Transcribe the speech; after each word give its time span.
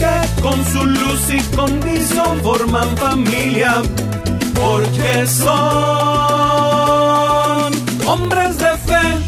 que 0.00 0.40
con 0.40 0.64
su 0.64 0.82
luz 0.86 1.28
y 1.28 1.40
condición 1.54 2.40
forman 2.42 2.96
familia, 2.96 3.82
porque 4.54 5.26
son 5.26 5.50
hombres 8.06 8.56
de 8.56 8.78
fe. 8.86 9.18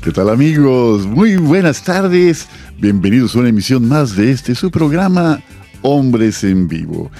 ¿Qué 0.00 0.12
tal 0.12 0.30
amigos? 0.30 1.06
Muy 1.06 1.36
buenas 1.36 1.82
tardes. 1.82 2.46
Bienvenidos 2.78 3.34
a 3.34 3.40
una 3.40 3.48
emisión 3.48 3.88
más 3.88 4.14
de 4.14 4.30
este 4.30 4.54
su 4.54 4.70
programa 4.70 5.40
Hombres 5.82 6.44
en 6.44 6.68
Vivo. 6.68 7.10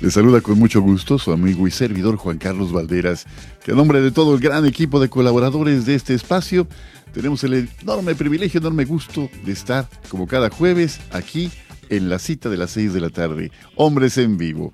Les 0.00 0.14
saluda 0.14 0.40
con 0.40 0.56
mucho 0.56 0.80
gusto 0.80 1.18
su 1.18 1.32
amigo 1.32 1.66
y 1.66 1.72
servidor 1.72 2.14
Juan 2.14 2.38
Carlos 2.38 2.70
Valderas, 2.70 3.26
que 3.64 3.72
a 3.72 3.74
nombre 3.74 4.00
de 4.00 4.12
todo 4.12 4.32
el 4.32 4.40
gran 4.40 4.64
equipo 4.64 5.00
de 5.00 5.08
colaboradores 5.08 5.86
de 5.86 5.96
este 5.96 6.14
espacio, 6.14 6.68
tenemos 7.12 7.42
el 7.42 7.68
enorme 7.82 8.14
privilegio, 8.14 8.60
enorme 8.60 8.84
gusto 8.84 9.28
de 9.44 9.50
estar 9.50 9.88
como 10.08 10.28
cada 10.28 10.50
jueves 10.50 11.00
aquí 11.10 11.50
en 11.88 12.08
la 12.08 12.20
cita 12.20 12.48
de 12.48 12.56
las 12.56 12.70
6 12.70 12.92
de 12.92 13.00
la 13.00 13.10
tarde, 13.10 13.50
Hombres 13.74 14.18
en 14.18 14.38
Vivo. 14.38 14.72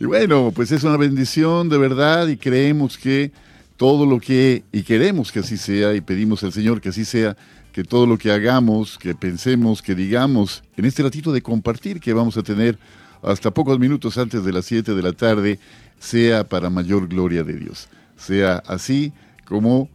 Y 0.00 0.06
bueno, 0.06 0.52
pues 0.54 0.72
es 0.72 0.84
una 0.84 0.96
bendición 0.96 1.68
de 1.68 1.76
verdad 1.76 2.28
y 2.28 2.38
creemos 2.38 2.96
que 2.96 3.30
todo 3.76 4.06
lo 4.06 4.20
que, 4.20 4.64
y 4.72 4.84
queremos 4.84 5.32
que 5.32 5.40
así 5.40 5.58
sea, 5.58 5.94
y 5.94 6.00
pedimos 6.00 6.44
al 6.44 6.52
Señor 6.54 6.80
que 6.80 6.88
así 6.88 7.04
sea, 7.04 7.36
que 7.72 7.84
todo 7.84 8.06
lo 8.06 8.16
que 8.16 8.32
hagamos, 8.32 8.96
que 8.96 9.14
pensemos, 9.14 9.82
que 9.82 9.94
digamos, 9.94 10.64
en 10.78 10.86
este 10.86 11.02
ratito 11.02 11.30
de 11.30 11.42
compartir 11.42 12.00
que 12.00 12.14
vamos 12.14 12.38
a 12.38 12.42
tener 12.42 12.78
hasta 13.22 13.50
pocos 13.50 13.78
minutos 13.78 14.18
antes 14.18 14.44
de 14.44 14.52
las 14.52 14.66
7 14.66 14.94
de 14.94 15.02
la 15.02 15.12
tarde, 15.12 15.58
sea 15.98 16.44
para 16.48 16.70
mayor 16.70 17.08
gloria 17.08 17.44
de 17.44 17.54
Dios. 17.54 17.88
Sea 18.16 18.62
así 18.66 19.12
como 19.44 19.88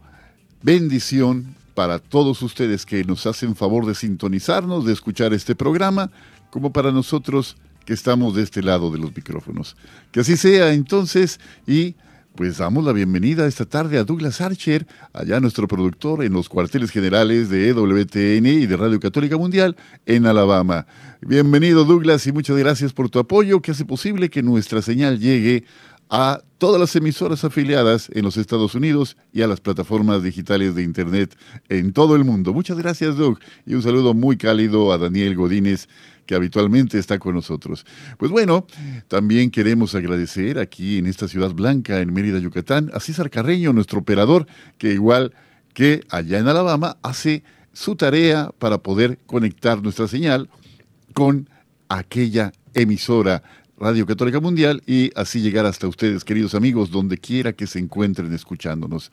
bendición 0.62 1.54
para 1.74 1.98
todos 1.98 2.42
ustedes 2.42 2.84
que 2.84 3.04
nos 3.04 3.26
hacen 3.26 3.54
favor 3.54 3.86
de 3.86 3.94
sintonizarnos, 3.94 4.84
de 4.84 4.92
escuchar 4.92 5.32
este 5.32 5.54
programa, 5.54 6.10
como 6.50 6.72
para 6.72 6.90
nosotros 6.90 7.56
que 7.84 7.92
estamos 7.92 8.34
de 8.34 8.42
este 8.42 8.62
lado 8.62 8.90
de 8.90 8.98
los 8.98 9.14
micrófonos. 9.14 9.76
Que 10.10 10.20
así 10.20 10.36
sea 10.36 10.72
entonces 10.72 11.38
y 11.66 11.94
pues 12.38 12.58
damos 12.58 12.84
la 12.84 12.92
bienvenida 12.92 13.48
esta 13.48 13.64
tarde 13.64 13.98
a 13.98 14.04
Douglas 14.04 14.40
Archer, 14.40 14.86
allá 15.12 15.40
nuestro 15.40 15.66
productor 15.66 16.22
en 16.22 16.32
los 16.32 16.48
cuarteles 16.48 16.92
generales 16.92 17.50
de 17.50 17.70
EWTN 17.70 18.46
y 18.46 18.66
de 18.66 18.76
Radio 18.76 19.00
Católica 19.00 19.36
Mundial 19.36 19.74
en 20.06 20.24
Alabama. 20.24 20.86
Bienvenido 21.20 21.84
Douglas 21.84 22.28
y 22.28 22.32
muchas 22.32 22.56
gracias 22.56 22.92
por 22.92 23.10
tu 23.10 23.18
apoyo 23.18 23.60
que 23.60 23.72
hace 23.72 23.84
posible 23.84 24.30
que 24.30 24.44
nuestra 24.44 24.82
señal 24.82 25.18
llegue 25.18 25.64
a 26.10 26.42
todas 26.58 26.80
las 26.80 26.94
emisoras 26.96 27.44
afiliadas 27.44 28.10
en 28.12 28.24
los 28.24 28.36
Estados 28.36 28.74
Unidos 28.74 29.16
y 29.32 29.42
a 29.42 29.46
las 29.46 29.60
plataformas 29.60 30.22
digitales 30.22 30.74
de 30.74 30.82
Internet 30.82 31.36
en 31.68 31.92
todo 31.92 32.16
el 32.16 32.24
mundo. 32.24 32.52
Muchas 32.52 32.78
gracias, 32.78 33.16
Doug, 33.16 33.38
y 33.66 33.74
un 33.74 33.82
saludo 33.82 34.14
muy 34.14 34.36
cálido 34.36 34.92
a 34.92 34.98
Daniel 34.98 35.36
Godínez, 35.36 35.88
que 36.26 36.34
habitualmente 36.34 36.98
está 36.98 37.18
con 37.18 37.34
nosotros. 37.34 37.86
Pues 38.18 38.30
bueno, 38.30 38.66
también 39.08 39.50
queremos 39.50 39.94
agradecer 39.94 40.58
aquí 40.58 40.98
en 40.98 41.06
esta 41.06 41.28
ciudad 41.28 41.52
blanca, 41.52 42.00
en 42.00 42.12
Mérida, 42.12 42.38
Yucatán, 42.38 42.90
a 42.92 43.00
César 43.00 43.30
Carreño, 43.30 43.72
nuestro 43.72 44.00
operador, 44.00 44.46
que 44.76 44.92
igual 44.92 45.32
que 45.72 46.02
allá 46.10 46.38
en 46.38 46.48
Alabama, 46.48 46.98
hace 47.02 47.44
su 47.72 47.96
tarea 47.96 48.50
para 48.58 48.78
poder 48.78 49.18
conectar 49.26 49.80
nuestra 49.82 50.08
señal 50.08 50.50
con 51.14 51.48
aquella 51.88 52.52
emisora 52.74 53.42
Radio 53.80 54.06
Católica 54.06 54.40
Mundial 54.40 54.82
y 54.86 55.12
así 55.14 55.40
llegar 55.40 55.64
hasta 55.64 55.86
ustedes, 55.86 56.24
queridos 56.24 56.56
amigos, 56.56 56.90
donde 56.90 57.16
quiera 57.16 57.52
que 57.52 57.68
se 57.68 57.78
encuentren 57.78 58.32
escuchándonos. 58.32 59.12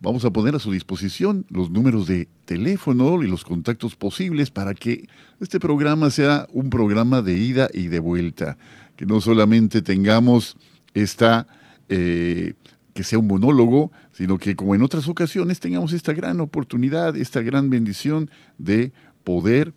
Vamos 0.00 0.24
a 0.24 0.30
poner 0.30 0.56
a 0.56 0.58
su 0.58 0.72
disposición 0.72 1.46
los 1.50 1.70
números 1.70 2.08
de 2.08 2.28
teléfono 2.46 3.22
y 3.22 3.28
los 3.28 3.44
contactos 3.44 3.94
posibles 3.94 4.50
para 4.50 4.74
que 4.74 5.06
este 5.40 5.60
programa 5.60 6.10
sea 6.10 6.48
un 6.52 6.68
programa 6.68 7.22
de 7.22 7.38
ida 7.38 7.68
y 7.72 7.86
de 7.86 8.00
vuelta, 8.00 8.58
que 8.96 9.06
no 9.06 9.20
solamente 9.20 9.82
tengamos 9.82 10.56
esta, 10.92 11.46
eh, 11.88 12.54
que 12.92 13.04
sea 13.04 13.20
un 13.20 13.28
monólogo, 13.28 13.92
sino 14.10 14.36
que 14.36 14.56
como 14.56 14.74
en 14.74 14.82
otras 14.82 15.06
ocasiones 15.06 15.60
tengamos 15.60 15.92
esta 15.92 16.12
gran 16.12 16.40
oportunidad, 16.40 17.16
esta 17.16 17.40
gran 17.40 17.70
bendición 17.70 18.30
de 18.58 18.92
poder 19.22 19.74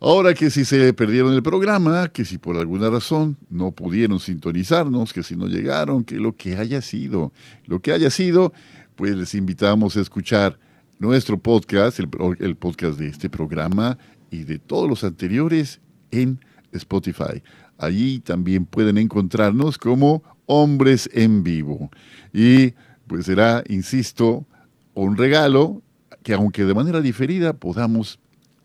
Ahora 0.00 0.34
que 0.34 0.50
si 0.50 0.64
se 0.64 0.92
perdieron 0.94 1.32
el 1.32 1.42
programa, 1.44 2.08
que 2.08 2.24
si 2.24 2.36
por 2.36 2.56
alguna 2.56 2.90
razón 2.90 3.36
no 3.48 3.70
pudieron 3.70 4.18
sintonizarnos, 4.18 5.12
que 5.12 5.22
si 5.22 5.36
no 5.36 5.46
llegaron, 5.46 6.02
que 6.02 6.16
lo 6.16 6.34
que 6.34 6.56
haya 6.56 6.82
sido, 6.82 7.32
lo 7.66 7.80
que 7.80 7.92
haya 7.92 8.10
sido, 8.10 8.52
pues 8.96 9.16
les 9.16 9.34
invitamos 9.34 9.96
a 9.96 10.00
escuchar 10.00 10.58
nuestro 10.98 11.38
podcast, 11.38 12.00
el, 12.00 12.08
el 12.40 12.56
podcast 12.56 12.98
de 12.98 13.08
este 13.08 13.30
programa 13.30 13.96
y 14.30 14.42
de 14.42 14.58
todos 14.58 14.88
los 14.88 15.04
anteriores 15.04 15.80
en 16.10 16.40
Spotify. 16.72 17.42
Allí 17.78 18.20
también 18.20 18.64
pueden 18.64 18.98
encontrarnos 18.98 19.78
como 19.78 20.22
hombres 20.46 21.08
en 21.12 21.42
vivo. 21.42 21.90
Y 22.32 22.74
pues 23.06 23.26
será, 23.26 23.62
insisto, 23.68 24.46
un 24.94 25.16
regalo 25.16 25.82
que 26.22 26.34
aunque 26.34 26.64
de 26.64 26.74
manera 26.74 27.00
diferida 27.00 27.52
podamos 27.52 28.18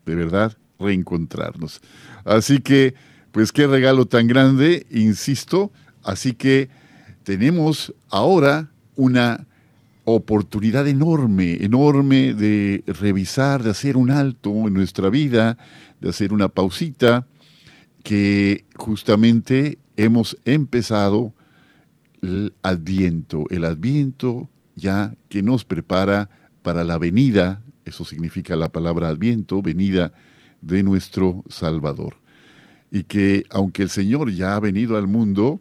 de 0.06 0.14
verdad 0.14 0.56
reencontrarnos. 0.78 1.80
Así 2.24 2.60
que, 2.60 2.94
pues 3.32 3.52
qué 3.52 3.66
regalo 3.66 4.06
tan 4.06 4.26
grande, 4.26 4.86
insisto, 4.90 5.72
Así 6.08 6.32
que 6.32 6.70
tenemos 7.22 7.94
ahora 8.08 8.70
una 8.96 9.46
oportunidad 10.04 10.88
enorme, 10.88 11.58
enorme 11.60 12.32
de 12.32 12.82
revisar, 12.86 13.62
de 13.62 13.70
hacer 13.70 13.98
un 13.98 14.10
alto 14.10 14.50
en 14.66 14.72
nuestra 14.72 15.10
vida, 15.10 15.58
de 16.00 16.08
hacer 16.08 16.32
una 16.32 16.48
pausita, 16.48 17.26
que 18.02 18.64
justamente 18.76 19.78
hemos 19.98 20.38
empezado 20.46 21.34
el 22.22 22.54
adviento, 22.62 23.44
el 23.50 23.64
adviento 23.64 24.48
ya 24.76 25.14
que 25.28 25.42
nos 25.42 25.64
prepara 25.64 26.30
para 26.62 26.84
la 26.84 26.98
venida, 26.98 27.62
eso 27.84 28.04
significa 28.04 28.56
la 28.56 28.70
palabra 28.70 29.08
adviento, 29.08 29.62
venida 29.62 30.12
de 30.60 30.82
nuestro 30.82 31.44
Salvador. 31.48 32.16
Y 32.90 33.04
que 33.04 33.44
aunque 33.50 33.82
el 33.82 33.90
Señor 33.90 34.30
ya 34.30 34.56
ha 34.56 34.60
venido 34.60 34.96
al 34.96 35.08
mundo, 35.08 35.60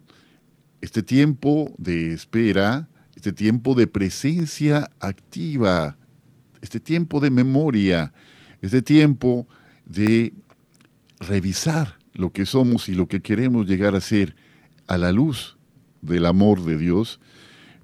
este 0.82 1.04
tiempo 1.04 1.74
de 1.78 2.14
espera, 2.14 2.88
este 3.16 3.34
tiempo 3.34 3.74
de 3.74 3.88
presencia 3.88 4.90
activa, 5.00 5.98
este 6.62 6.80
tiempo 6.80 7.20
de 7.20 7.32
memoria, 7.32 8.14
este 8.62 8.82
tiempo 8.82 9.48
de 9.86 10.34
revisar 11.20 11.98
lo 12.14 12.32
que 12.32 12.46
somos 12.46 12.90
y 12.90 12.94
lo 12.94 13.08
que 13.08 13.22
queremos 13.22 13.68
llegar 13.68 13.96
a 13.96 14.02
ser 14.02 14.36
a 14.88 14.98
la 14.98 15.12
luz 15.12 15.57
del 16.08 16.26
amor 16.26 16.64
de 16.64 16.78
Dios, 16.78 17.20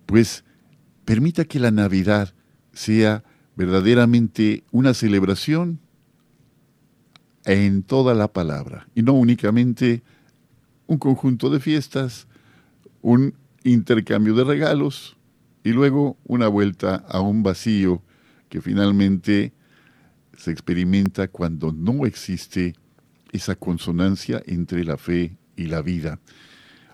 pues 0.05 0.43
permita 1.05 1.45
que 1.45 1.59
la 1.59 1.71
Navidad 1.71 2.33
sea 2.73 3.23
verdaderamente 3.55 4.63
una 4.71 4.93
celebración 4.93 5.79
en 7.45 7.83
toda 7.83 8.15
la 8.15 8.29
palabra 8.29 8.87
y 8.95 9.03
no 9.03 9.13
únicamente 9.13 10.01
un 10.87 10.97
conjunto 10.97 11.49
de 11.49 11.59
fiestas, 11.59 12.27
un 13.01 13.35
intercambio 13.63 14.33
de 14.33 14.43
regalos, 14.43 15.15
y 15.63 15.71
luego 15.71 16.17
una 16.25 16.47
vuelta 16.47 16.95
a 17.07 17.21
un 17.21 17.41
vacío 17.41 18.01
que 18.49 18.61
finalmente 18.61 19.53
se 20.37 20.51
experimenta 20.51 21.27
cuando 21.27 21.71
no 21.71 22.05
existe 22.05 22.75
esa 23.31 23.55
consonancia 23.55 24.43
entre 24.45 24.83
la 24.83 24.97
fe 24.97 25.37
y 25.55 25.67
la 25.67 25.81
vida. 25.81 26.19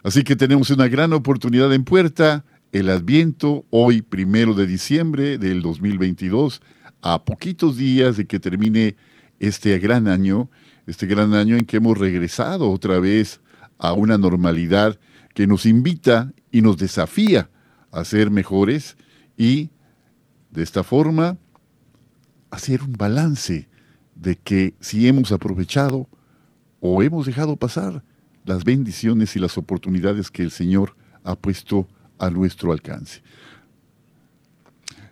Así 0.10 0.24
que 0.24 0.36
tenemos 0.36 0.72
una 0.72 0.88
gran 0.88 1.14
oportunidad 1.14 1.72
en 1.72 1.84
puerta, 1.84 2.44
el 2.72 2.90
Adviento, 2.90 3.68
hoy 3.70 4.02
primero 4.02 4.56
de 4.56 4.66
diciembre 4.66 5.38
del 5.38 5.62
2022, 5.62 6.64
a 7.04 7.24
poquitos 7.24 7.78
días 7.78 8.18
de 8.18 8.26
que 8.26 8.40
termine 8.40 8.96
este 9.40 9.78
gran 9.78 10.08
año, 10.08 10.50
este 10.88 11.06
gran 11.06 11.36
año 11.36 11.58
en 11.58 11.66
que 11.68 11.78
hemos 11.78 11.96
regresado 11.96 12.72
otra 12.72 12.98
vez 13.00 13.40
a 13.78 13.94
una 13.94 14.18
normalidad 14.18 15.00
que 15.36 15.46
nos 15.46 15.68
invita 15.68 16.34
y 16.52 16.64
nos 16.64 16.78
desafía 16.78 17.52
a 17.92 18.04
ser 18.04 18.32
mejores 18.32 18.98
y 19.38 19.70
de 20.50 20.64
esta 20.64 20.84
forma 20.84 21.38
hacer 22.50 22.82
un 22.82 22.94
balance 22.94 23.70
de 24.16 24.36
que 24.38 24.74
si 24.80 25.08
hemos 25.08 25.32
aprovechado 25.32 26.10
o 26.80 27.04
hemos 27.04 27.28
dejado 27.28 27.58
pasar 27.58 28.04
las 28.50 28.64
bendiciones 28.64 29.36
y 29.36 29.40
las 29.40 29.60
oportunidades 29.60 30.32
que 30.32 30.42
el 30.42 30.50
Señor 30.50 30.96
ha 31.24 31.36
puesto 31.36 31.88
a 32.18 32.32
nuestro 32.32 32.72
alcance. 32.72 33.22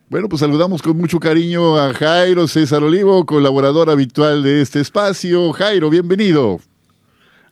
Bueno, 0.09 0.27
pues 0.27 0.39
saludamos 0.39 0.81
con 0.81 0.97
mucho 0.97 1.19
cariño 1.19 1.77
a 1.77 1.93
Jairo 1.93 2.47
César 2.47 2.81
Olivo, 2.81 3.25
colaborador 3.27 3.91
habitual 3.91 4.41
de 4.41 4.61
este 4.61 4.79
espacio. 4.79 5.53
Jairo, 5.53 5.91
bienvenido. 5.91 6.59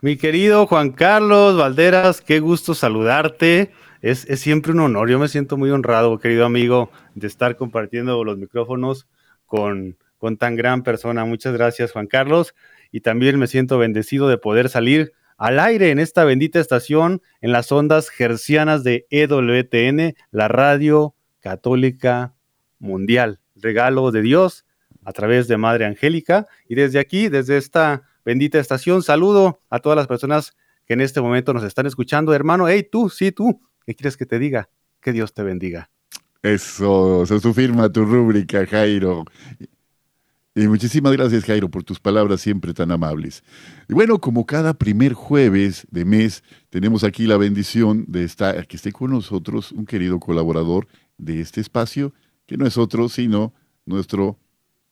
Mi 0.02 0.18
querido 0.18 0.66
Juan 0.66 0.92
Carlos 0.92 1.56
Valderas, 1.56 2.20
qué 2.22 2.40
gusto 2.40 2.74
saludarte 2.74 3.72
es, 4.02 4.26
siempre 4.40 4.72
un 4.72 4.80
honor. 4.80 5.08
Yo 5.10 5.20
me 5.20 5.28
siento 5.28 5.56
muy 5.56 5.70
honrado, 5.70 6.18
querido 6.18 6.46
amigo, 6.46 6.90
de 7.14 7.28
estar 7.28 7.58
compartiendo 7.58 8.24
los 8.24 8.40
micrófonos 8.40 9.08
con, 9.46 9.98
con 10.18 10.38
tan 10.38 10.56
gran 10.56 10.82
persona. 10.82 11.26
Muchas 11.26 11.54
gracias, 11.54 11.92
Juan 11.92 12.08
Carlos. 12.08 12.56
Y 12.92 13.02
también 13.02 13.38
me 13.38 13.46
siento 13.46 13.78
bendecido 13.78 14.28
de 14.30 14.40
poder 14.40 14.70
salir 14.70 15.14
al 15.38 15.60
aire 15.60 15.92
en 15.92 16.00
esta 16.00 16.24
bendita 16.24 16.60
estación 16.60 17.22
en 17.42 17.52
las 17.52 17.72
ondas 17.72 18.10
gercianas 18.10 18.84
de 18.84 19.06
EWTN, 19.10 20.16
la 20.32 20.48
radio 20.48 21.16
católica 21.40 22.36
mundial. 22.80 23.40
Regalo 23.56 24.12
de 24.12 24.22
Dios 24.22 24.66
a 25.04 25.14
través 25.14 25.48
de 25.48 25.58
Madre 25.58 25.86
Angélica. 25.86 26.48
Y 26.68 26.76
desde 26.76 27.00
aquí, 27.00 27.30
desde 27.30 27.58
esta 27.58 28.04
bendita 28.24 28.60
estación, 28.60 29.04
saludo 29.04 29.62
a 29.70 29.80
todas 29.80 29.96
las 29.96 30.08
personas 30.08 30.56
que 30.86 30.94
en 30.94 31.02
este 31.02 31.22
momento 31.22 31.54
nos 31.54 31.64
están 31.64 31.86
escuchando. 31.86 32.34
Hermano, 32.34 32.68
hey, 32.68 32.88
tú, 32.90 33.10
sí, 33.10 33.32
tú, 33.32 33.62
¿Qué 33.86 33.94
quieres 33.94 34.18
que 34.18 34.26
te 34.26 34.40
diga? 34.40 34.70
Que 35.00 35.12
Dios 35.12 35.34
te 35.34 35.44
bendiga. 35.44 35.90
Eso, 36.42 37.26
se 37.26 37.40
su 37.40 37.54
firma, 37.54 37.92
tu 37.92 38.04
rúbrica, 38.04 38.66
Jairo. 38.66 39.26
Y 40.58 40.70
muchísimas 40.70 41.12
gracias, 41.12 41.44
Jairo, 41.44 41.68
por 41.68 41.84
tus 41.84 42.00
palabras 42.00 42.40
siempre 42.40 42.74
tan 42.74 42.90
amables. 42.90 43.44
Y 43.90 43.94
bueno, 43.94 44.20
como 44.20 44.46
cada 44.46 44.74
primer 44.74 45.12
jueves 45.12 45.86
de 45.92 46.06
mes, 46.06 46.44
tenemos 46.70 47.04
aquí 47.04 47.28
la 47.28 47.36
bendición 47.36 48.06
de 48.08 48.24
estar, 48.24 48.66
que 48.66 48.78
esté 48.78 48.94
con 48.94 49.12
nosotros 49.12 49.74
un 49.74 49.86
querido 49.86 50.18
colaborador 50.18 50.88
de 51.18 51.42
este 51.42 51.60
espacio, 51.60 52.14
que 52.46 52.56
no 52.56 52.66
es 52.66 52.78
otro 52.78 53.10
sino 53.10 53.54
nuestro 53.86 54.38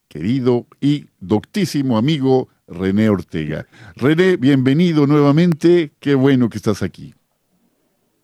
querido 0.09 0.67
y 0.81 1.05
doctísimo 1.21 1.97
amigo 1.97 2.49
René 2.67 3.07
Ortega. 3.07 3.65
René, 3.95 4.35
bienvenido 4.35 5.07
nuevamente, 5.07 5.91
qué 6.01 6.13
bueno 6.13 6.49
que 6.49 6.57
estás 6.57 6.83
aquí. 6.83 7.13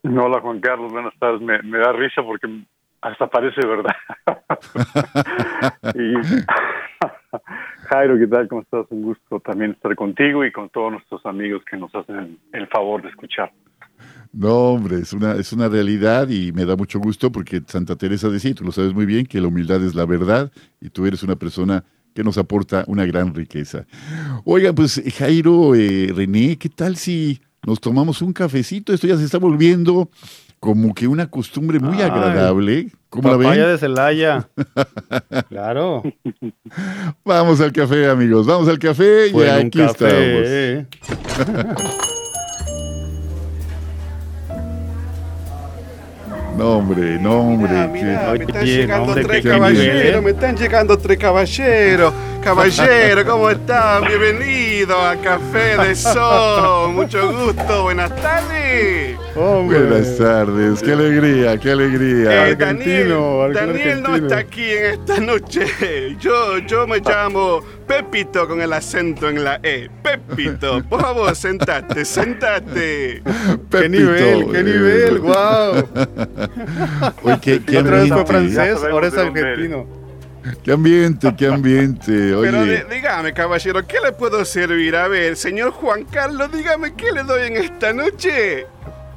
Hola 0.04 0.42
Juan 0.42 0.60
Carlos, 0.60 0.92
buenas 0.92 1.14
tardes. 1.20 1.42
Me, 1.42 1.78
da 1.78 1.94
risa 1.94 2.22
porque 2.22 2.48
hasta 3.02 3.28
parece 3.28 3.66
verdad. 3.66 3.96
y 5.96 6.14
Jairo, 7.90 8.18
¿qué 8.18 8.28
tal? 8.28 8.48
¿Cómo 8.48 8.62
estás? 8.62 8.86
Un 8.90 9.04
gusto 9.04 9.40
también 9.40 9.72
estar 9.72 9.96
contigo 9.96 10.46
y 10.46 10.52
con 10.52 10.70
todos 10.70 10.92
nuestros 10.92 11.26
amigos 11.26 11.64
que 11.70 11.78
nos 11.78 11.94
hacen 11.96 12.38
el 12.54 12.68
favor 12.68 13.02
de 13.02 13.10
escuchar. 13.10 13.52
No, 14.32 14.74
hombre, 14.74 14.98
es 14.98 15.12
una, 15.14 15.34
es 15.34 15.52
una 15.54 15.68
realidad 15.68 16.30
y 16.30 16.52
me 16.52 16.66
da 16.66 16.76
mucho 16.76 17.00
gusto 17.00 17.32
porque 17.32 17.62
Santa 17.66 17.96
Teresa 17.96 18.30
decía, 18.30 18.54
tú 18.54 18.64
lo 18.64 18.72
sabes 18.72 18.94
muy 18.94 19.06
bien, 19.06 19.26
que 19.26 19.42
la 19.42 19.48
humildad 19.48 19.84
es 19.84 19.96
la 19.96 20.06
verdad 20.06 20.52
y 20.80 20.90
tú 20.90 21.06
eres 21.06 21.24
una 21.24 21.36
persona 21.36 21.84
que 22.14 22.24
nos 22.24 22.38
aporta 22.38 22.84
una 22.88 23.06
gran 23.06 23.34
riqueza. 23.34 23.86
Oiga, 24.46 24.74
pues 24.74 25.02
Jairo, 25.18 25.74
eh, 25.76 26.12
René, 26.16 26.58
¿qué 26.58 26.70
tal 26.70 26.96
si 26.96 27.42
nos 27.66 27.80
tomamos 27.80 28.22
un 28.22 28.34
cafecito, 28.34 28.94
esto 28.94 29.08
ya 29.08 29.18
se 29.18 29.26
está 29.26 29.38
volviendo 29.38 30.10
como 30.60 30.94
que 30.94 31.08
una 31.08 31.30
costumbre 31.30 31.80
muy 31.80 32.02
agradable. 32.02 32.90
¿Cómo 33.10 33.30
la 33.32 33.38
ven? 33.38 33.54
de 33.54 33.78
Celaya. 33.78 34.50
claro. 35.50 36.04
Vamos 37.24 37.62
al 37.62 37.72
café, 37.72 38.10
amigos. 38.10 38.46
Vamos 38.46 38.68
al 38.68 38.78
café 38.78 39.28
y 39.30 39.42
aquí 39.42 39.82
estamos. 39.82 40.88
No, 46.60 46.72
hombre, 46.76 47.18
no, 47.18 47.40
hombre. 47.40 47.88
me 47.88 48.44
están 48.44 48.66
llegando 48.66 49.14
tres 49.14 49.46
caballeros, 49.46 50.22
me 50.22 50.32
están 50.32 50.58
llegando 50.58 50.98
tres 50.98 51.18
caballeros. 51.18 52.14
Caballero, 52.44 53.26
¿cómo 53.26 53.50
están? 53.50 54.04
Bienvenido 54.04 55.02
a 55.02 55.16
Café 55.16 55.78
de 55.78 55.96
Sol. 55.96 56.92
Mucho 56.92 57.32
gusto, 57.32 57.84
buenas 57.84 58.14
tardes. 58.18 59.18
Buenas 59.36 60.18
tardes, 60.18 60.82
qué 60.82 60.94
alegría, 60.94 61.58
qué 61.58 61.72
alegría. 61.72 62.50
Eh, 62.50 62.56
Daniel, 62.56 63.14
Daniel 63.54 64.02
no 64.02 64.16
está 64.16 64.40
aquí 64.40 64.72
en 64.72 64.86
esta 64.86 65.20
noche. 65.20 65.66
Yo, 66.20 66.58
yo 66.60 66.88
me 66.88 67.00
llamo 67.00 67.62
Pepito 67.88 68.48
con 68.48 68.62
el 68.62 68.74
acento 68.74 69.30
en 69.30 69.44
la 69.44 69.60
E. 69.64 69.90
Pepito, 70.04 70.84
por 70.90 71.02
favor, 71.02 71.36
sentate, 71.36 72.04
sentate. 72.06 73.22
qué 73.70 73.90
nivel, 73.90 74.52
qué 74.52 74.64
nivel, 74.64 75.20
wow. 75.20 75.88
Oye, 77.24 77.40
qué, 77.42 77.64
qué 77.64 77.78
Otra 77.80 77.98
vez 77.98 78.10
fue 78.10 78.26
francés, 78.26 78.80
ahora 78.90 79.08
es 79.08 79.18
argentino. 79.18 80.00
Qué 80.64 80.72
ambiente, 80.72 81.36
qué 81.38 81.48
ambiente. 81.48 82.34
Oye. 82.34 82.52
Pero 82.52 82.90
dígame, 82.90 83.34
caballero, 83.34 83.86
¿qué 83.86 84.00
le 84.04 84.12
puedo 84.12 84.44
servir? 84.46 84.96
A 84.96 85.08
ver, 85.08 85.36
señor 85.36 85.72
Juan 85.72 86.06
Carlos, 86.06 86.52
dígame 86.52 86.96
qué 86.96 87.12
le 87.12 87.24
doy 87.24 87.48
en 87.48 87.58
esta 87.58 87.94
noche. 87.94 88.66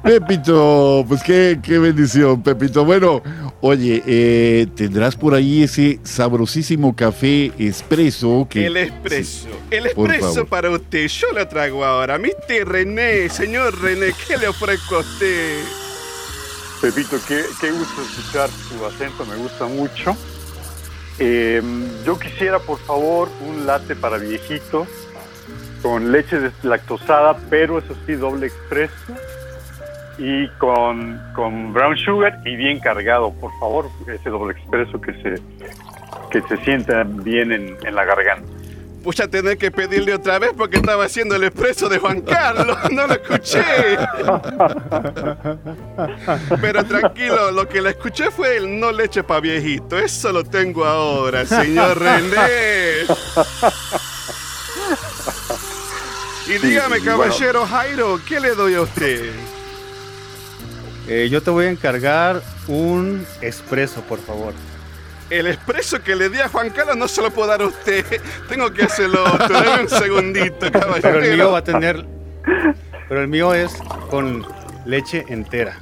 Pepito, 0.03 1.05
pues 1.07 1.23
qué, 1.23 1.59
qué 1.63 1.79
bendición, 1.79 2.43
Pepito. 2.43 2.83
Bueno, 2.83 3.23
oye, 3.61 4.03
eh, 4.05 4.67
tendrás 4.75 5.15
por 5.15 5.33
ahí 5.33 5.63
ese 5.63 6.01
sabrosísimo 6.03 6.93
café 6.93 7.53
expreso 7.57 8.45
que... 8.49 8.65
El 8.65 8.75
expreso, 8.75 9.47
el 9.71 9.85
expreso 9.85 10.45
para 10.45 10.69
usted, 10.71 11.07
yo 11.07 11.31
lo 11.31 11.47
traigo 11.47 11.85
ahora. 11.85 12.19
Mr. 12.19 12.67
René, 12.67 13.29
señor 13.29 13.79
René, 13.81 14.13
¿qué 14.27 14.37
le 14.37 14.49
ofrezco 14.49 14.97
a 14.97 14.99
usted? 14.99 15.63
Pepito, 16.81 17.17
qué, 17.25 17.41
qué 17.61 17.71
gusto 17.71 18.01
escuchar 18.01 18.49
su 18.49 18.85
acento, 18.85 19.25
me 19.25 19.37
gusta 19.37 19.67
mucho. 19.67 20.17
Em, 21.17 21.87
yo 22.03 22.19
quisiera, 22.19 22.59
por 22.59 22.79
favor, 22.79 23.29
un 23.47 23.65
latte 23.65 23.95
para 23.95 24.17
viejito 24.17 24.85
con 25.81 26.11
leche 26.11 26.41
deslactosada, 26.41 27.37
pero 27.49 27.79
eso 27.79 27.95
sí, 28.05 28.13
doble 28.15 28.47
expreso 28.47 28.93
y 30.17 30.47
con, 30.59 31.21
con 31.33 31.73
brown 31.73 31.97
sugar 31.97 32.39
y 32.45 32.55
bien 32.55 32.79
cargado, 32.79 33.33
por 33.33 33.51
favor, 33.59 33.89
ese 34.07 34.29
doble 34.29 34.53
expreso 34.53 34.99
que 35.01 35.13
se, 35.21 35.41
que 36.31 36.41
se 36.47 36.57
sienta 36.63 37.03
bien 37.03 37.51
en, 37.51 37.75
en 37.83 37.95
la 37.95 38.05
garganta. 38.05 38.47
Voy 39.03 39.13
a 39.21 39.27
tener 39.27 39.57
que 39.57 39.69
pedirle 39.69 40.13
otra 40.13 40.39
vez 40.39 40.51
porque 40.55 40.77
estaba 40.77 41.03
haciendo 41.03 41.35
el 41.35 41.43
expreso 41.43 41.89
de 41.89 41.99
Juan 41.99 42.21
Carlos, 42.21 42.77
no 42.91 43.05
lo 43.05 43.13
escuché. 43.13 43.61
Pero 46.61 46.85
tranquilo, 46.85 47.51
lo 47.51 47.67
que 47.67 47.81
le 47.81 47.89
escuché 47.89 48.31
fue 48.31 48.55
el 48.55 48.79
no 48.79 48.93
leche 48.93 49.21
pa' 49.23 49.41
viejito. 49.41 49.97
Eso 49.97 50.31
lo 50.31 50.45
tengo 50.45 50.85
ahora, 50.85 51.45
señor 51.45 51.99
René. 51.99 53.03
Y 56.47 56.65
dígame, 56.65 57.01
caballero 57.01 57.65
Jairo, 57.65 58.21
¿qué 58.25 58.39
le 58.39 58.55
doy 58.55 58.75
a 58.75 58.81
usted? 58.81 59.33
Eh, 61.07 61.27
yo 61.29 61.41
te 61.41 61.49
voy 61.49 61.65
a 61.65 61.69
encargar 61.69 62.41
un 62.67 63.25
expreso, 63.41 64.01
por 64.01 64.19
favor. 64.19 64.53
El 65.29 65.47
expreso 65.47 66.01
que 66.01 66.15
le 66.15 66.29
di 66.29 66.39
a 66.39 66.47
Juan 66.47 66.69
Carlos 66.69 66.95
no 66.95 67.07
se 67.07 67.21
lo 67.21 67.31
puedo 67.31 67.47
dar 67.47 67.61
a 67.61 67.67
usted. 67.67 68.05
Tengo 68.49 68.71
que 68.71 68.83
hacerlo. 68.83 69.23
Dame 69.37 69.81
un 69.81 69.89
segundito, 69.89 70.71
caballero. 70.71 71.01
Pero 71.01 71.23
el 71.23 71.35
mío 71.35 71.51
va 71.51 71.57
a 71.57 71.63
tener. 71.63 72.05
Pero 73.09 73.21
el 73.21 73.27
mío 73.27 73.53
es 73.53 73.73
con 74.09 74.45
leche 74.85 75.25
entera. 75.27 75.79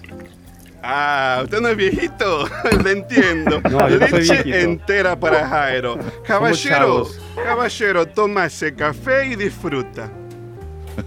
Ah, 0.84 1.42
usted 1.44 1.62
no 1.62 1.68
es 1.68 1.78
viejito, 1.78 2.50
le 2.84 2.92
entiendo. 2.92 3.62
No, 3.70 3.88
leche 3.88 4.62
entera 4.62 5.20
para 5.20 5.48
Jairo. 5.48 6.00
Caballero, 6.26 7.08
caballero, 7.36 8.08
toma 8.08 8.48
ese 8.48 8.74
café 8.74 9.28
y 9.28 9.36
disfruta. 9.36 10.10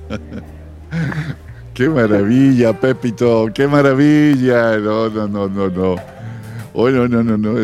qué 1.75 1.89
maravilla, 1.89 2.79
Pepito, 2.79 3.51
qué 3.55 3.67
maravilla. 3.67 4.79
No, 4.79 5.11
no, 5.11 5.29
no, 5.29 5.49
no, 5.49 5.69
no. 5.69 5.97
Oh, 6.73 6.91
no, 6.91 7.07
no, 7.07 7.23
no, 7.23 7.37
no. 7.37 7.55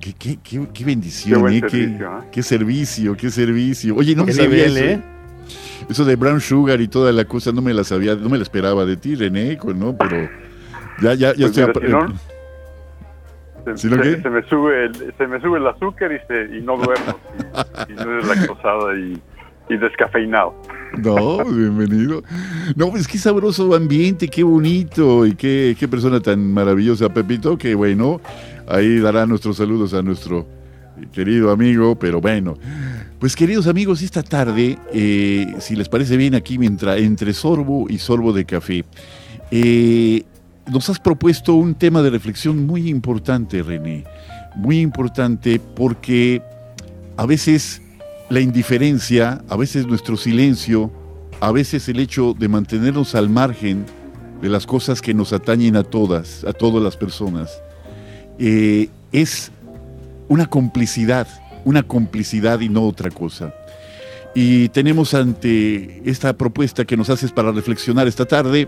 qué, 0.00 0.14
qué, 0.14 0.38
qué, 0.72 0.84
bendición, 0.84 1.44
qué, 1.46 1.56
eh, 1.56 1.60
servicio, 1.60 2.18
¿eh? 2.18 2.26
qué, 2.30 2.42
servicio, 2.42 3.16
qué 3.16 3.30
servicio. 3.30 3.96
Oye, 3.96 4.14
no 4.14 4.24
me 4.24 4.32
sabía 4.32 4.66
eso. 4.66 4.78
¿eh? 4.78 5.02
Eso 5.88 6.04
de 6.04 6.14
brown 6.14 6.40
sugar 6.40 6.80
y 6.80 6.86
toda 6.86 7.10
la 7.12 7.24
cosa, 7.24 7.50
no 7.50 7.60
me 7.60 7.74
la 7.74 7.82
sabía, 7.82 8.14
no 8.14 8.28
me 8.28 8.36
la 8.36 8.44
esperaba 8.44 8.84
de 8.84 8.96
ti, 8.96 9.16
René, 9.16 9.58
¿no? 9.74 9.96
Pero 9.96 10.28
ya, 11.00 11.14
ya, 11.14 11.34
ya 11.34 11.34
pues 11.34 11.40
estoy 11.46 11.64
aprendiendo. 11.64 12.14
Se, 13.76 13.88
me 13.88 14.42
sube 14.48 14.86
el, 14.86 15.14
se 15.16 15.26
me 15.28 15.40
sube 15.40 15.58
el 15.58 15.66
azúcar 15.68 16.10
y, 16.10 16.18
se, 16.26 16.56
y 16.56 16.62
no 16.62 16.76
duermo. 16.76 17.16
y, 17.88 17.92
no 17.92 18.18
es 18.18 18.26
lactosada 18.26 18.96
y, 18.96 19.22
y 19.72 19.78
descafeinado. 19.78 20.54
No, 20.98 21.44
bienvenido. 21.44 22.22
No, 22.76 22.90
pues 22.90 23.08
qué 23.08 23.18
sabroso 23.18 23.74
ambiente, 23.74 24.28
qué 24.28 24.42
bonito 24.42 25.26
y 25.26 25.34
qué, 25.34 25.88
persona 25.90 26.20
tan 26.20 26.52
maravillosa, 26.52 27.08
Pepito, 27.12 27.56
que 27.56 27.74
bueno, 27.74 28.20
ahí 28.68 28.98
dará 28.98 29.26
nuestros 29.26 29.56
saludos 29.56 29.94
a 29.94 30.02
nuestro 30.02 30.46
querido 31.12 31.50
amigo, 31.50 31.96
pero 31.96 32.20
bueno. 32.20 32.56
Pues 33.18 33.36
queridos 33.36 33.66
amigos, 33.66 34.02
esta 34.02 34.22
tarde, 34.22 34.78
eh, 34.92 35.54
si 35.60 35.76
les 35.76 35.88
parece 35.88 36.16
bien 36.16 36.34
aquí 36.34 36.58
mientras, 36.58 36.98
entre 36.98 37.32
sorbo 37.32 37.86
y 37.88 37.98
sorbo 37.98 38.32
de 38.32 38.44
café, 38.44 38.84
eh, 39.50 40.24
nos 40.70 40.88
has 40.88 40.98
propuesto 40.98 41.54
un 41.54 41.74
tema 41.74 42.02
de 42.02 42.10
reflexión 42.10 42.66
muy 42.66 42.88
importante, 42.88 43.62
René, 43.62 44.04
muy 44.56 44.80
importante 44.80 45.60
porque 45.74 46.42
a 47.16 47.26
veces 47.26 47.81
la 48.32 48.40
indiferencia, 48.40 49.44
a 49.46 49.56
veces 49.58 49.86
nuestro 49.86 50.16
silencio, 50.16 50.90
a 51.38 51.52
veces 51.52 51.86
el 51.90 52.00
hecho 52.00 52.32
de 52.32 52.48
mantenernos 52.48 53.14
al 53.14 53.28
margen 53.28 53.84
de 54.40 54.48
las 54.48 54.64
cosas 54.64 55.02
que 55.02 55.12
nos 55.12 55.34
atañen 55.34 55.76
a 55.76 55.82
todas, 55.82 56.42
a 56.44 56.54
todas 56.54 56.82
las 56.82 56.96
personas, 56.96 57.60
eh, 58.38 58.88
es 59.12 59.52
una 60.28 60.46
complicidad, 60.46 61.28
una 61.66 61.82
complicidad 61.82 62.60
y 62.60 62.70
no 62.70 62.86
otra 62.86 63.10
cosa. 63.10 63.54
Y 64.34 64.70
tenemos 64.70 65.12
ante 65.12 66.00
esta 66.08 66.32
propuesta 66.32 66.86
que 66.86 66.96
nos 66.96 67.10
haces 67.10 67.32
para 67.32 67.52
reflexionar 67.52 68.08
esta 68.08 68.24
tarde 68.24 68.66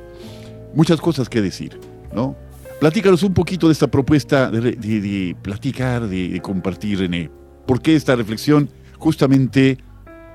muchas 0.75 1.00
cosas 1.00 1.30
que 1.30 1.40
decir, 1.40 1.80
¿no? 2.14 2.37
Platícanos 2.80 3.23
un 3.23 3.33
poquito 3.33 3.68
de 3.68 3.73
esta 3.73 3.87
propuesta 3.87 4.50
de, 4.50 5.35
platicar, 5.40 6.06
de, 6.06 6.28
de 6.28 6.40
compartir, 6.42 6.99
René. 6.99 7.30
¿Por 7.66 7.80
qué 7.80 7.97
esta 7.97 8.14
reflexión? 8.14 8.68
Justamente 9.04 9.76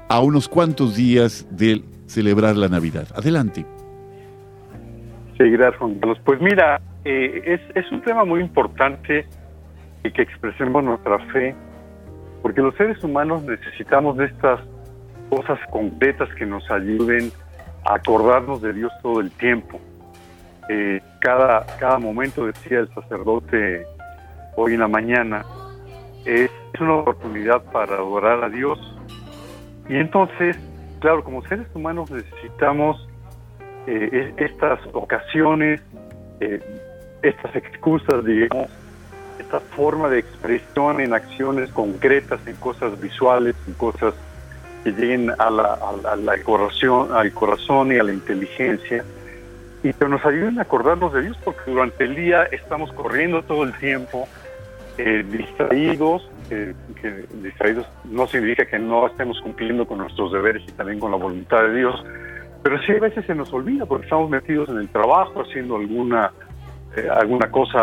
a 0.09 0.19
unos 0.19 0.47
cuantos 0.47 0.95
días 0.95 1.47
de 1.49 1.81
celebrar 2.05 2.55
la 2.55 2.67
Navidad. 2.67 3.07
Adelante. 3.15 3.65
Sí, 5.35 5.49
gracias 5.49 5.77
Juan 5.77 5.95
Carlos. 5.95 6.19
Pues 6.23 6.39
mira, 6.39 6.79
eh, 7.03 7.59
es, 7.73 7.91
un 7.91 8.03
tema 8.03 8.25
muy 8.25 8.41
importante 8.41 9.25
y 10.03 10.11
que 10.11 10.21
expresemos 10.21 10.83
nuestra 10.83 11.17
fe, 11.31 11.55
porque 12.43 12.61
los 12.61 12.75
seres 12.75 13.03
humanos 13.03 13.41
necesitamos 13.41 14.17
de 14.17 14.25
estas 14.25 14.59
cosas 15.31 15.57
concretas 15.71 16.29
que 16.35 16.45
nos 16.45 16.69
ayuden 16.69 17.31
a 17.85 17.95
acordarnos 17.95 18.61
de 18.61 18.73
Dios 18.73 18.91
todo 19.01 19.19
el 19.19 19.31
tiempo. 19.31 19.79
Eh, 20.69 21.01
cada, 21.21 21.65
cada 21.79 21.97
momento, 21.97 22.45
decía 22.45 22.81
el 22.81 22.93
sacerdote 22.93 23.83
hoy 24.55 24.75
en 24.75 24.81
la 24.81 24.87
mañana, 24.87 25.43
es, 26.25 26.51
una 26.79 26.95
oportunidad 26.95 27.63
para 27.71 27.95
adorar 27.95 28.43
a 28.43 28.49
Dios. 28.49 28.79
Y 29.87 29.95
entonces, 29.95 30.57
claro, 30.99 31.23
como 31.23 31.43
seres 31.43 31.67
humanos 31.73 32.11
necesitamos 32.11 33.07
eh, 33.87 34.33
estas 34.37 34.79
ocasiones, 34.93 35.81
eh, 36.39 36.61
estas 37.23 37.55
excusas, 37.55 38.23
digamos, 38.23 38.69
esta 39.39 39.59
forma 39.59 40.09
de 40.09 40.19
expresión 40.19 41.01
en 41.01 41.13
acciones 41.13 41.71
concretas, 41.71 42.39
en 42.45 42.55
cosas 42.57 42.99
visuales, 43.01 43.55
en 43.67 43.73
cosas 43.73 44.13
que 44.83 44.91
lleguen 44.91 45.31
a 45.37 45.49
la, 45.49 45.73
a 45.73 46.43
corazón, 46.43 47.11
al 47.13 47.31
corazón 47.33 47.91
y 47.91 47.97
a 47.97 48.03
la 48.03 48.13
inteligencia, 48.13 49.03
y 49.81 49.93
que 49.93 50.05
nos 50.07 50.23
ayuden 50.25 50.59
a 50.59 50.63
acordarnos 50.63 51.13
de 51.13 51.23
Dios, 51.23 51.37
porque 51.43 51.71
durante 51.71 52.03
el 52.03 52.15
día 52.15 52.43
estamos 52.43 52.91
corriendo 52.93 53.41
todo 53.43 53.63
el 53.63 53.73
tiempo, 53.77 54.27
eh, 54.97 55.25
distraídos, 55.29 56.29
que 56.49 57.25
distraídos 57.41 57.87
no 58.05 58.27
significa 58.27 58.65
que 58.65 58.79
no 58.79 59.07
estemos 59.07 59.39
cumpliendo 59.41 59.87
con 59.87 59.99
nuestros 59.99 60.31
deberes 60.31 60.63
y 60.67 60.71
también 60.73 60.99
con 60.99 61.11
la 61.11 61.17
voluntad 61.17 61.61
de 61.63 61.75
Dios, 61.75 62.03
pero 62.63 62.81
sí 62.81 62.91
a 62.91 62.99
veces 62.99 63.25
se 63.25 63.35
nos 63.35 63.53
olvida 63.53 63.85
porque 63.85 64.05
estamos 64.05 64.29
metidos 64.29 64.69
en 64.69 64.77
el 64.77 64.89
trabajo 64.89 65.41
haciendo 65.41 65.77
alguna 65.77 66.31
eh, 66.95 67.07
alguna 67.09 67.51
cosa 67.51 67.79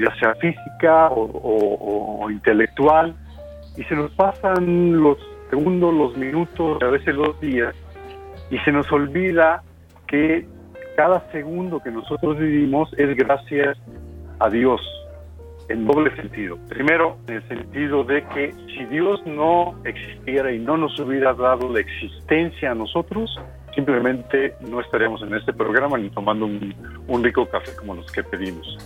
ya 0.00 0.14
sea 0.18 0.34
física 0.36 1.08
o, 1.10 2.28
intelectual 2.30 3.14
y 3.76 3.84
se 3.84 3.94
nos 3.94 4.10
pasan 4.12 5.00
los 5.00 5.18
segundos, 5.50 5.94
los 5.94 6.16
minutos, 6.16 6.82
a 6.82 6.86
veces 6.86 7.14
los 7.14 7.38
días 7.40 7.74
y 8.50 8.58
se 8.60 8.72
nos 8.72 8.90
olvida 8.90 9.62
que 10.06 10.46
cada 10.96 11.20
segundo 11.30 11.80
que 11.80 11.90
nosotros 11.90 12.38
vivimos 12.38 12.92
es 12.98 13.14
gracias 13.16 13.76
a 14.38 14.48
Dios 14.48 14.80
en 15.68 15.86
doble 15.86 16.14
sentido. 16.16 16.58
Primero, 16.68 17.16
en 17.28 17.36
el 17.36 17.48
sentido 17.48 18.04
de 18.04 18.24
que 18.28 18.52
si 18.52 18.84
Dios 18.86 19.24
no 19.26 19.74
existiera 19.84 20.52
y 20.52 20.58
no 20.58 20.76
nos 20.76 20.98
hubiera 21.00 21.34
dado 21.34 21.72
la 21.72 21.80
existencia 21.80 22.70
a 22.70 22.74
nosotros, 22.74 23.38
simplemente 23.74 24.54
no 24.60 24.80
estaríamos 24.80 25.22
en 25.22 25.34
este 25.34 25.52
programa 25.52 25.98
ni 25.98 26.10
tomando 26.10 26.46
un, 26.46 27.24
rico 27.24 27.46
café 27.46 27.74
como 27.76 27.94
los 27.94 28.10
que 28.10 28.22
pedimos. 28.22 28.78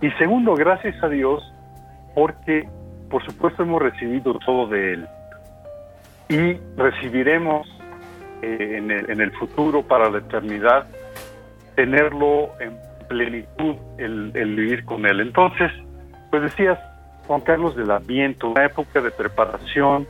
Y 0.00 0.10
segundo, 0.12 0.54
gracias 0.54 1.02
a 1.02 1.08
Dios, 1.08 1.42
porque 2.14 2.68
por 3.10 3.24
supuesto 3.24 3.62
hemos 3.62 3.82
recibido 3.82 4.38
todo 4.44 4.66
de 4.68 4.94
Él 4.94 5.06
y 6.28 6.56
recibiremos 6.76 7.66
eh, 8.42 8.76
en, 8.76 8.90
el, 8.90 9.10
en 9.10 9.20
el 9.20 9.32
futuro 9.32 9.82
para 9.82 10.10
la 10.10 10.18
eternidad 10.18 10.86
tenerlo 11.74 12.50
en 12.60 12.76
plenitud 13.08 13.76
el, 13.98 14.30
el, 14.34 14.56
vivir 14.56 14.84
con 14.84 15.06
Él. 15.06 15.20
Entonces, 15.20 15.70
pues 16.30 16.42
decías, 16.42 16.78
Juan 17.26 17.40
Carlos, 17.42 17.76
del 17.76 17.90
Adviento, 17.90 18.48
una 18.50 18.64
época 18.64 19.00
de 19.00 19.10
preparación 19.10 20.06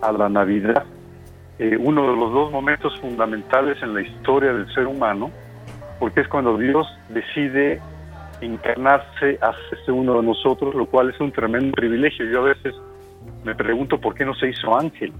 a 0.00 0.12
la 0.12 0.28
Navidad, 0.28 0.84
eh, 1.58 1.76
uno 1.78 2.10
de 2.10 2.16
los 2.16 2.32
dos 2.32 2.52
momentos 2.52 2.98
fundamentales 3.00 3.82
en 3.82 3.94
la 3.94 4.02
historia 4.02 4.52
del 4.52 4.72
ser 4.72 4.86
humano, 4.86 5.30
porque 5.98 6.20
es 6.20 6.28
cuando 6.28 6.56
Dios 6.56 6.86
decide 7.08 7.80
encarnarse 8.40 9.38
hacia 9.40 9.92
uno 9.92 10.14
de 10.20 10.22
nosotros, 10.22 10.74
lo 10.74 10.86
cual 10.86 11.10
es 11.10 11.20
un 11.20 11.32
tremendo 11.32 11.72
privilegio. 11.72 12.24
Yo 12.26 12.40
a 12.40 12.44
veces 12.44 12.74
me 13.44 13.54
pregunto 13.54 14.00
por 14.00 14.14
qué 14.14 14.24
no 14.24 14.34
se 14.34 14.50
hizo 14.50 14.78
ángel, 14.78 15.12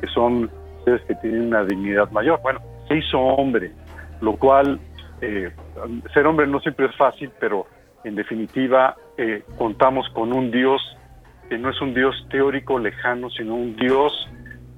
que 0.00 0.06
son 0.08 0.50
seres 0.84 1.02
que 1.02 1.14
tienen 1.16 1.48
una 1.48 1.64
dignidad 1.64 2.10
mayor. 2.10 2.40
Bueno, 2.42 2.60
se 2.88 2.96
hizo 2.96 3.18
hombre, 3.18 3.72
lo 4.20 4.36
cual 4.36 4.80
eh, 5.20 5.50
ser 6.14 6.26
hombre 6.26 6.46
no 6.46 6.60
siempre 6.60 6.86
es 6.86 6.96
fácil, 6.96 7.30
pero 7.38 7.66
en 8.06 8.14
definitiva 8.14 8.96
eh, 9.18 9.42
contamos 9.58 10.08
con 10.10 10.32
un 10.32 10.52
Dios 10.52 10.80
que 11.48 11.58
no 11.58 11.70
es 11.70 11.80
un 11.80 11.92
Dios 11.92 12.14
teórico 12.30 12.78
lejano, 12.78 13.30
sino 13.30 13.56
un 13.56 13.74
Dios 13.76 14.12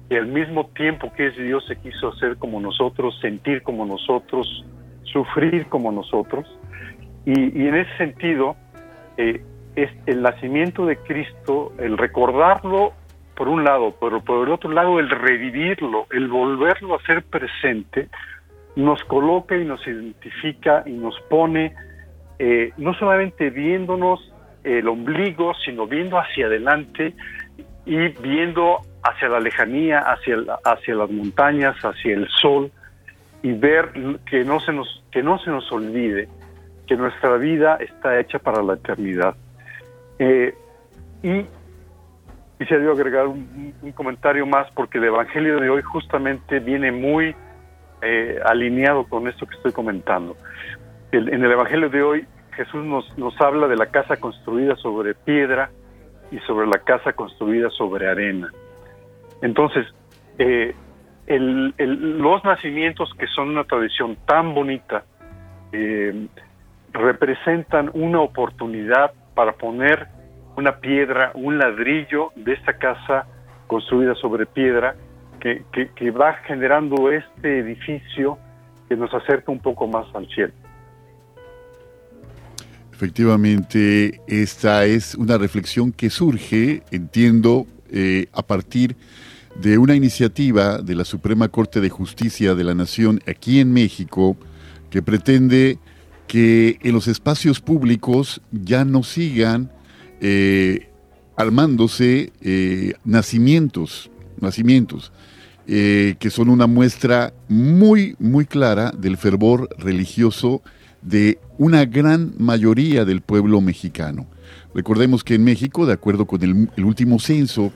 que 0.09 0.17
al 0.17 0.27
mismo 0.27 0.65
tiempo 0.75 1.13
que 1.13 1.27
es 1.27 1.37
Dios 1.37 1.63
se 1.67 1.75
quiso 1.75 2.09
hacer 2.09 2.37
como 2.37 2.59
nosotros, 2.59 3.17
sentir 3.21 3.61
como 3.61 3.85
nosotros, 3.85 4.65
sufrir 5.03 5.67
como 5.67 5.91
nosotros. 5.91 6.47
Y, 7.25 7.67
en 7.67 7.75
ese 7.75 7.97
sentido, 7.97 8.55
eh, 9.17 9.43
es 9.75 9.91
el 10.07 10.23
nacimiento 10.23 10.87
de 10.87 10.97
Cristo, 10.97 11.73
el 11.77 11.97
recordarlo 11.97 12.93
por 13.35 13.47
un 13.47 13.63
lado, 13.63 13.95
pero 13.99 14.21
por 14.21 14.47
el 14.47 14.53
otro 14.53 14.71
lado 14.71 14.99
el 14.99 15.09
revivirlo, 15.09 16.07
el 16.11 16.27
volverlo 16.27 16.95
a 16.95 17.01
ser 17.03 17.23
presente, 17.23 18.09
nos 18.75 19.03
coloca 19.03 19.55
y 19.55 19.65
nos 19.65 19.85
identifica 19.85 20.83
y 20.87 20.93
nos 20.93 21.19
pone 21.29 21.75
eh, 22.39 22.71
no 22.77 22.93
solamente 22.93 23.49
viéndonos 23.49 24.33
el 24.63 24.87
ombligo, 24.87 25.53
sino 25.65 25.87
viendo 25.87 26.17
hacia 26.17 26.47
adelante 26.47 27.13
y 27.85 28.07
viendo 28.21 28.79
hacia 29.03 29.29
la 29.29 29.39
lejanía, 29.39 29.99
hacia, 29.99 30.37
hacia 30.63 30.95
las 30.95 31.09
montañas, 31.11 31.75
hacia 31.83 32.13
el 32.13 32.27
sol 32.29 32.71
y 33.41 33.53
ver 33.53 33.91
que 34.29 34.43
no 34.43 34.59
se 34.59 34.73
nos 34.73 35.03
que 35.11 35.23
no 35.23 35.39
se 35.39 35.49
nos 35.49 35.71
olvide 35.71 36.27
que 36.87 36.95
nuestra 36.95 37.37
vida 37.37 37.77
está 37.77 38.19
hecha 38.19 38.39
para 38.39 38.63
la 38.63 38.73
eternidad. 38.73 39.35
Eh, 40.17 40.53
y 41.21 41.45
quisiera 42.57 42.91
agregar 42.91 43.27
un, 43.27 43.73
comentario 43.95 44.45
más 44.45 44.69
porque 44.71 44.97
el 44.97 45.05
Evangelio 45.05 45.59
de 45.59 45.69
hoy 45.69 45.81
justamente 45.83 46.59
viene 46.59 46.91
muy 46.91 47.35
eh, 48.01 48.39
alineado 48.43 49.03
con 49.05 49.27
esto 49.27 49.45
que 49.45 49.55
estoy 49.55 49.71
comentando. 49.71 50.35
En 51.11 51.43
el 51.43 51.51
Evangelio 51.51 51.89
de 51.89 52.03
hoy 52.03 52.27
Jesús 52.59 52.83
nos, 52.83 53.17
nos 53.17 53.39
habla 53.39 53.67
de 53.69 53.77
la 53.77 53.85
casa 53.85 54.17
construida 54.17 54.75
sobre 54.75 55.13
piedra 55.13 55.69
y 56.29 56.39
sobre 56.39 56.67
la 56.67 56.79
casa 56.79 57.13
construida 57.13 57.69
sobre 57.69 58.09
arena. 58.09 58.51
Entonces, 59.41 59.87
eh, 60.37 60.75
los 61.27 62.43
nacimientos 62.43 63.13
que 63.17 63.27
son 63.27 63.49
una 63.49 63.63
tradición 63.63 64.17
tan 64.25 64.53
bonita 64.53 65.05
eh, 65.71 66.27
representan 66.91 67.91
una 67.93 68.19
oportunidad 68.19 69.13
para 69.35 69.53
poner 69.53 70.07
una 70.57 70.79
piedra, 70.81 71.31
un 71.35 71.57
ladrillo 71.59 72.31
de 72.35 72.53
esta 72.53 72.73
casa 72.73 73.25
construida 73.67 74.15
sobre 74.15 74.45
piedra 74.47 74.95
que, 75.39 75.63
que 75.71 76.11
va 76.11 76.33
generando 76.45 77.09
este 77.09 77.59
edificio 77.59 78.37
que 78.89 78.97
nos 78.97 79.13
acerca 79.13 79.51
un 79.51 79.59
poco 79.59 79.87
más 79.87 80.13
al 80.13 80.27
cielo. 80.27 80.51
Efectivamente, 82.99 84.19
esta 84.27 84.83
es 84.83 85.15
una 85.15 85.37
reflexión 85.37 85.93
que 85.93 86.09
surge, 86.09 86.83
entiendo, 86.91 87.65
eh, 87.89 88.27
a 88.33 88.45
partir 88.45 88.97
de 89.55 89.77
una 89.77 89.95
iniciativa 89.95 90.79
de 90.79 90.95
la 90.95 91.05
Suprema 91.05 91.47
Corte 91.47 91.79
de 91.79 91.87
Justicia 91.87 92.55
de 92.55 92.65
la 92.65 92.75
Nación 92.75 93.21
aquí 93.25 93.61
en 93.61 93.71
México 93.71 94.35
que 94.89 95.01
pretende 95.01 95.79
que 96.27 96.77
en 96.81 96.91
los 96.91 97.07
espacios 97.07 97.61
públicos 97.61 98.41
ya 98.51 98.83
no 98.83 99.03
sigan 99.03 99.71
eh, 100.19 100.89
armándose 101.37 102.33
eh, 102.41 102.95
nacimientos, 103.05 104.11
nacimientos 104.41 105.13
que 105.65 106.29
son 106.31 106.49
una 106.49 106.65
muestra 106.65 107.31
muy, 107.47 108.15
muy 108.17 108.45
clara 108.45 108.91
del 108.91 109.17
fervor 109.17 109.69
religioso 109.77 110.63
de 111.01 111.39
una 111.57 111.85
gran 111.85 112.33
mayoría 112.37 113.05
del 113.05 113.21
pueblo 113.21 113.61
mexicano. 113.61 114.27
Recordemos 114.73 115.23
que 115.23 115.35
en 115.35 115.43
México, 115.43 115.85
de 115.85 115.93
acuerdo 115.93 116.25
con 116.25 116.43
el, 116.43 116.83
último 116.83 117.19
censo, 117.19 117.71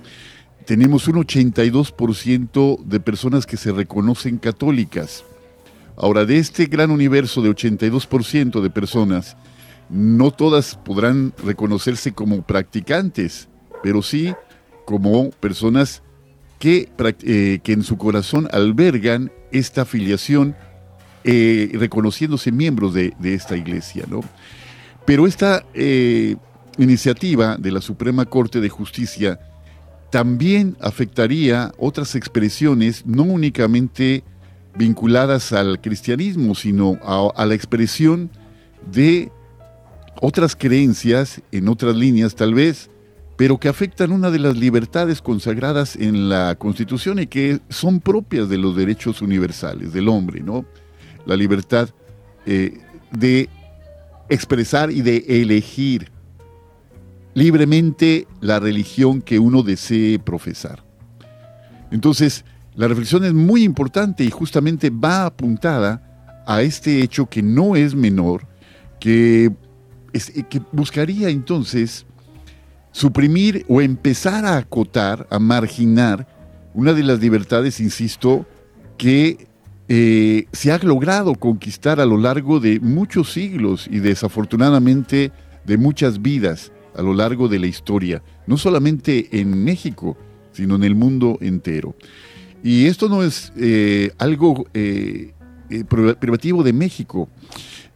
tenemos 0.65 1.07
un 1.07 1.15
82% 1.15 2.83
de 2.83 2.99
personas 2.99 3.45
que 3.45 3.57
se 3.57 3.71
reconocen 3.71 4.37
católicas. 4.37 5.23
Ahora, 5.97 6.25
de 6.25 6.37
este 6.37 6.65
gran 6.65 6.91
universo 6.91 7.41
de 7.41 7.49
82% 7.49 8.61
de 8.61 8.69
personas, 8.69 9.37
no 9.89 10.31
todas 10.31 10.75
podrán 10.75 11.33
reconocerse 11.43 12.13
como 12.13 12.41
practicantes, 12.41 13.49
pero 13.83 14.01
sí 14.01 14.33
como 14.85 15.29
personas 15.31 16.01
que, 16.59 16.89
eh, 17.23 17.59
que 17.63 17.73
en 17.73 17.83
su 17.83 17.97
corazón 17.97 18.47
albergan 18.51 19.31
esta 19.51 19.81
afiliación 19.81 20.55
eh, 21.23 21.71
reconociéndose 21.73 22.51
miembros 22.51 22.93
de, 22.93 23.13
esta 23.23 23.55
iglesia. 23.55 24.05
¿no? 24.09 24.21
Pero 25.05 25.27
esta 25.27 25.63
eh, 25.73 26.35
iniciativa 26.77 27.57
de 27.57 27.71
la 27.71 27.81
Suprema 27.81 28.25
Corte 28.25 28.59
de 28.59 28.69
Justicia 28.69 29.39
también 30.11 30.77
afectaría 30.79 31.71
otras 31.77 32.15
expresiones, 32.15 33.05
no 33.05 33.23
únicamente 33.23 34.23
vinculadas 34.75 35.51
al 35.53 35.81
cristianismo, 35.81 36.55
sino 36.55 36.99
a, 37.03 37.45
la 37.45 37.55
expresión 37.55 38.29
de 38.91 39.31
otras 40.21 40.55
creencias 40.55 41.41
en 41.51 41.67
otras 41.67 41.95
líneas 41.95 42.35
tal 42.35 42.53
vez, 42.53 42.89
pero 43.37 43.59
que 43.59 43.69
afectan 43.69 44.11
una 44.11 44.29
de 44.29 44.39
las 44.39 44.55
libertades 44.55 45.21
consagradas 45.21 45.95
en 45.95 46.29
la 46.29 46.55
Constitución 46.55 47.19
y 47.19 47.27
que 47.27 47.59
son 47.69 47.99
propias 47.99 48.49
de 48.49 48.57
los 48.57 48.75
derechos 48.75 49.21
universales 49.21 49.93
del 49.93 50.09
hombre, 50.09 50.41
¿no? 50.41 50.65
La 51.25 51.35
libertad 51.35 51.89
eh, 52.45 52.79
de 53.11 53.49
expresar 54.29 54.91
y 54.91 55.01
de 55.01 55.25
elegir 55.27 56.11
libremente 57.33 58.27
la 58.41 58.59
religión 58.59 59.21
que 59.21 59.39
uno 59.39 59.63
desee 59.63 60.19
profesar. 60.19 60.83
Entonces, 61.91 62.45
la 62.75 62.87
reflexión 62.87 63.23
es 63.23 63.33
muy 63.33 63.63
importante 63.63 64.23
y 64.23 64.31
justamente 64.31 64.89
va 64.89 65.25
apuntada 65.25 66.43
a 66.45 66.61
este 66.61 67.01
hecho 67.01 67.27
que 67.27 67.41
no 67.41 67.75
es 67.75 67.95
menor, 67.95 68.47
que, 68.99 69.51
que 70.49 70.61
buscaría 70.71 71.29
entonces 71.29 72.05
suprimir 72.91 73.65
o 73.67 73.81
empezar 73.81 74.45
a 74.45 74.57
acotar, 74.57 75.27
a 75.29 75.39
marginar 75.39 76.27
una 76.73 76.93
de 76.93 77.03
las 77.03 77.19
libertades, 77.19 77.79
insisto, 77.79 78.45
que 78.97 79.47
eh, 79.95 80.47
se 80.51 80.71
ha 80.71 80.79
logrado 80.79 81.35
conquistar 81.35 81.99
a 81.99 82.07
lo 82.07 82.17
largo 82.17 82.59
de 82.59 82.79
muchos 82.79 83.31
siglos 83.31 83.87
y 83.87 83.99
desafortunadamente 83.99 85.31
de 85.65 85.77
muchas 85.77 86.19
vidas 86.19 86.71
a 86.95 87.03
lo 87.03 87.13
largo 87.13 87.47
de 87.47 87.59
la 87.59 87.67
historia, 87.67 88.23
no 88.47 88.57
solamente 88.57 89.39
en 89.39 89.63
México, 89.63 90.17
sino 90.51 90.77
en 90.77 90.83
el 90.83 90.95
mundo 90.95 91.37
entero. 91.41 91.95
Y 92.63 92.87
esto 92.87 93.07
no 93.07 93.21
es 93.21 93.53
eh, 93.55 94.09
algo 94.17 94.65
eh, 94.73 95.33
privativo 96.19 96.63
de 96.63 96.73
México. 96.73 97.29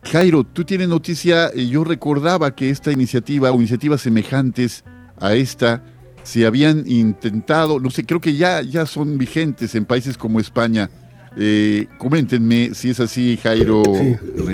Jairo, 0.04 0.44
tú 0.44 0.66
tienes 0.66 0.90
noticia, 0.90 1.52
yo 1.56 1.84
recordaba 1.84 2.54
que 2.54 2.70
esta 2.70 2.92
iniciativa 2.92 3.52
o 3.52 3.56
iniciativas 3.56 4.02
semejantes 4.02 4.84
a 5.20 5.34
esta 5.34 5.84
se 6.22 6.46
habían 6.46 6.84
intentado, 6.86 7.80
no 7.80 7.90
sé, 7.90 8.06
creo 8.06 8.22
que 8.22 8.36
ya, 8.36 8.62
ya 8.62 8.86
son 8.86 9.18
vigentes 9.18 9.74
en 9.74 9.86
países 9.86 10.16
como 10.16 10.40
España. 10.40 10.92
Eh, 11.40 11.88
coméntenme 12.00 12.74
si 12.74 12.90
es 12.90 13.00
así, 13.00 13.38
Jairo. 13.38 13.84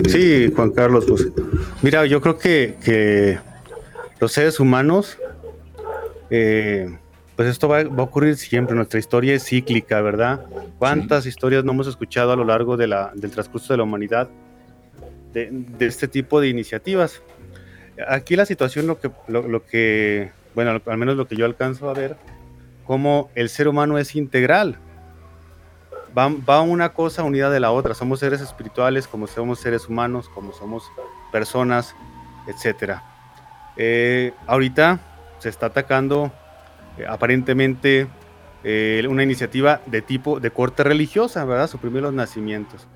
Sí, 0.10 0.52
Juan 0.54 0.72
Carlos, 0.72 1.06
pues 1.08 1.30
mira, 1.82 2.06
yo 2.06 2.20
creo 2.20 2.38
que, 2.38 3.40
los 4.20 4.32
seres 4.34 4.60
humanos, 4.60 5.18
eh, 6.30 6.94
pues 7.38 7.48
esto 7.48 7.70
va, 7.70 7.82
a 7.82 8.02
ocurrir 8.02 8.36
siempre, 8.36 8.76
nuestra 8.76 9.00
historia 9.00 9.34
es 9.34 9.46
cíclica, 9.46 10.02
¿verdad? 10.02 10.46
¿Cuántas 10.78 11.26
historias 11.26 11.64
no 11.64 11.72
hemos 11.72 11.88
escuchado 11.88 12.34
a 12.34 12.36
lo 12.36 12.44
largo 12.44 12.76
de 12.76 12.88
la, 12.88 13.12
del 13.16 13.32
transcurso 13.32 13.74
de 13.74 13.78
la 13.78 13.84
humanidad 13.84 14.30
de, 15.32 15.66
este 15.80 16.10
tipo 16.10 16.42
de 16.42 16.50
iniciativas? 16.50 17.22
Aquí 18.10 18.36
la 18.36 18.46
situación, 18.46 18.88
lo 18.88 19.00
que, 19.00 19.10
lo 19.30 19.66
que, 19.66 20.32
bueno, 20.54 20.82
al 20.86 20.98
menos 20.98 21.16
lo 21.16 21.30
que 21.30 21.38
yo 21.38 21.46
alcanzo 21.46 21.90
a 21.90 21.94
ver, 21.94 22.18
como 22.86 23.30
el 23.36 23.48
ser 23.48 23.70
humano 23.70 23.98
es 23.98 24.18
integral 24.18 24.78
va, 26.18 26.62
una 26.62 26.94
cosa 26.94 27.24
unida 27.24 27.50
de 27.50 27.60
la 27.60 27.72
otra. 27.72 27.94
Somos 27.94 28.20
seres 28.20 28.42
espirituales, 28.42 29.08
como 29.08 29.28
somos 29.28 29.60
seres 29.60 29.88
humanos, 29.88 30.30
como 30.30 30.54
somos 30.54 30.92
personas, 31.32 31.96
etc. 32.48 33.00
Eh, 33.78 34.34
ahorita 34.48 35.00
se 35.40 35.50
está 35.50 35.68
atacando 35.68 36.32
eh, 36.98 37.06
aparentemente 37.08 38.08
eh, 38.64 39.06
una 39.10 39.24
iniciativa 39.24 39.82
de 39.86 40.02
tipo 40.02 40.40
de 40.40 40.52
corte 40.52 40.84
religiosa, 40.84 41.44
¿verdad? 41.46 41.68
Suprimir 41.68 42.02
los 42.02 42.14
nacimientos. 42.14 42.88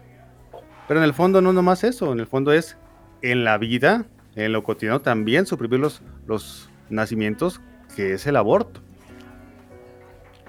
Pero 0.88 1.00
en 1.00 1.04
el 1.04 1.14
fondo 1.14 1.42
no 1.42 1.52
nomás 1.52 1.84
eso, 1.84 2.14
en 2.14 2.20
el 2.20 2.28
fondo 2.28 2.54
es 2.54 2.78
en 3.22 3.44
la 3.44 3.58
vida, 3.58 4.06
en 4.36 4.54
lo 4.54 4.64
cotidiano 4.64 5.02
también 5.02 5.46
suprimir 5.46 5.80
los, 5.80 6.02
los 6.28 6.70
nacimientos, 6.90 7.60
que 7.96 8.14
es 8.14 8.28
el 8.28 8.38
aborto. 8.38 8.80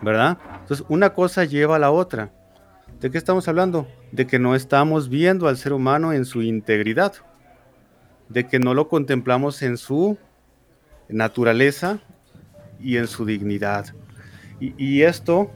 ¿Verdad? 0.01 0.39
Entonces 0.61 0.87
una 0.89 1.15
cosa 1.15 1.45
lleva 1.45 1.77
a 1.77 1.79
la 1.81 1.91
otra. 1.91 2.31
¿De 3.01 3.13
qué 3.13 3.19
estamos 3.19 3.47
hablando? 3.47 3.87
De 4.11 4.27
que 4.27 4.41
no 4.41 4.57
estamos 4.57 5.09
viendo 5.09 5.47
al 5.47 5.57
ser 5.57 5.73
humano 5.73 6.13
en 6.13 6.25
su 6.25 6.43
integridad, 6.43 7.13
de 8.29 8.49
que 8.49 8.59
no 8.59 8.75
lo 8.75 8.89
contemplamos 8.89 9.63
en 9.63 9.77
su 9.77 10.19
naturaleza 11.09 12.01
y 12.81 12.97
en 12.97 13.07
su 13.07 13.25
dignidad. 13.25 13.95
Y, 14.59 15.03
esto, 15.03 15.53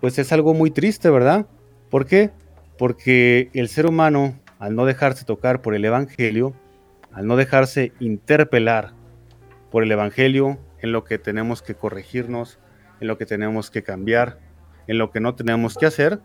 pues 0.00 0.20
es 0.20 0.30
algo 0.30 0.54
muy 0.54 0.70
triste, 0.70 1.10
¿verdad? 1.10 1.46
¿Por 1.90 2.06
qué? 2.06 2.30
Porque 2.78 3.50
el 3.52 3.68
ser 3.68 3.86
humano, 3.86 4.38
al 4.60 4.76
no 4.76 4.86
dejarse 4.86 5.24
tocar 5.24 5.62
por 5.62 5.74
el 5.74 5.84
Evangelio, 5.84 6.54
al 7.12 7.26
no 7.26 7.34
dejarse 7.34 7.92
interpelar 7.98 8.92
por 9.72 9.82
el 9.82 9.90
Evangelio 9.90 10.60
en 10.80 10.92
lo 10.92 11.02
que 11.02 11.18
tenemos 11.18 11.62
que 11.62 11.74
corregirnos, 11.74 12.60
en 13.00 13.08
lo 13.08 13.18
que 13.18 13.26
tenemos 13.26 13.72
que 13.72 13.82
cambiar, 13.82 14.38
en 14.86 14.98
lo 14.98 15.10
que 15.10 15.18
no 15.18 15.34
tenemos 15.34 15.76
que 15.76 15.86
hacer, 15.86 16.20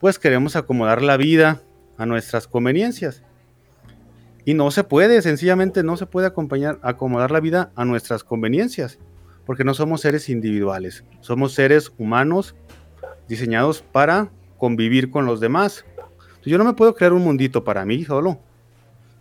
pues 0.00 0.18
queremos 0.18 0.56
acomodar 0.56 1.02
la 1.02 1.16
vida 1.16 1.62
a 1.96 2.06
nuestras 2.06 2.46
conveniencias. 2.46 3.22
Y 4.44 4.54
no 4.54 4.70
se 4.70 4.84
puede, 4.84 5.20
sencillamente 5.20 5.82
no 5.82 5.96
se 5.96 6.06
puede 6.06 6.26
acompañar, 6.26 6.78
acomodar 6.82 7.30
la 7.30 7.40
vida 7.40 7.70
a 7.74 7.84
nuestras 7.84 8.24
conveniencias, 8.24 8.98
porque 9.44 9.64
no 9.64 9.74
somos 9.74 10.00
seres 10.00 10.28
individuales, 10.28 11.04
somos 11.20 11.52
seres 11.52 11.92
humanos 11.98 12.54
diseñados 13.28 13.82
para 13.82 14.30
convivir 14.56 15.10
con 15.10 15.26
los 15.26 15.40
demás. 15.40 15.84
Yo 16.44 16.56
no 16.56 16.64
me 16.64 16.72
puedo 16.72 16.94
crear 16.94 17.12
un 17.12 17.24
mundito 17.24 17.62
para 17.62 17.84
mí 17.84 18.04
solo, 18.04 18.40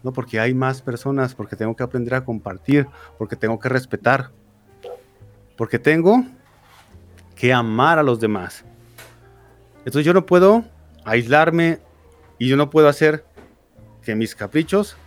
no 0.04 0.14
porque 0.14 0.40
hay 0.40 0.54
más 0.54 0.82
personas, 0.82 1.36
porque 1.36 1.58
tengo 1.58 1.76
que 1.76 1.84
aprender 1.84 2.14
a 2.14 2.24
compartir, 2.24 2.88
porque 3.18 3.36
tengo 3.36 3.60
que 3.60 3.68
respetar, 3.68 4.32
porque 5.58 5.80
tengo 5.80 6.24
que 7.36 7.52
amar 7.52 8.00
a 8.00 8.04
los 8.04 8.20
demás. 8.20 8.64
Entonces 9.88 10.06
yo 10.06 10.14
no 10.14 10.26
puedo 10.26 10.66
aislarme 11.06 11.80
y 12.38 12.50
yo 12.50 12.58
no 12.58 12.70
puedo 12.70 12.90
hacer 12.90 13.24
que 14.04 14.16
mis 14.16 14.36
caprichos 14.36 14.98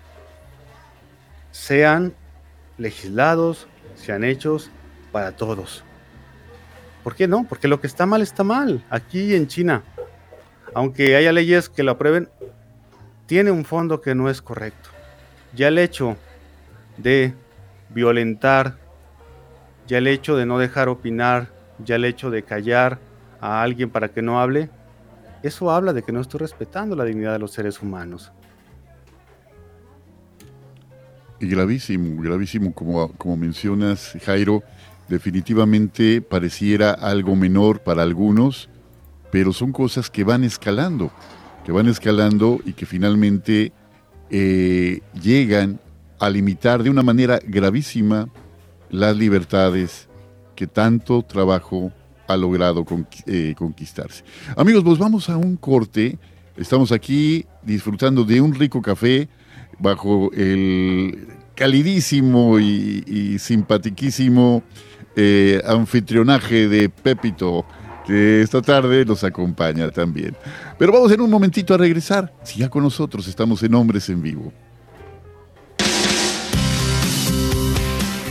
sean 1.50 2.14
legislados, 2.78 3.68
sean 3.94 4.24
hechos 4.24 4.70
para 5.12 5.32
todos. 5.32 5.84
¿Por 7.04 7.14
qué 7.14 7.28
no? 7.28 7.44
Porque 7.46 7.68
lo 7.68 7.78
que 7.78 7.88
está 7.88 8.06
mal 8.06 8.22
está 8.22 8.42
mal. 8.42 8.82
Aquí 8.88 9.34
en 9.34 9.48
China, 9.48 9.82
aunque 10.72 11.14
haya 11.14 11.30
leyes 11.30 11.68
que 11.68 11.82
lo 11.82 11.90
aprueben, 11.90 12.30
tiene 13.26 13.50
un 13.50 13.66
fondo 13.66 14.00
que 14.00 14.14
no 14.14 14.30
es 14.30 14.40
correcto. 14.40 14.88
Ya 15.54 15.68
el 15.68 15.76
hecho 15.76 16.16
de 16.96 17.34
violentar, 17.90 18.78
ya 19.86 19.98
el 19.98 20.06
hecho 20.06 20.38
de 20.38 20.46
no 20.46 20.58
dejar 20.58 20.88
opinar, 20.88 21.48
ya 21.84 21.96
el 21.96 22.06
hecho 22.06 22.30
de 22.30 22.44
callar 22.44 23.09
a 23.40 23.62
alguien 23.62 23.90
para 23.90 24.08
que 24.08 24.22
no 24.22 24.40
hable, 24.40 24.70
eso 25.42 25.70
habla 25.70 25.92
de 25.92 26.02
que 26.02 26.12
no 26.12 26.20
estoy 26.20 26.40
respetando 26.40 26.94
la 26.94 27.04
dignidad 27.04 27.32
de 27.32 27.38
los 27.38 27.52
seres 27.52 27.80
humanos. 27.80 28.32
Y 31.40 31.46
gravísimo, 31.46 32.20
gravísimo, 32.20 32.74
como, 32.74 33.12
como 33.12 33.36
mencionas, 33.36 34.14
Jairo, 34.24 34.62
definitivamente 35.08 36.20
pareciera 36.20 36.92
algo 36.92 37.34
menor 37.34 37.80
para 37.80 38.02
algunos, 38.02 38.68
pero 39.30 39.52
son 39.52 39.72
cosas 39.72 40.10
que 40.10 40.22
van 40.22 40.44
escalando, 40.44 41.10
que 41.64 41.72
van 41.72 41.88
escalando 41.88 42.60
y 42.64 42.74
que 42.74 42.84
finalmente 42.84 43.72
eh, 44.28 45.00
llegan 45.20 45.80
a 46.18 46.28
limitar 46.28 46.82
de 46.82 46.90
una 46.90 47.02
manera 47.02 47.40
gravísima 47.42 48.28
las 48.90 49.16
libertades 49.16 50.08
que 50.54 50.66
tanto 50.66 51.22
trabajo 51.22 51.90
ha 52.32 52.36
logrado 52.36 52.84
eh, 53.26 53.54
conquistarse. 53.56 54.24
Amigos, 54.56 54.82
pues 54.84 54.98
vamos 54.98 55.28
a 55.28 55.36
un 55.36 55.56
corte. 55.56 56.18
Estamos 56.56 56.92
aquí 56.92 57.46
disfrutando 57.62 58.24
de 58.24 58.40
un 58.40 58.54
rico 58.54 58.82
café 58.82 59.28
bajo 59.78 60.30
el 60.32 61.28
calidísimo 61.54 62.58
y, 62.58 63.04
y 63.06 63.38
simpatiquísimo 63.38 64.62
eh, 65.16 65.60
anfitrionaje 65.66 66.68
de 66.68 66.88
Pepito, 66.88 67.66
que 68.06 68.42
esta 68.42 68.62
tarde 68.62 69.04
nos 69.04 69.24
acompaña 69.24 69.90
también. 69.90 70.36
Pero 70.78 70.92
vamos 70.92 71.10
en 71.12 71.20
un 71.20 71.30
momentito 71.30 71.74
a 71.74 71.78
regresar. 71.78 72.32
Si 72.44 72.60
ya 72.60 72.68
con 72.68 72.84
nosotros 72.84 73.26
estamos 73.26 73.62
en 73.62 73.74
Hombres 73.74 74.08
en 74.08 74.22
Vivo. 74.22 74.52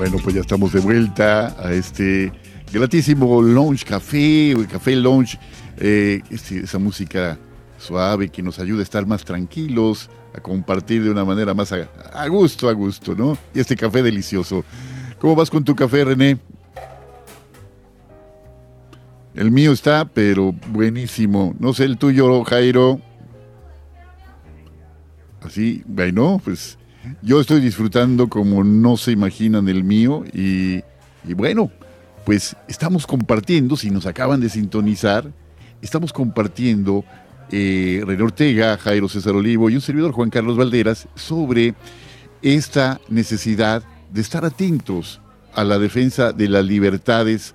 Bueno, 0.00 0.16
pues 0.24 0.34
ya 0.34 0.40
estamos 0.40 0.72
de 0.72 0.80
vuelta 0.80 1.54
a 1.62 1.74
este 1.74 2.32
gratísimo 2.72 3.42
Lounge 3.42 3.84
Café, 3.84 4.54
Café 4.72 4.96
Lounge 4.96 5.38
eh, 5.76 6.22
esa 6.30 6.78
música 6.78 7.38
suave 7.76 8.30
que 8.30 8.42
nos 8.42 8.58
ayuda 8.60 8.80
a 8.80 8.82
estar 8.82 9.04
más 9.04 9.26
tranquilos, 9.26 10.08
a 10.34 10.40
compartir 10.40 11.04
de 11.04 11.10
una 11.10 11.26
manera 11.26 11.52
más 11.52 11.72
a, 11.72 12.26
gusto, 12.28 12.70
a 12.70 12.72
gusto, 12.72 13.14
¿no? 13.14 13.36
Y 13.54 13.60
este 13.60 13.76
café 13.76 14.02
delicioso. 14.02 14.64
¿Cómo 15.18 15.36
vas 15.36 15.50
con 15.50 15.64
tu 15.64 15.76
café, 15.76 16.02
René? 16.02 16.38
El 19.34 19.50
mío 19.50 19.72
está, 19.72 20.06
pero 20.06 20.54
buenísimo. 20.68 21.54
No 21.58 21.74
sé 21.74 21.84
el 21.84 21.98
tuyo, 21.98 22.42
Jairo. 22.44 23.02
Así, 25.42 25.82
bueno, 25.86 26.40
pues 26.42 26.78
yo 27.22 27.40
estoy 27.40 27.60
disfrutando 27.60 28.28
como 28.28 28.64
no 28.64 28.96
se 28.96 29.12
imaginan 29.12 29.68
el 29.68 29.84
mío 29.84 30.24
y, 30.32 30.82
bueno, 31.34 31.70
pues 32.24 32.56
estamos 32.68 33.06
compartiendo, 33.06 33.76
si 33.76 33.90
nos 33.90 34.06
acaban 34.06 34.40
de 34.40 34.48
sintonizar, 34.48 35.30
estamos 35.82 36.12
compartiendo 36.12 37.04
eh, 37.50 38.02
René 38.06 38.22
Ortega, 38.22 38.76
Jairo 38.78 39.08
César 39.08 39.34
Olivo 39.34 39.70
y 39.70 39.74
un 39.74 39.80
servidor 39.80 40.12
Juan 40.12 40.30
Carlos 40.30 40.56
Valderas 40.56 41.08
sobre 41.14 41.74
esta 42.42 43.00
necesidad 43.08 43.82
de 44.12 44.20
estar 44.20 44.44
atentos 44.44 45.20
a 45.54 45.64
la 45.64 45.78
defensa 45.78 46.32
de 46.32 46.48
las 46.48 46.64
libertades 46.64 47.54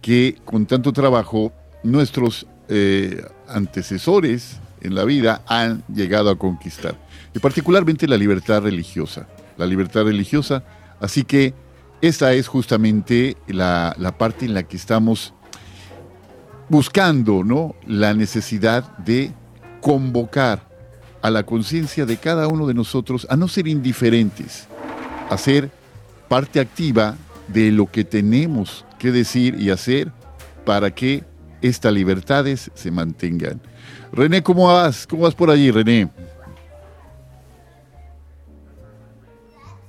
que 0.00 0.36
con 0.44 0.66
tanto 0.66 0.92
trabajo 0.92 1.52
nuestros 1.82 2.46
eh, 2.68 3.24
antecesores 3.48 4.60
en 4.82 4.94
la 4.94 5.04
vida 5.04 5.42
han 5.46 5.84
llegado 5.92 6.30
a 6.30 6.38
conquistar. 6.38 6.96
Y 7.34 7.38
particularmente 7.38 8.06
la 8.06 8.16
libertad 8.16 8.62
religiosa. 8.62 9.26
La 9.56 9.66
libertad 9.66 10.04
religiosa. 10.04 10.64
Así 11.00 11.24
que 11.24 11.54
esta 12.00 12.32
es 12.32 12.48
justamente 12.48 13.36
la, 13.46 13.94
la 13.98 14.16
parte 14.16 14.44
en 14.44 14.54
la 14.54 14.62
que 14.62 14.76
estamos 14.76 15.34
buscando 16.68 17.44
¿no? 17.44 17.74
la 17.86 18.14
necesidad 18.14 18.96
de 18.98 19.32
convocar 19.80 20.68
a 21.22 21.30
la 21.30 21.44
conciencia 21.44 22.06
de 22.06 22.16
cada 22.16 22.46
uno 22.46 22.66
de 22.66 22.74
nosotros 22.74 23.26
a 23.30 23.36
no 23.36 23.48
ser 23.48 23.66
indiferentes, 23.66 24.68
a 25.30 25.36
ser 25.36 25.70
parte 26.28 26.60
activa 26.60 27.16
de 27.48 27.72
lo 27.72 27.90
que 27.90 28.04
tenemos 28.04 28.84
que 28.98 29.10
decir 29.10 29.56
y 29.58 29.70
hacer 29.70 30.12
para 30.64 30.94
que 30.94 31.24
estas 31.62 31.92
libertades 31.92 32.70
se 32.74 32.90
mantengan. 32.90 33.60
René, 34.12 34.42
¿cómo 34.42 34.66
vas? 34.66 35.06
¿Cómo 35.06 35.22
vas 35.22 35.34
por 35.34 35.50
allí, 35.50 35.70
René? 35.70 36.08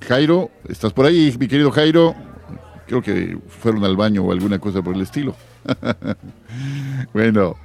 Jairo, 0.07 0.49
¿estás 0.67 0.91
por 0.91 1.05
ahí, 1.05 1.35
mi 1.39 1.47
querido 1.47 1.71
Jairo? 1.71 2.15
Creo 2.87 3.01
que 3.01 3.37
fueron 3.47 3.83
al 3.83 3.95
baño 3.95 4.23
o 4.23 4.31
alguna 4.31 4.57
cosa 4.59 4.81
por 4.81 4.95
el 4.95 5.01
estilo. 5.01 5.35
bueno, 7.13 7.55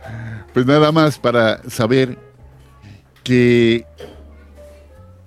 pues 0.53 0.67
nada 0.67 0.93
más 0.93 1.19
para 1.19 1.63
saber 1.71 2.19
que 3.23 3.87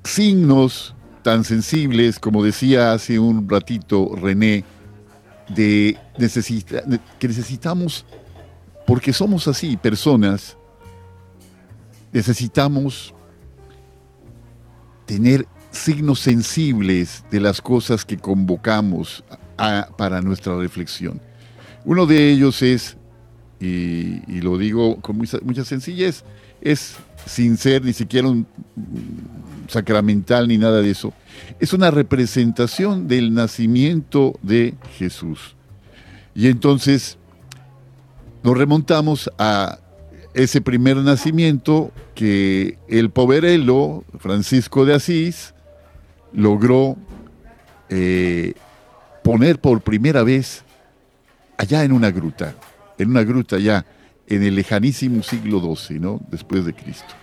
signos 0.04 0.96
tan 1.24 1.44
sensibles, 1.44 2.20
como 2.20 2.44
decía 2.44 2.94
hace 2.94 3.20
un 3.20 3.50
ratito 3.50 4.12
René, 4.16 4.64
de 5.50 5.98
necesita, 6.18 6.84
que 7.20 7.28
necesitamos, 7.28 8.06
porque 8.86 9.12
somos 9.12 9.48
así, 9.48 9.76
personas, 9.76 10.56
necesitamos 12.12 13.14
tener 15.06 15.48
signos 15.72 16.20
sensibles 16.20 17.24
de 17.32 17.40
las 17.40 17.62
cosas 17.62 18.06
que 18.06 18.18
convocamos 18.18 19.24
para 19.98 20.22
nuestra 20.22 20.58
reflexión. 20.58 21.22
Uno 21.86 22.06
de 22.06 22.32
ellos 22.32 22.62
es, 22.62 22.98
y, 23.60 24.42
lo 24.42 24.58
digo 24.58 25.02
con 25.02 25.18
mucha, 25.18 25.40
mucha, 25.42 25.64
sencillez, 25.64 26.24
es 26.62 26.98
sin 27.26 27.58
ser 27.58 27.84
ni 27.84 27.94
siquiera 27.94 28.28
un 28.28 28.46
sacramental 29.68 30.48
ni 30.48 30.58
nada 30.58 30.82
de 30.82 30.92
eso, 30.92 31.14
es 31.60 31.74
una 31.74 31.92
representación 31.92 33.08
del 33.08 33.34
nacimiento 33.34 34.38
de 34.42 34.76
Jesús. 34.98 35.56
Y 36.36 36.48
entonces 36.48 37.18
nos 38.44 38.58
remontamos 38.58 39.30
a 39.38 39.80
ese 40.38 40.62
primer 40.62 40.98
nacimiento 40.98 41.92
que 42.14 42.78
el 42.88 43.10
poverelo 43.10 44.04
Francisco 44.20 44.86
de 44.86 44.94
Asís 44.94 45.56
logró 46.32 46.96
eh, 47.90 48.54
poner 49.24 49.60
por 49.60 49.82
primera 49.82 50.22
vez 50.22 50.64
allá 51.58 51.84
en 51.84 51.92
una 51.92 52.12
gruta, 52.12 52.54
en 53.00 53.10
una 53.10 53.24
gruta 53.24 53.58
ya 53.58 53.84
en 54.28 54.44
el 54.44 54.56
lejanísimo 54.56 55.24
siglo 55.24 55.60
XII, 55.76 56.00
¿no? 56.00 56.22
Después 56.30 56.66
de 56.66 56.74
Cristo. 56.74 57.16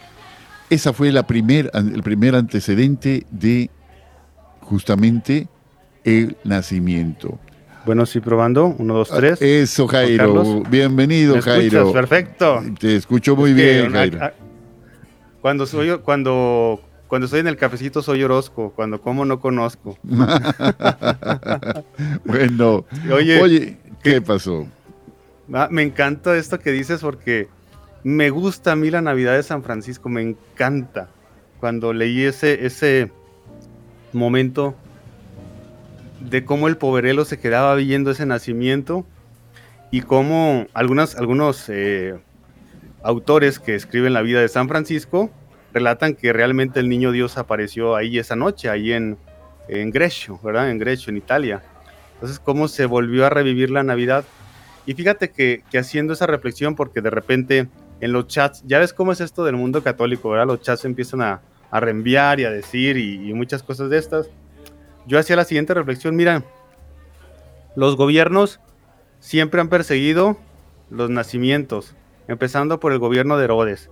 Esa 0.69 0.93
fue 0.93 1.13
la 1.13 1.21
el 1.21 2.03
primer 2.03 2.35
antecedente 2.35 3.27
de 3.31 3.71
justamente 4.61 5.47
el 6.03 6.37
nacimiento. 6.43 7.39
Bueno, 7.85 8.07
sí, 8.07 8.21
probando. 8.21 8.75
Uno, 8.79 8.95
dos, 8.95 9.11
tres. 9.11 9.43
Eso, 9.43 9.87
Jairo. 9.87 10.63
Bienvenido, 10.71 11.41
Jairo. 11.43 11.93
Perfecto. 11.93 12.63
Te 12.81 12.97
escucho 12.97 13.37
muy 13.37 13.53
bien, 13.53 13.93
Jairo. 13.93 14.19
cuando 15.43 15.67
soy, 15.67 15.99
cuando, 15.99 16.81
cuando 17.09 17.27
estoy 17.27 17.41
en 17.41 17.49
el 17.49 17.59
cafecito 17.59 18.01
soy 18.03 18.23
Orozco. 18.23 18.73
Cuando 18.75 19.03
como 19.03 19.27
no 19.27 19.39
conozco. 19.39 19.99
bueno. 22.25 22.87
Oye, 23.13 23.77
¿qué, 24.03 24.23
pasó? 24.23 24.67
Ah, 25.53 25.69
me 25.71 25.83
encanta 25.83 26.35
esto 26.39 26.59
que 26.59 26.73
dices 26.73 27.03
porque 27.03 27.49
me 28.03 28.31
gusta 28.31 28.73
a 28.73 28.77
mí 28.77 28.91
la 28.91 29.03
Navidad 29.03 29.35
de 29.35 29.43
San 29.43 29.63
Francisco. 29.63 30.09
Me 30.09 30.23
encanta. 30.23 31.11
Cuando 31.61 31.93
leí 31.93 32.23
ese, 32.23 32.65
ese 32.65 33.11
momento 34.15 34.75
de 36.31 36.45
cómo 36.45 36.69
el 36.69 36.77
poverelo 36.77 37.25
se 37.25 37.39
quedaba 37.39 37.75
viendo 37.75 38.11
ese 38.11 38.27
nacimiento 38.27 39.07
y 39.91 40.03
cómo 40.03 40.67
algunas, 40.75 41.17
algunos 41.17 41.69
eh, 41.69 42.19
autores 43.03 43.59
que 43.59 43.75
escriben 43.75 44.13
la 44.13 44.23
vida 44.23 44.41
de 44.41 44.49
San 44.49 44.69
Francisco 44.69 45.31
relatan 45.73 46.15
que 46.15 46.33
realmente 46.33 46.81
el 46.81 46.89
niño 46.89 47.13
Dios 47.13 47.37
apareció 47.37 47.95
ahí 47.95 48.19
esa 48.19 48.37
noche, 48.37 48.71
ahí 48.71 48.93
en, 48.93 49.19
en 49.69 49.91
Grecio, 49.91 50.41
¿verdad? 50.43 50.71
En 50.71 50.79
Grecio, 50.79 51.11
en 51.11 51.17
Italia. 51.17 51.63
Entonces, 52.15 52.39
cómo 52.39 52.69
se 52.69 52.87
volvió 52.87 53.27
a 53.27 53.31
revivir 53.31 53.71
la 53.71 53.83
Navidad. 53.83 54.25
Y 54.87 54.95
fíjate 54.95 55.31
que, 55.31 55.63
haciendo 55.77 56.13
esa 56.13 56.27
reflexión, 56.27 56.75
porque 56.77 57.01
de 57.01 57.11
repente 57.11 57.69
en 58.01 58.13
los 58.13 58.29
chats, 58.29 58.63
ya 58.67 58.79
ves 58.79 58.93
cómo 58.93 59.13
es 59.13 59.21
esto 59.21 59.45
del 59.45 59.57
mundo 59.57 59.83
católico, 59.83 60.31
¿verdad? 60.31 60.47
Los 60.47 60.61
chats 60.61 60.85
empiezan 60.85 61.23
a, 61.23 61.41
a 61.71 61.81
reenviar 61.81 62.41
y 62.41 62.45
a 62.45 62.51
decir 62.51 62.97
y 62.97 63.33
muchas 63.35 63.63
cosas 63.63 63.91
de 63.91 63.99
estas 63.99 64.29
yo 65.07 65.19
hacía 65.19 65.37
la 65.37 65.45
siguiente 65.45 65.75
reflexión, 65.75 66.17
mira, 66.17 66.45
los 67.77 67.97
gobiernos 67.97 68.61
siempre 69.21 69.61
han 69.61 69.69
perseguido 69.69 70.39
los 70.91 71.11
nacimientos, 71.11 71.95
empezando 72.29 72.81
por 72.81 72.93
el 72.93 72.99
gobierno 72.99 73.37
de 73.37 73.45
Herodes, 73.45 73.91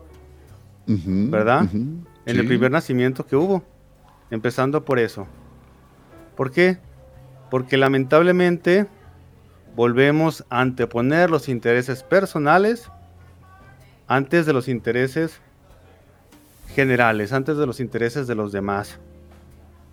¿verdad? 0.86 1.68
en 1.72 2.06
el 2.26 2.46
primer 2.46 2.70
nacimiento 2.70 3.26
que 3.26 3.36
hubo, 3.36 3.62
empezando 4.30 4.84
por 4.84 4.98
eso. 4.98 5.26
¿Por 6.36 6.50
qué? 6.50 6.78
Porque 7.50 7.76
lamentablemente 7.76 8.86
volvemos 9.76 10.44
a 10.50 10.60
anteponer 10.60 11.30
los 11.30 11.48
intereses 11.48 12.02
personales 12.02 12.90
antes 14.06 14.46
de 14.46 14.52
los 14.52 14.68
intereses 14.68 15.40
generales, 16.74 17.32
antes 17.32 17.56
de 17.56 17.66
los 17.66 17.80
intereses 17.80 18.26
de 18.26 18.34
los 18.34 18.52
demás. 18.52 18.98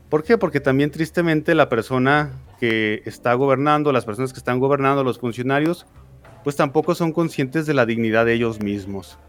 ¿Por 0.09 0.23
qué? 0.23 0.39
Porque 0.39 0.59
también 0.59 0.89
tristemente 0.89 1.53
la 1.53 1.69
persona 1.69 2.31
que 2.59 3.03
está 3.05 3.33
gobernando, 3.35 3.91
las 3.91 4.05
personas 4.05 4.33
que 4.33 4.39
están 4.39 4.59
gobernando, 4.59 5.03
los 5.03 5.19
funcionarios, 5.19 5.85
pues 6.43 6.55
tampoco 6.55 6.95
son 6.95 7.11
conscientes 7.11 7.67
de 7.67 7.75
la 7.75 7.85
dignidad 7.85 8.25
de 8.25 8.33
ellos 8.33 8.59
mismos. 8.59 9.19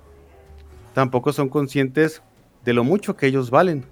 Tampoco 0.95 1.35
son 1.35 1.51
conscientes 1.51 2.23
de 2.65 2.73
lo 2.73 2.83
mucho 2.83 3.15
que 3.15 3.27
ellos 3.27 3.51
valen. 3.51 3.85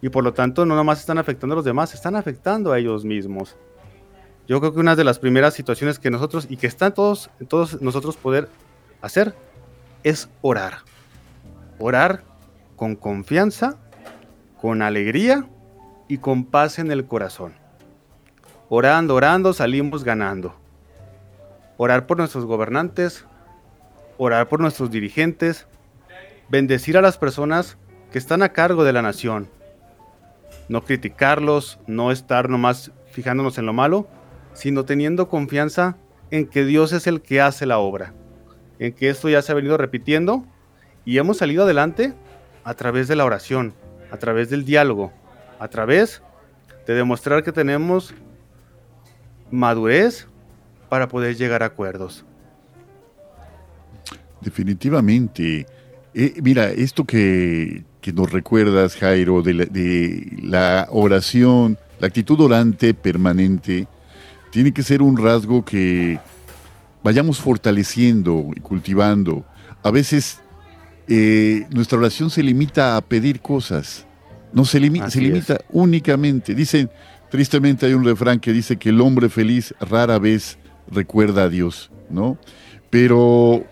Y 0.00 0.08
por 0.08 0.24
lo 0.24 0.32
tanto 0.32 0.64
no 0.64 0.74
nomás 0.74 1.00
están 1.00 1.18
afectando 1.18 1.54
a 1.54 1.56
los 1.56 1.64
demás, 1.64 1.92
están 1.92 2.16
afectando 2.16 2.72
a 2.72 2.78
ellos 2.78 3.04
mismos. 3.04 3.56
Yo 4.48 4.60
creo 4.60 4.72
que 4.72 4.80
una 4.80 4.96
de 4.96 5.04
las 5.04 5.18
primeras 5.18 5.54
situaciones 5.54 5.98
que 5.98 6.10
nosotros, 6.10 6.46
y 6.48 6.56
que 6.56 6.66
están 6.66 6.94
todos, 6.94 7.30
todos 7.48 7.80
nosotros 7.82 8.16
poder 8.16 8.48
hacer, 9.02 9.34
es 10.02 10.28
orar. 10.42 10.78
Orar 11.78 12.24
con 12.76 12.96
confianza, 12.96 13.78
con 14.60 14.82
alegría 14.82 15.46
y 16.08 16.18
con 16.18 16.44
paz 16.44 16.78
en 16.78 16.90
el 16.90 17.06
corazón. 17.06 17.54
Orando, 18.68 19.14
orando, 19.14 19.52
salimos 19.52 20.04
ganando. 20.04 20.54
Orar 21.76 22.06
por 22.06 22.18
nuestros 22.18 22.44
gobernantes, 22.44 23.26
orar 24.16 24.48
por 24.48 24.60
nuestros 24.60 24.90
dirigentes, 24.90 25.66
bendecir 26.48 26.96
a 26.96 27.02
las 27.02 27.18
personas 27.18 27.76
que 28.12 28.18
están 28.18 28.42
a 28.42 28.50
cargo 28.50 28.84
de 28.84 28.92
la 28.92 29.02
nación. 29.02 29.48
No 30.68 30.84
criticarlos, 30.84 31.78
no 31.86 32.10
estar 32.10 32.48
nomás 32.48 32.92
fijándonos 33.10 33.58
en 33.58 33.66
lo 33.66 33.72
malo, 33.72 34.08
sino 34.54 34.84
teniendo 34.84 35.28
confianza 35.28 35.96
en 36.30 36.46
que 36.46 36.64
Dios 36.64 36.92
es 36.92 37.06
el 37.06 37.20
que 37.20 37.40
hace 37.40 37.66
la 37.66 37.78
obra, 37.78 38.14
en 38.78 38.92
que 38.92 39.10
esto 39.10 39.28
ya 39.28 39.42
se 39.42 39.52
ha 39.52 39.56
venido 39.56 39.76
repitiendo 39.76 40.44
y 41.04 41.18
hemos 41.18 41.38
salido 41.38 41.64
adelante 41.64 42.14
a 42.64 42.74
través 42.74 43.08
de 43.08 43.16
la 43.16 43.24
oración, 43.24 43.74
a 44.10 44.16
través 44.16 44.48
del 44.48 44.64
diálogo, 44.64 45.12
a 45.64 45.68
través 45.68 46.20
de 46.86 46.92
demostrar 46.92 47.42
que 47.42 47.50
tenemos 47.50 48.12
madurez 49.50 50.26
para 50.90 51.08
poder 51.08 51.36
llegar 51.36 51.62
a 51.62 51.66
acuerdos. 51.66 52.22
Definitivamente. 54.42 55.66
Eh, 56.12 56.34
mira, 56.42 56.70
esto 56.70 57.06
que, 57.06 57.82
nos 58.12 58.30
recuerdas, 58.30 58.94
Jairo, 58.96 59.40
de 59.40 59.54
la, 60.42 60.86
oración, 60.90 61.78
la 61.98 62.08
actitud 62.08 62.38
orante 62.40 62.92
permanente, 62.92 63.88
tiene 64.50 64.70
que 64.70 64.82
ser 64.82 65.00
un 65.00 65.16
rasgo 65.16 65.64
que 65.64 66.20
vayamos 67.02 67.40
fortaleciendo 67.40 68.50
y 68.54 68.60
cultivando. 68.60 69.46
A 69.82 69.90
veces 69.90 70.42
eh, 71.08 71.66
nuestra 71.70 71.96
oración 71.96 72.28
se 72.28 72.42
limita 72.42 72.98
a 72.98 73.00
pedir 73.00 73.40
cosas, 73.40 74.06
no 74.54 74.64
se, 74.64 74.80
limita, 74.80 75.10
se 75.10 75.20
limita 75.20 75.58
únicamente. 75.70 76.54
Dicen, 76.54 76.88
tristemente 77.30 77.86
hay 77.86 77.92
un 77.92 78.04
refrán 78.04 78.38
que 78.38 78.52
dice 78.52 78.76
que 78.76 78.90
el 78.90 79.00
hombre 79.00 79.28
feliz 79.28 79.74
rara 79.80 80.18
vez 80.18 80.58
recuerda 80.90 81.44
a 81.44 81.48
Dios, 81.48 81.90
¿no? 82.08 82.38
Pero 82.88 83.64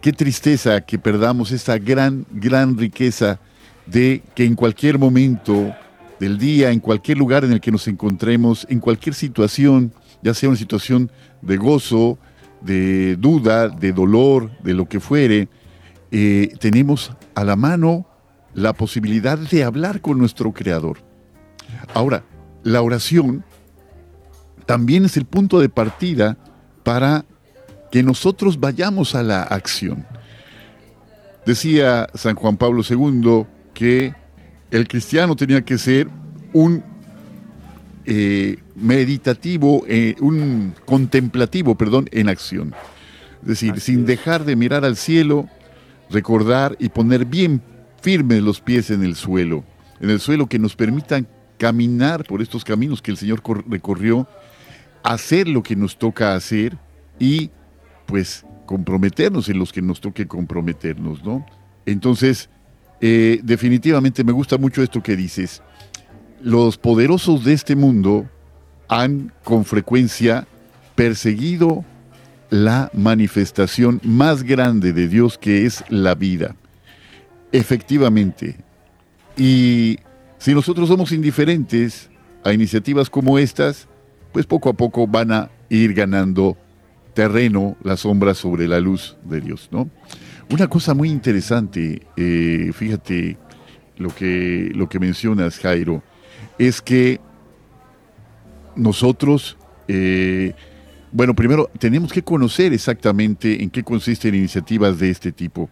qué 0.00 0.12
tristeza 0.12 0.80
que 0.80 0.98
perdamos 0.98 1.52
esta 1.52 1.78
gran, 1.78 2.24
gran 2.30 2.78
riqueza 2.78 3.38
de 3.84 4.22
que 4.34 4.44
en 4.44 4.54
cualquier 4.54 4.98
momento 4.98 5.74
del 6.18 6.38
día, 6.38 6.70
en 6.70 6.80
cualquier 6.80 7.18
lugar 7.18 7.44
en 7.44 7.52
el 7.52 7.60
que 7.60 7.70
nos 7.70 7.86
encontremos, 7.86 8.66
en 8.70 8.80
cualquier 8.80 9.14
situación, 9.14 9.92
ya 10.22 10.32
sea 10.32 10.48
una 10.48 10.58
situación 10.58 11.10
de 11.42 11.56
gozo, 11.58 12.18
de 12.62 13.16
duda, 13.16 13.68
de 13.68 13.92
dolor, 13.92 14.50
de 14.62 14.72
lo 14.72 14.86
que 14.88 14.98
fuere, 14.98 15.48
eh, 16.10 16.54
tenemos 16.58 17.12
a 17.34 17.44
la 17.44 17.56
mano 17.56 18.06
la 18.56 18.72
posibilidad 18.72 19.36
de 19.36 19.64
hablar 19.64 20.00
con 20.00 20.18
nuestro 20.18 20.52
Creador. 20.52 20.98
Ahora, 21.92 22.24
la 22.64 22.80
oración 22.80 23.44
también 24.64 25.04
es 25.04 25.18
el 25.18 25.26
punto 25.26 25.60
de 25.60 25.68
partida 25.68 26.38
para 26.82 27.26
que 27.92 28.02
nosotros 28.02 28.58
vayamos 28.58 29.14
a 29.14 29.22
la 29.22 29.42
acción. 29.42 30.06
Decía 31.44 32.08
San 32.14 32.34
Juan 32.34 32.56
Pablo 32.56 32.82
II 32.88 33.44
que 33.74 34.14
el 34.70 34.88
cristiano 34.88 35.36
tenía 35.36 35.60
que 35.62 35.76
ser 35.76 36.08
un 36.54 36.82
eh, 38.06 38.56
meditativo, 38.74 39.84
eh, 39.86 40.16
un 40.20 40.72
contemplativo, 40.86 41.76
perdón, 41.76 42.08
en 42.10 42.30
acción. 42.30 42.74
Es 43.42 43.48
decir, 43.48 43.80
sin 43.80 44.06
dejar 44.06 44.46
de 44.46 44.56
mirar 44.56 44.86
al 44.86 44.96
cielo, 44.96 45.46
recordar 46.08 46.74
y 46.80 46.88
poner 46.88 47.26
bien 47.26 47.60
firmes 48.00 48.42
los 48.42 48.60
pies 48.60 48.90
en 48.90 49.02
el 49.02 49.14
suelo, 49.14 49.64
en 50.00 50.10
el 50.10 50.20
suelo 50.20 50.46
que 50.46 50.58
nos 50.58 50.76
permitan 50.76 51.26
caminar 51.58 52.24
por 52.24 52.42
estos 52.42 52.64
caminos 52.64 53.00
que 53.00 53.10
el 53.10 53.16
Señor 53.16 53.42
recorrió 53.68 54.28
hacer 55.02 55.48
lo 55.48 55.62
que 55.62 55.76
nos 55.76 55.96
toca 55.96 56.34
hacer 56.34 56.76
y 57.18 57.50
pues 58.06 58.44
comprometernos 58.66 59.48
en 59.48 59.58
los 59.58 59.72
que 59.72 59.82
nos 59.82 60.00
toque 60.00 60.26
comprometernos, 60.26 61.24
¿no? 61.24 61.46
Entonces, 61.86 62.50
eh, 63.00 63.40
definitivamente 63.42 64.24
me 64.24 64.32
gusta 64.32 64.58
mucho 64.58 64.82
esto 64.82 65.02
que 65.02 65.16
dices. 65.16 65.62
Los 66.42 66.76
poderosos 66.76 67.44
de 67.44 67.52
este 67.52 67.76
mundo 67.76 68.28
han 68.88 69.32
con 69.44 69.64
frecuencia 69.64 70.46
perseguido 70.94 71.84
la 72.50 72.90
manifestación 72.92 74.00
más 74.02 74.42
grande 74.42 74.92
de 74.92 75.08
Dios 75.08 75.38
que 75.38 75.66
es 75.66 75.84
la 75.88 76.14
vida. 76.14 76.56
Efectivamente. 77.56 78.56
Y 79.36 79.98
si 80.36 80.52
nosotros 80.52 80.88
somos 80.88 81.10
indiferentes 81.12 82.10
a 82.44 82.52
iniciativas 82.52 83.08
como 83.08 83.38
estas, 83.38 83.88
pues 84.32 84.44
poco 84.44 84.68
a 84.68 84.74
poco 84.74 85.06
van 85.06 85.32
a 85.32 85.50
ir 85.70 85.94
ganando 85.94 86.58
terreno 87.14 87.76
las 87.82 88.00
sombras 88.00 88.36
sobre 88.36 88.68
la 88.68 88.78
luz 88.78 89.16
de 89.24 89.40
Dios, 89.40 89.70
¿no? 89.72 89.88
Una 90.50 90.68
cosa 90.68 90.92
muy 90.92 91.08
interesante, 91.08 92.02
eh, 92.16 92.72
fíjate 92.74 93.38
lo 93.96 94.14
que, 94.14 94.70
lo 94.74 94.86
que 94.90 94.98
mencionas, 95.00 95.58
Jairo, 95.58 96.02
es 96.58 96.82
que 96.82 97.20
nosotros, 98.76 99.56
eh, 99.88 100.52
bueno, 101.10 101.34
primero 101.34 101.70
tenemos 101.78 102.12
que 102.12 102.22
conocer 102.22 102.74
exactamente 102.74 103.62
en 103.62 103.70
qué 103.70 103.82
consisten 103.82 104.34
iniciativas 104.34 104.98
de 104.98 105.08
este 105.08 105.32
tipo. 105.32 105.70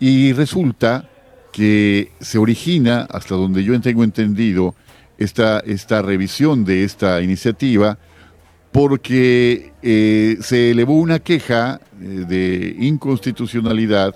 Y 0.00 0.32
resulta 0.32 1.08
que 1.58 2.12
se 2.20 2.38
origina, 2.38 3.08
hasta 3.10 3.34
donde 3.34 3.64
yo 3.64 3.78
tengo 3.80 4.04
entendido, 4.04 4.76
esta, 5.18 5.58
esta 5.58 6.00
revisión 6.02 6.64
de 6.64 6.84
esta 6.84 7.20
iniciativa, 7.20 7.98
porque 8.70 9.72
eh, 9.82 10.36
se 10.40 10.70
elevó 10.70 10.94
una 10.94 11.18
queja 11.18 11.80
eh, 12.00 12.04
de 12.28 12.76
inconstitucionalidad 12.78 14.14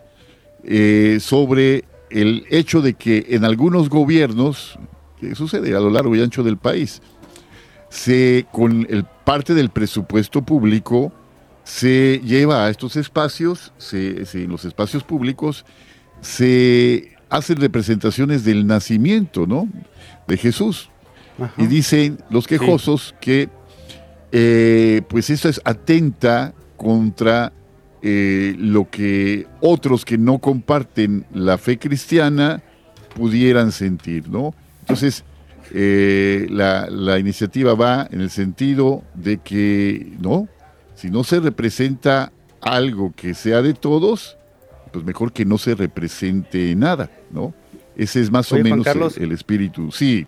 sobre 1.19 1.85
el 2.09 2.45
hecho 2.49 2.81
de 2.81 2.95
que 2.95 3.27
en 3.31 3.45
algunos 3.45 3.89
gobiernos, 3.89 4.79
que 5.19 5.35
sucede 5.35 5.75
a 5.75 5.81
lo 5.81 5.91
largo 5.91 6.15
y 6.15 6.23
ancho 6.23 6.45
del 6.45 6.57
país, 6.57 7.03
se, 7.89 8.47
con 8.53 8.87
el 8.89 9.05
parte 9.25 9.55
del 9.55 9.71
presupuesto 9.71 10.43
público 10.43 11.13
se 11.65 12.21
lleva 12.25 12.67
a 12.67 12.71
estos 12.71 12.95
espacios, 12.95 13.73
se, 13.79 14.25
en 14.33 14.51
los 14.51 14.65
espacios 14.65 15.03
públicos 15.03 15.65
se 16.21 17.12
hacen 17.33 17.61
representaciones 17.61 18.45
del 18.45 18.67
nacimiento, 18.67 19.47
¿no? 19.47 19.67
De 20.29 20.37
Jesús. 20.37 20.91
Y 21.57 21.67
dicen 21.67 22.19
los 22.31 22.47
quejosos 22.47 23.15
que 23.21 23.49
eh, 24.31 25.03
pues 25.09 25.31
eso 25.31 25.49
es 25.49 25.61
atenta 25.65 26.55
contra 26.77 27.53
eh, 28.03 28.55
lo 28.59 28.89
que 28.91 29.47
otros 29.61 30.05
que 30.05 30.19
no 30.19 30.39
comparten 30.39 31.25
la 31.33 31.57
fe 31.57 31.79
cristiana 31.79 32.63
pudieran 33.15 33.73
sentir, 33.73 34.29
¿no? 34.29 34.55
Entonces, 34.81 35.25
eh, 35.73 36.47
la, 36.51 37.19
iniciativa 37.19 37.75
va 37.75 38.09
en 38.11 38.21
el 38.21 38.31
sentido 38.31 39.03
de 39.15 39.39
que, 39.39 40.13
¿no? 40.21 40.49
Si 40.95 41.11
no 41.11 41.25
se 41.25 41.41
representa 41.41 42.31
algo 42.61 43.13
que 43.17 43.35
sea 43.35 43.63
de 43.63 43.73
todos, 43.73 44.37
pues 44.93 45.05
mejor 45.05 45.33
que 45.33 45.45
no 45.45 45.59
se 45.59 45.75
represente 45.75 46.75
nada, 46.75 47.11
¿no? 47.31 47.55
Ese 47.97 48.21
es 48.21 48.31
más 48.31 48.51
o 48.53 48.57
menos 48.57 49.19
el, 49.19 49.33
espíritu. 49.33 49.91
Sí, 49.91 50.27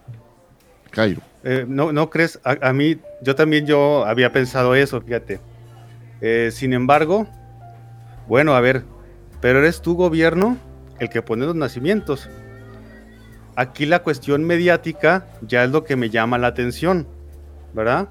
Cairo. 0.91 1.21
Eh, 1.45 1.65
no, 1.69 1.93
¿No 1.93 2.11
crees? 2.11 2.41
A, 2.45 2.73
mí, 2.73 2.97
yo 3.23 3.35
también 3.35 3.67
yo 3.67 4.05
había 4.07 4.33
pensado 4.33 4.75
eso, 4.75 5.01
fíjate. 5.01 5.41
Eh, 6.21 6.51
sin 6.53 6.73
embargo, 6.73 7.27
bueno, 8.29 8.55
a 8.55 8.61
ver, 8.61 8.85
pero 9.41 9.59
eres 9.59 9.83
tu 9.83 9.95
gobierno 9.95 10.57
el 10.99 11.09
que 11.11 11.23
pone 11.23 11.45
los 11.45 11.55
nacimientos. 11.55 12.29
Aquí 13.57 13.87
la 13.87 14.03
cuestión 14.03 14.45
mediática 14.45 15.27
ya 15.43 15.65
es 15.65 15.71
lo 15.71 15.85
que 15.85 15.97
me 15.97 16.11
llama 16.11 16.39
la 16.39 16.49
atención, 16.49 17.07
¿verdad? 17.73 18.09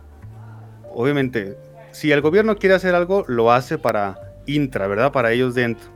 Obviamente, 0.94 1.58
si 1.92 2.12
el 2.12 2.22
gobierno 2.22 2.56
quiere 2.58 2.76
hacer 2.76 2.96
algo, 2.96 3.26
lo 3.28 3.52
hace 3.52 3.78
para 3.78 4.20
intra, 4.46 4.88
¿verdad? 4.88 5.12
Para 5.12 5.32
ellos 5.32 5.56
dentro. 5.56 5.92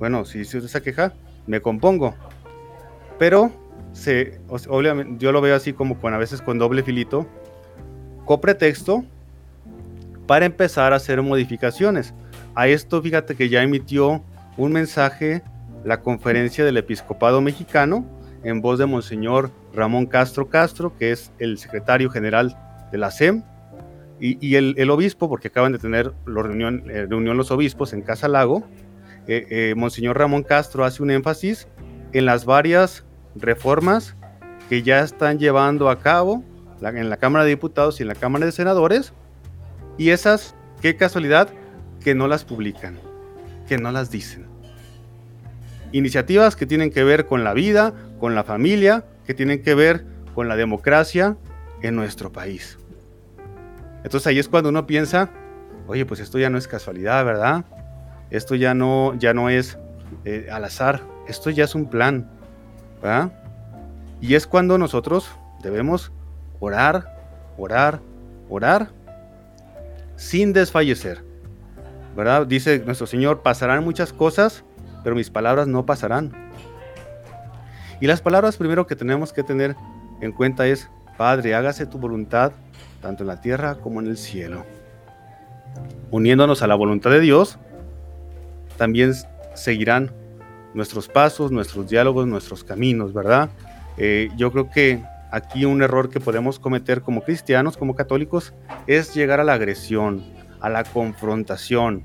Bueno, 0.00 0.24
si 0.24 0.46
se 0.46 0.58
esa 0.58 0.80
queja, 0.80 1.12
me 1.46 1.60
compongo. 1.60 2.14
Pero, 3.18 3.52
se, 3.92 4.40
obviamente, 4.48 5.22
yo 5.22 5.30
lo 5.30 5.42
veo 5.42 5.54
así 5.54 5.74
como 5.74 6.00
con 6.00 6.14
a 6.14 6.18
veces 6.18 6.40
con 6.40 6.58
doble 6.58 6.82
filito, 6.82 7.26
con 8.24 8.40
pretexto 8.40 9.04
para 10.26 10.46
empezar 10.46 10.94
a 10.94 10.96
hacer 10.96 11.20
modificaciones. 11.20 12.14
A 12.54 12.66
esto, 12.66 13.02
fíjate 13.02 13.34
que 13.34 13.50
ya 13.50 13.62
emitió 13.62 14.24
un 14.56 14.72
mensaje 14.72 15.42
la 15.84 16.00
conferencia 16.00 16.64
del 16.64 16.78
episcopado 16.78 17.42
mexicano, 17.42 18.06
en 18.42 18.62
voz 18.62 18.78
de 18.78 18.86
Monseñor 18.86 19.50
Ramón 19.74 20.06
Castro 20.06 20.48
Castro, 20.48 20.96
que 20.96 21.12
es 21.12 21.30
el 21.38 21.58
secretario 21.58 22.08
general 22.08 22.56
de 22.90 22.96
la 22.96 23.10
SEM, 23.10 23.42
y, 24.18 24.54
el, 24.54 24.90
obispo, 24.90 25.28
porque 25.28 25.48
acaban 25.48 25.72
de 25.72 25.78
tener 25.78 26.12
la 26.26 26.42
reunión, 26.42 26.84
eh, 26.90 27.06
reunión 27.08 27.38
los 27.38 27.50
obispos 27.50 27.94
en 27.94 28.02
Casa 28.02 28.28
Lago, 28.28 28.64
eh, 29.30 29.74
Monseñor 29.76 30.18
Ramón 30.18 30.42
Castro 30.42 30.84
hace 30.84 31.02
un 31.02 31.10
énfasis 31.10 31.68
en 32.12 32.26
las 32.26 32.44
varias 32.44 33.04
reformas 33.34 34.16
que 34.68 34.82
ya 34.82 35.00
están 35.00 35.38
llevando 35.38 35.90
a 35.90 36.00
cabo 36.00 36.44
en 36.82 37.10
la 37.10 37.16
Cámara 37.16 37.44
de 37.44 37.50
Diputados 37.50 38.00
y 38.00 38.02
en 38.02 38.08
la 38.08 38.14
Cámara 38.14 38.46
de 38.46 38.52
Senadores, 38.52 39.12
y 39.98 40.10
esas, 40.10 40.54
qué 40.80 40.96
casualidad, 40.96 41.50
que 42.02 42.14
no 42.14 42.26
las 42.26 42.44
publican, 42.44 42.98
que 43.68 43.76
no 43.76 43.92
las 43.92 44.10
dicen. 44.10 44.46
Iniciativas 45.92 46.56
que 46.56 46.66
tienen 46.66 46.90
que 46.90 47.04
ver 47.04 47.26
con 47.26 47.44
la 47.44 47.52
vida, 47.52 47.92
con 48.18 48.34
la 48.34 48.44
familia, 48.44 49.04
que 49.26 49.34
tienen 49.34 49.62
que 49.62 49.74
ver 49.74 50.06
con 50.34 50.48
la 50.48 50.56
democracia 50.56 51.36
en 51.82 51.96
nuestro 51.96 52.32
país. 52.32 52.78
Entonces 54.04 54.26
ahí 54.28 54.38
es 54.38 54.48
cuando 54.48 54.70
uno 54.70 54.86
piensa, 54.86 55.30
oye, 55.86 56.06
pues 56.06 56.20
esto 56.20 56.38
ya 56.38 56.48
no 56.48 56.56
es 56.56 56.66
casualidad, 56.66 57.24
¿verdad? 57.24 57.64
Esto 58.30 58.54
ya 58.54 58.74
no, 58.74 59.14
ya 59.18 59.34
no 59.34 59.48
es 59.48 59.78
eh, 60.24 60.48
al 60.50 60.64
azar, 60.64 61.02
esto 61.26 61.50
ya 61.50 61.64
es 61.64 61.74
un 61.74 61.86
plan. 61.88 62.28
Y 64.20 64.34
es 64.34 64.46
cuando 64.46 64.78
nosotros 64.78 65.30
debemos 65.62 66.12
orar, 66.60 67.16
orar, 67.56 68.00
orar, 68.48 68.90
sin 70.16 70.52
desfallecer, 70.52 71.24
¿verdad? 72.14 72.46
Dice 72.46 72.80
nuestro 72.80 73.06
Señor, 73.06 73.40
pasarán 73.40 73.82
muchas 73.82 74.12
cosas, 74.12 74.64
pero 75.02 75.16
mis 75.16 75.30
palabras 75.30 75.66
no 75.66 75.86
pasarán. 75.86 76.32
Y 78.00 78.06
las 78.06 78.20
palabras 78.20 78.56
primero 78.56 78.86
que 78.86 78.96
tenemos 78.96 79.32
que 79.32 79.42
tener 79.42 79.76
en 80.20 80.32
cuenta 80.32 80.66
es, 80.66 80.88
Padre, 81.16 81.54
hágase 81.54 81.86
tu 81.86 81.98
voluntad, 81.98 82.52
tanto 83.00 83.22
en 83.22 83.28
la 83.28 83.40
tierra 83.40 83.76
como 83.76 84.00
en 84.00 84.06
el 84.06 84.16
cielo. 84.16 84.64
Uniéndonos 86.10 86.62
a 86.62 86.66
la 86.66 86.74
voluntad 86.74 87.10
de 87.10 87.20
Dios, 87.20 87.58
también 88.80 89.12
seguirán 89.54 90.10
nuestros 90.72 91.06
pasos, 91.06 91.52
nuestros 91.52 91.86
diálogos, 91.90 92.26
nuestros 92.26 92.64
caminos, 92.64 93.12
¿verdad? 93.12 93.50
Eh, 93.98 94.30
yo 94.38 94.50
creo 94.50 94.70
que 94.70 95.04
aquí 95.30 95.66
un 95.66 95.82
error 95.82 96.08
que 96.08 96.18
podemos 96.18 96.58
cometer 96.58 97.02
como 97.02 97.20
cristianos, 97.20 97.76
como 97.76 97.94
católicos, 97.94 98.54
es 98.86 99.14
llegar 99.14 99.38
a 99.38 99.44
la 99.44 99.52
agresión, 99.52 100.24
a 100.60 100.70
la 100.70 100.84
confrontación, 100.84 102.04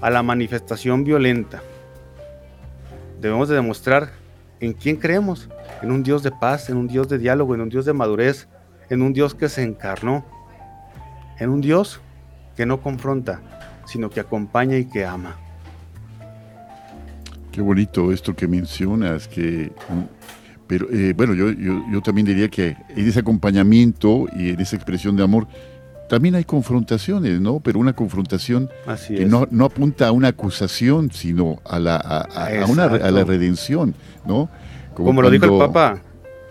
a 0.00 0.08
la 0.08 0.22
manifestación 0.22 1.02
violenta. 1.02 1.64
Debemos 3.20 3.48
de 3.48 3.56
demostrar 3.56 4.12
¿En 4.60 4.72
quién 4.72 4.96
creemos? 4.96 5.48
En 5.82 5.92
un 5.92 6.04
Dios 6.04 6.24
de 6.24 6.32
paz, 6.32 6.68
en 6.68 6.76
un 6.76 6.88
Dios 6.88 7.08
de 7.08 7.18
diálogo, 7.18 7.54
en 7.54 7.60
un 7.60 7.68
Dios 7.68 7.84
de 7.84 7.92
madurez, 7.92 8.48
en 8.88 9.02
un 9.02 9.12
Dios 9.12 9.34
que 9.34 9.48
se 9.48 9.62
encarnó, 9.62 10.24
en 11.38 11.50
un 11.50 11.60
Dios 11.60 12.00
que 12.56 12.66
no 12.66 12.80
confronta, 12.80 13.40
sino 13.84 14.10
que 14.10 14.18
acompaña 14.18 14.76
y 14.76 14.84
que 14.84 15.04
ama. 15.04 15.36
Qué 17.58 17.62
bonito 17.62 18.12
esto 18.12 18.36
que 18.36 18.46
mencionas, 18.46 19.26
que 19.26 19.72
pero 20.68 20.86
eh, 20.92 21.12
bueno, 21.16 21.34
yo, 21.34 21.50
yo, 21.50 22.00
también 22.02 22.24
diría 22.24 22.48
que 22.48 22.76
en 22.90 23.08
ese 23.08 23.18
acompañamiento 23.18 24.26
y 24.36 24.50
en 24.50 24.60
esa 24.60 24.76
expresión 24.76 25.16
de 25.16 25.24
amor 25.24 25.48
también 26.08 26.36
hay 26.36 26.44
confrontaciones, 26.44 27.40
¿no? 27.40 27.58
Pero 27.58 27.80
una 27.80 27.94
confrontación 27.94 28.70
que 29.08 29.26
no, 29.26 29.48
no, 29.50 29.64
apunta 29.64 30.06
a 30.06 30.12
una 30.12 30.28
acusación, 30.28 31.10
sino 31.10 31.60
a 31.64 31.80
la, 31.80 31.96
a, 31.96 32.64
una, 32.68 32.84
a 32.84 33.10
la 33.10 33.24
redención, 33.24 33.92
¿no? 34.24 34.48
Como, 34.94 35.20
lo 35.20 35.28
dijo 35.28 35.46
el 35.46 35.58
Papa. 35.58 35.98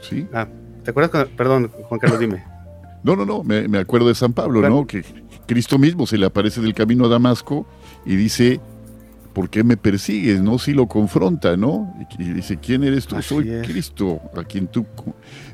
Sí. 0.01 0.27
Ah, 0.33 0.45
¿Te 0.83 0.91
acuerdas? 0.91 1.29
Perdón, 1.37 1.71
Juan 1.87 1.99
Carlos, 2.01 2.19
dime. 2.19 2.43
No, 3.03 3.15
no, 3.15 3.25
no, 3.25 3.43
me, 3.43 3.77
acuerdo 3.77 4.09
de 4.09 4.15
San 4.15 4.33
Pablo, 4.33 4.67
¿no? 4.67 4.85
Que 4.85 5.05
Cristo 5.45 5.77
mismo 5.77 6.05
se 6.05 6.17
le 6.17 6.25
aparece 6.25 6.59
del 6.59 6.73
camino 6.73 7.05
a 7.05 7.07
Damasco 7.07 7.65
y 8.05 8.17
dice, 8.17 8.59
¿por 9.37 9.51
qué 9.51 9.63
me 9.63 9.77
persigues? 9.77 10.41
¿No? 10.41 10.57
Si 10.57 10.73
lo 10.73 10.87
confronta, 10.87 11.55
¿no? 11.55 11.93
Y 12.17 12.23
dice, 12.23 12.57
¿quién 12.57 12.83
eres 12.83 13.05
tú? 13.05 13.21
Soy 13.21 13.47
Cristo, 13.61 14.19
a 14.35 14.43
quien 14.43 14.65
tú... 14.65 14.83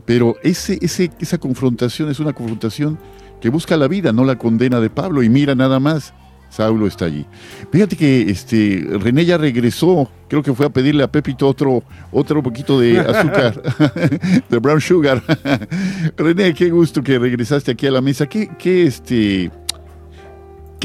Pero 0.06 0.38
ese, 0.42 0.80
ese, 0.82 1.12
esa 1.20 1.38
confrontación 1.38 2.10
es 2.10 2.22
una 2.22 2.32
confrontación 2.32 2.98
que 3.42 3.50
busca 3.50 3.76
la 3.76 3.90
vida, 3.90 4.14
no 4.14 4.24
la 4.24 4.38
condena 4.38 4.80
de 4.80 4.90
Pablo. 4.90 5.22
Y 5.22 5.28
mira 5.28 5.54
nada 5.54 5.82
más, 5.82 6.14
Saulo 6.50 6.88
está 6.88 7.04
allí. 7.04 7.26
Fíjate 7.74 7.98
que 7.98 8.22
este, 8.22 8.88
René 9.02 9.26
ya 9.26 9.38
regresó, 9.38 10.10
creo 10.30 10.42
que 10.42 10.54
fue 10.54 10.66
a 10.66 10.70
pedirle 10.70 11.04
a 11.04 11.12
Pepito 11.12 11.46
otro, 11.46 11.84
otro 12.10 12.42
poquito 12.42 12.80
de 12.80 13.02
azúcar, 13.02 13.62
de 14.50 14.60
brown 14.60 14.80
sugar. 14.80 15.22
René, 16.16 16.54
qué 16.54 16.70
gusto 16.70 17.04
que 17.04 17.20
regresaste 17.20 17.72
aquí 17.72 17.86
a 17.86 17.92
la 17.92 18.00
mesa. 18.00 18.28
¿Qué, 18.28 18.50
qué, 18.58 18.86
este, 18.86 19.52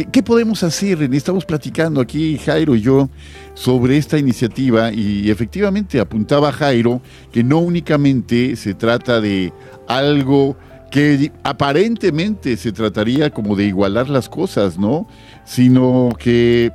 qué, 0.07 0.23
podemos 0.23 0.63
hacer? 0.63 1.03
Estamos 1.13 1.45
platicando 1.45 2.01
aquí, 2.01 2.39
Jairo 2.39 2.77
y 2.77 2.81
yo, 2.81 3.09
sobre 3.55 3.97
esta 3.97 4.19
iniciativa 4.19 4.93
y 4.93 5.31
efectivamente 5.31 5.99
apuntaba 5.99 6.53
Jairo 6.53 7.01
que 7.33 7.43
no 7.43 7.59
únicamente 7.59 8.55
se 8.57 8.75
trata 8.75 9.21
de 9.21 9.53
algo 9.89 10.57
que 10.91 11.33
aparentemente 11.43 12.57
se 12.57 12.73
trataría 12.73 13.31
como 13.31 13.57
de 13.57 13.65
igualar 13.65 14.09
las 14.09 14.29
cosas, 14.29 14.79
¿no? 14.79 15.07
Sino 15.45 16.11
que, 16.19 16.73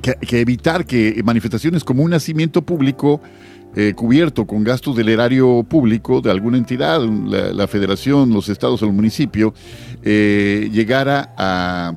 que, 0.00 0.40
evitar 0.40 0.86
que 0.86 1.20
manifestaciones 1.24 1.84
como 1.84 2.02
un 2.02 2.10
nacimiento 2.10 2.62
público 2.62 3.20
eh, 3.78 3.92
cubierto 3.94 4.46
con 4.46 4.64
gastos 4.64 4.96
del 4.96 5.10
erario 5.10 5.62
público 5.62 6.22
de 6.22 6.30
alguna 6.30 6.56
entidad, 6.56 6.98
la, 7.02 7.66
federación, 7.66 8.32
los 8.32 8.48
estados 8.48 8.80
o 8.80 8.86
el 8.86 8.92
municipio, 8.94 9.52
eh, 10.02 10.70
llegara 10.72 11.34
a 11.36 11.94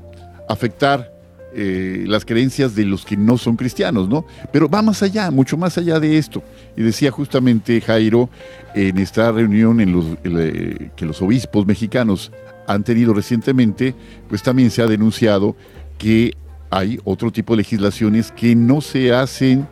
afectar 0.50 1.14
eh, 1.56 2.04
las 2.06 2.26
creencias 2.26 2.76
de 2.76 2.84
los 2.84 3.06
que 3.06 3.16
no 3.16 3.38
son 3.38 3.56
cristianos, 3.56 4.10
¿no? 4.10 4.26
Pero 4.52 4.68
va 4.68 4.82
más 4.82 5.02
allá, 5.04 5.32
mucho 5.32 5.56
más 5.56 5.78
allá 5.78 6.02
de 6.02 6.18
esto. 6.18 6.44
Y 6.76 6.84
decía 6.84 7.12
justamente 7.12 7.80
Jairo 7.80 8.30
en 8.76 8.98
esta 8.98 9.32
reunión 9.32 9.80
en 9.80 10.92
que 10.98 11.06
los 11.06 11.22
obispos 11.22 11.66
mexicanos 11.66 12.30
han 12.68 12.84
tenido 12.84 13.14
recientemente, 13.14 13.96
pues 14.28 14.44
también 14.44 14.70
se 14.70 14.82
ha 14.82 14.88
denunciado 14.88 15.56
que 15.98 16.34
hay 16.72 17.00
otro 17.06 17.32
tipo 17.32 17.54
de 17.54 17.58
legislaciones 17.58 18.34
que 18.34 18.54
no 18.54 18.82
se 18.82 19.14
hacen 19.14 19.66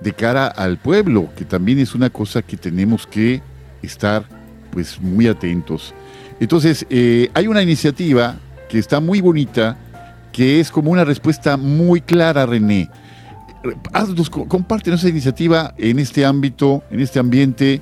de 0.00 0.12
cara 0.12 0.46
al 0.46 0.78
pueblo, 0.78 1.28
que 1.36 1.44
también 1.44 1.78
es 1.78 1.94
una 1.94 2.10
cosa 2.10 2.42
que 2.42 2.56
tenemos 2.56 3.06
que 3.06 3.42
estar 3.82 4.24
pues 4.70 5.00
muy 5.00 5.28
atentos. 5.28 5.94
Entonces, 6.40 6.86
eh, 6.90 7.30
hay 7.34 7.46
una 7.46 7.62
iniciativa 7.62 8.36
que 8.68 8.78
está 8.78 9.00
muy 9.00 9.20
bonita, 9.20 9.76
que 10.32 10.60
es 10.60 10.70
como 10.70 10.90
una 10.90 11.04
respuesta 11.04 11.56
muy 11.56 12.00
clara, 12.00 12.44
René. 12.44 12.90
Haznos, 13.92 14.28
compártenos 14.28 15.00
esa 15.00 15.08
iniciativa 15.08 15.74
en 15.78 15.98
este 15.98 16.24
ámbito, 16.26 16.82
en 16.90 17.00
este 17.00 17.18
ambiente 17.18 17.80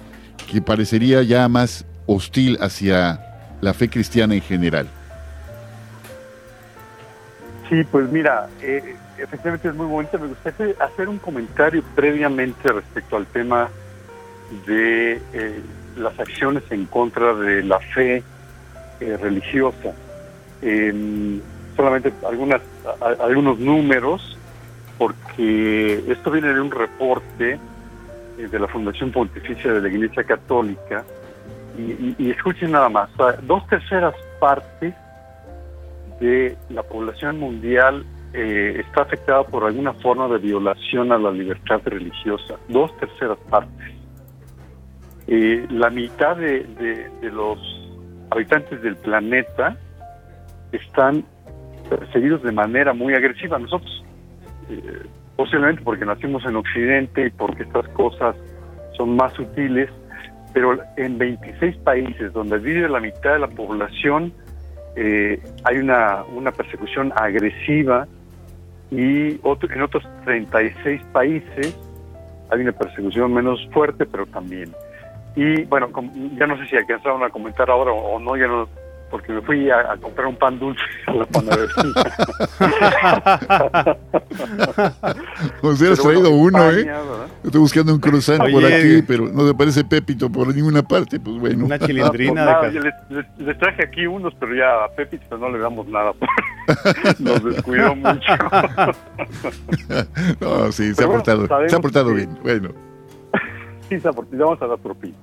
que 0.51 0.61
parecería 0.61 1.23
ya 1.23 1.49
más 1.49 1.85
hostil 2.07 2.59
hacia 2.61 3.21
la 3.61 3.73
fe 3.73 3.89
cristiana 3.89 4.35
en 4.35 4.43
general. 4.43 4.87
Sí, 7.69 7.83
pues 7.91 8.11
mira, 8.13 8.49
eh, 8.61 8.97
efectivamente 9.23 9.69
es 9.69 9.75
muy 9.75 9.87
bonito. 9.87 10.19
Me 10.19 10.29
gustaría 10.29 10.75
hacer 10.81 11.09
un 11.09 11.19
comentario 11.19 11.83
previamente 11.95 12.71
respecto 12.73 13.17
al 13.17 13.27
tema 13.27 13.69
de 14.67 15.21
eh, 15.33 15.63
las 15.97 16.19
acciones 16.19 16.63
en 16.71 16.87
contra 16.87 17.35
de 17.35 17.63
la 17.63 17.79
fe 17.81 18.23
eh, 19.01 19.17
religiosa 19.17 19.95
solamente 21.77 22.13
algunas 22.27 22.61
algunos 23.19 23.59
números 23.59 24.39
porque 24.99 26.05
esto 26.09 26.31
viene 26.31 26.53
de 26.55 26.61
un 26.61 26.71
reporte 26.71 27.59
eh, 28.39 28.49
de 28.49 28.59
la 28.59 28.69
Fundación 28.69 29.11
Pontificia 29.11 29.73
de 29.73 29.81
la 29.81 29.89
Iglesia 29.89 30.23
Católica 30.25 31.05
y, 31.77 32.31
escuchen 32.31 32.73
nada 32.73 32.91
más, 32.91 33.09
dos 33.45 33.67
terceras 33.67 34.15
partes 34.39 34.95
de 36.21 36.55
la 36.69 36.83
población 36.83 37.41
mundial 37.41 38.05
eh, 38.35 38.83
está 38.87 39.03
afectada 39.03 39.45
por 39.45 39.65
alguna 39.65 39.93
forma 39.95 40.29
de 40.29 40.39
violación 40.39 41.13
a 41.13 41.19
la 41.19 41.31
libertad 41.31 41.81
religiosa, 41.85 42.57
dos 42.69 42.97
terceras 42.99 43.39
partes. 43.51 43.95
Eh, 45.27 45.67
la 45.71 45.91
mitad 45.91 46.37
de, 46.37 46.65
de 47.21 47.31
los 47.31 47.59
habitantes 48.31 48.83
del 48.83 48.97
planeta 48.97 49.77
están 50.73 51.25
perseguidos 51.89 52.43
de 52.43 52.53
manera 52.53 52.93
muy 52.93 53.15
agresiva. 53.15 53.59
Nosotros, 53.59 54.05
eh, 54.71 55.03
posiblemente 55.37 55.83
porque 55.83 56.05
nacimos 56.05 56.45
en 56.45 56.57
Occidente 56.57 57.27
y 57.27 57.31
porque 57.31 57.65
estas 57.65 57.87
cosas 57.89 58.35
son 58.97 59.17
más 59.17 59.33
sutiles, 59.35 59.91
pero 60.53 60.79
en 60.97 61.19
26 61.19 61.77
países 61.79 62.33
donde 62.33 62.59
vive 62.59 62.89
la 62.89 63.01
mitad 63.01 63.35
de 63.35 63.39
la 63.39 63.49
población 63.49 64.33
eh, 64.97 65.43
hay 65.65 65.79
una, 65.79 66.23
una 66.25 66.53
persecución 66.53 67.13
agresiva 67.17 68.07
y 68.93 69.41
otro, 69.43 69.73
en 69.73 69.83
otros 69.83 70.05
36 70.25 71.01
países 71.13 71.77
hay 72.51 72.61
una 72.61 72.73
persecución 72.73 73.33
menos 73.33 73.67
fuerte, 73.73 74.05
pero 74.05 74.27
también. 74.27 74.71
Y 75.35 75.63
bueno, 75.63 75.89
ya 76.39 76.47
no 76.47 76.59
sé 76.59 76.67
si 76.67 76.77
alcanzaron 76.77 77.25
a 77.25 77.31
comentar 77.31 77.71
ahora 77.71 77.91
o 77.91 78.21
no, 78.21 78.37
ya 78.37 78.47
no 78.47 78.69
porque 79.13 79.31
me 79.31 79.43
fui 79.43 79.71
a, 79.71 79.95
comprar 80.01 80.27
un 80.27 80.37
pan 80.37 80.59
dulce 80.59 80.83
a 81.07 81.13
la 81.13 81.27
panadería. 81.27 81.69
Nos 85.63 85.79
hubieras 85.81 86.01
traído 86.01 86.31
uno, 86.31 86.71
¿eh? 86.71 86.91
estoy 87.45 87.61
buscando 87.61 87.93
un 87.93 88.01
croissant 88.01 88.51
por 88.51 88.65
aquí, 88.65 89.03
pero 89.07 89.29
no 89.29 89.47
te 89.47 89.55
parece 89.55 89.85
Pepito 89.85 90.33
por 90.33 90.53
ninguna 90.55 90.83
parte, 90.83 91.21
pues 91.21 91.37
bueno. 91.39 91.67
Una 91.67 91.79
chilindrina 91.87 92.63
de 92.63 92.81
les, 92.81 93.27
les, 93.37 93.59
traje 93.59 93.85
aquí 93.85 94.07
unos, 94.07 94.35
pero 94.41 94.55
ya 94.55 94.85
a 94.85 94.89
Pepito 94.97 95.37
no 95.37 95.51
le 95.51 95.59
damos 95.59 95.87
nada. 95.89 96.13
Nos 97.19 97.45
descuidó 97.45 97.95
mucho. 97.95 98.33
no, 100.41 100.73
sí, 100.73 100.95
se 100.95 101.05
ha 101.05 101.07
portado, 101.07 101.47
se 101.69 101.77
ha 101.77 101.81
portado 101.81 102.15
bien, 102.15 102.39
bueno. 102.43 102.71
Sí, 103.91 104.01
se 104.01 104.09
ha 104.09 104.13
portado, 104.13 104.43
vamos 104.43 104.63
a 104.63 104.67
dar 104.69 104.79
propina. 104.79 105.15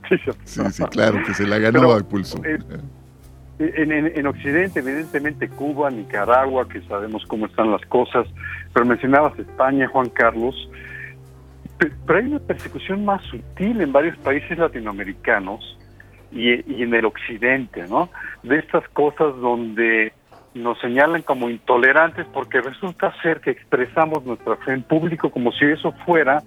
Sí, 0.43 0.71
sí, 0.71 0.83
claro, 0.91 1.23
que 1.25 1.33
se 1.33 1.47
la 1.47 1.57
ganó 1.57 1.91
al 1.91 2.05
pulso. 2.05 2.39
Eh, 2.45 2.59
en, 3.60 4.26
Occidente, 4.26 4.80
evidentemente 4.80 5.49
Cuba, 5.49 5.91
Nicaragua, 5.91 6.68
que 6.68 6.82
sabemos 6.82 7.26
cómo 7.28 7.45
están 7.45 7.72
las 7.72 7.86
cosas, 7.88 8.26
pero 8.74 8.86
mencionabas 8.86 9.38
España, 9.38 9.88
Juan 9.88 10.10
Carlos, 10.10 10.55
pero 11.78 12.20
hay 12.20 12.26
una 12.26 12.39
persecución 12.39 13.03
más 13.05 13.22
sutil 13.24 13.82
en 13.82 13.91
varios 13.91 14.18
países 14.18 14.57
latinoamericanos 14.57 15.78
y, 16.32 16.51
en 16.51 16.93
el 16.93 17.05
Occidente, 17.05 17.86
¿no? 17.88 18.10
De 18.43 18.60
estas 18.60 18.88
cosas 18.89 19.36
donde 19.41 20.14
nos 20.53 20.80
señalan 20.80 21.22
como 21.22 21.49
intolerantes 21.49 22.26
porque 22.34 22.62
resulta 22.62 23.14
ser 23.22 23.41
que 23.41 23.51
expresamos 23.51 24.26
nuestra 24.26 24.55
fe 24.57 24.74
en 24.74 24.84
público 24.84 25.30
como 25.30 25.51
si 25.51 25.66
eso 25.66 25.91
fuera 26.05 26.41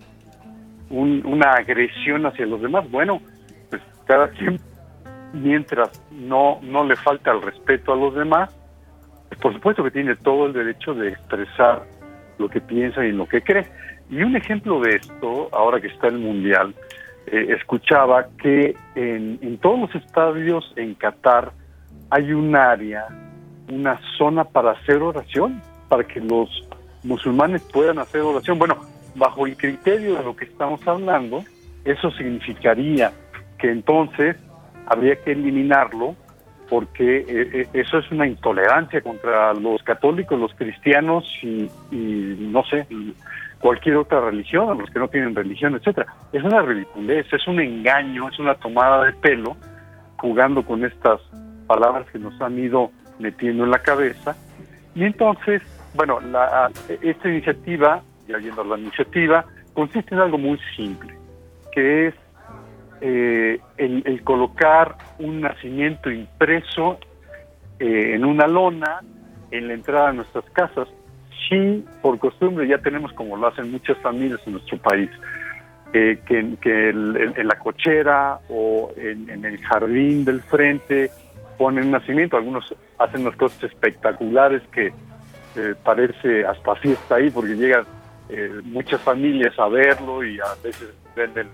una 0.91 1.53
agresión 1.53 2.27
hacia 2.27 2.47
los 2.47 2.61
demás. 2.61 2.91
Bueno, 2.91 3.21
pues 3.71 3.81
cada 4.07 4.29
quien 4.29 4.61
mientras 5.33 6.03
no, 6.11 6.59
no 6.63 6.85
le 6.85 6.97
falta 6.97 7.33
el 7.33 7.43
respeto 7.43 7.93
a 7.93 7.97
los 7.97 8.15
demás, 8.15 8.55
por 9.41 9.53
supuesto 9.55 9.83
que 9.83 9.91
tiene 9.91 10.15
todo 10.17 10.47
el 10.47 10.53
derecho 10.53 10.95
de 10.95 11.09
expresar 11.09 11.85
lo 12.39 12.49
que 12.49 12.61
piensa 12.61 13.05
y 13.05 13.13
lo 13.13 13.27
que 13.27 13.43
cree. 13.43 13.67
Y 14.11 14.23
un 14.23 14.37
ejemplo 14.37 14.81
de 14.81 14.97
esto, 14.97 15.49
ahora 15.53 15.81
que 15.81 15.87
está 15.87 16.09
el 16.09 16.19
Mundial, 16.19 16.75
eh, 17.27 17.55
escuchaba 17.57 18.27
que 18.39 18.75
en, 18.95 19.39
en 19.41 19.59
todos 19.59 19.81
los 19.81 19.95
estadios 19.95 20.73
en 20.77 20.95
Qatar 20.95 21.53
hay 22.11 22.33
un 22.33 22.55
área, 22.55 23.07
una 23.71 23.99
zona 24.19 24.45
para 24.45 24.73
hacer 24.73 25.03
oración, 25.03 25.63
para 25.89 26.05
que 26.05 26.21
los 26.21 26.49
musulmanes 27.05 27.63
puedan 27.73 27.99
hacer 27.99 28.21
oración. 28.21 28.59
Bueno, 28.59 28.77
bajo 29.15 29.47
el 29.47 29.57
criterio 29.57 30.17
de 30.17 30.25
lo 30.25 30.37
que 30.37 30.45
estamos 30.45 30.87
hablando, 30.87 31.43
eso 31.85 32.11
significaría 32.13 33.13
que 33.59 33.71
entonces 33.71 34.37
habría 34.93 35.17
que 35.17 35.33
eliminarlo 35.33 36.15
porque 36.69 37.19
eh, 37.19 37.25
eh, 37.29 37.69
eso 37.75 37.99
es 37.99 38.11
una 38.11 38.27
intolerancia 38.27 39.03
contra 39.03 39.53
los 39.53 39.83
católicos, 39.83 40.41
los 40.41 40.55
cristianos 40.55 41.25
y, 41.43 41.69
no 41.91 42.65
sé, 42.65 42.87
cualquier 43.61 43.97
otra 43.97 44.21
religión, 44.21 44.79
los 44.79 44.89
que 44.91 44.99
no 44.99 45.09
tienen 45.09 45.35
religión, 45.35 45.75
etcétera. 45.75 46.07
Es 46.33 46.43
una 46.43 46.63
ridiculez, 46.63 47.27
es 47.31 47.47
un 47.47 47.61
engaño, 47.61 48.29
es 48.29 48.39
una 48.39 48.55
tomada 48.55 49.05
de 49.05 49.13
pelo, 49.13 49.55
jugando 50.17 50.65
con 50.65 50.83
estas 50.85 51.21
palabras 51.67 52.07
que 52.11 52.19
nos 52.19 52.41
han 52.41 52.59
ido 52.59 52.91
metiendo 53.19 53.65
en 53.65 53.71
la 53.71 53.81
cabeza. 53.81 54.35
Y 54.95 55.05
entonces, 55.05 55.61
bueno, 55.95 56.21
esta 57.03 57.29
iniciativa, 57.29 58.03
ya 58.27 58.39
viendo 58.39 58.65
la 58.65 58.79
iniciativa, 58.79 59.45
consiste 59.75 60.15
en 60.15 60.23
algo 60.23 60.39
muy 60.39 60.59
simple, 60.75 61.15
que 61.73 62.09
es 62.09 62.15
eh, 63.03 63.59
el, 63.77 64.23
colocar 64.23 64.97
un 65.19 65.41
nacimiento 65.41 66.11
impreso 66.11 66.99
eh, 67.81 68.15
en 68.15 68.25
una 68.25 68.47
lona 68.47 69.01
en 69.51 69.69
la 69.69 69.75
entrada 69.75 70.11
de 70.11 70.17
nuestras 70.19 70.45
casas, 70.51 70.89
sí, 71.49 71.85
por 72.01 72.19
costumbre, 72.19 72.67
ya 72.67 72.79
tenemos 72.79 73.13
como 73.13 73.37
lo 73.37 73.49
hacen 73.49 73.71
muchas 73.71 73.99
familias 73.99 74.41
en 74.47 74.53
nuestro 74.53 74.79
país, 74.79 75.11
eh, 75.93 76.21
que, 76.25 76.39
en 76.39 77.49
la 77.49 77.59
cochera 77.59 78.39
o 78.49 78.93
en, 78.97 79.45
el 79.45 79.59
jardín 79.59 80.25
del 80.25 80.41
frente 80.41 81.11
ponen 81.59 81.91
nacimiento. 81.91 82.37
Algunos 82.37 82.75
hacen 82.99 83.23
unas 83.23 83.37
cosas 83.37 83.65
espectaculares 83.65 84.63
que 84.73 84.87
eh, 84.87 85.75
parece 85.85 86.47
hasta 86.47 86.77
fiesta 86.77 87.17
ahí 87.17 87.31
porque 87.31 87.57
llegan 87.57 87.85
eh, 88.33 88.61
muchas 88.65 89.01
familias 89.01 89.59
a 89.59 89.69
verlo 89.69 90.25
y 90.25 90.41
a 90.41 90.55
veces 90.63 90.89
venden 91.15 91.49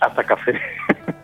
hasta 0.00 0.22
café. 0.24 0.52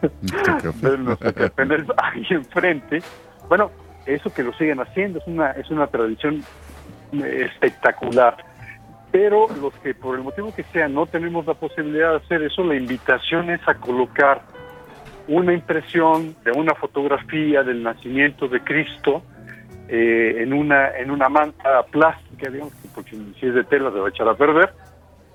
ahí 1.97 2.27
enfrente. 2.31 3.03
Bueno, 3.49 3.71
eso 4.07 4.33
que 4.33 4.43
lo 4.43 4.53
siguen 4.55 4.81
haciendo 4.81 5.19
es 5.19 5.27
una, 5.27 5.53
es 5.53 5.71
una 5.71 5.87
tradición 5.87 6.43
espectacular. 7.13 8.37
Pero 9.11 9.47
los 9.61 9.73
que 9.75 9.95
por 9.95 10.17
el 10.17 10.23
motivo 10.23 10.55
que 10.55 10.65
sea 10.65 10.89
no 10.89 11.07
tenemos 11.07 11.47
la 11.47 11.55
posibilidad 11.55 12.11
de 12.11 12.17
hacer 12.17 12.43
eso, 12.43 12.63
la 12.65 12.75
invitación 12.75 13.51
es 13.51 13.67
a 13.67 13.75
colocar 13.75 14.43
una 15.29 15.53
impresión 15.53 16.37
de 16.45 16.53
una 16.53 16.75
fotografía 16.75 17.63
del 17.63 17.83
nacimiento 17.83 18.49
de 18.49 18.61
Cristo 18.61 19.23
eh, 19.89 20.37
en 20.39 20.53
una 20.53 20.91
en 20.97 21.11
una 21.11 21.29
manta 21.29 21.83
plástica, 21.85 22.51
digamos, 22.51 22.75
porque 22.95 23.17
si 23.41 23.47
es 23.47 23.55
de 23.55 23.65
tela 23.65 23.91
se 23.91 23.99
va 23.99 24.07
a 24.07 24.11
echar 24.11 24.29
a 24.29 24.35
perder, 24.35 24.75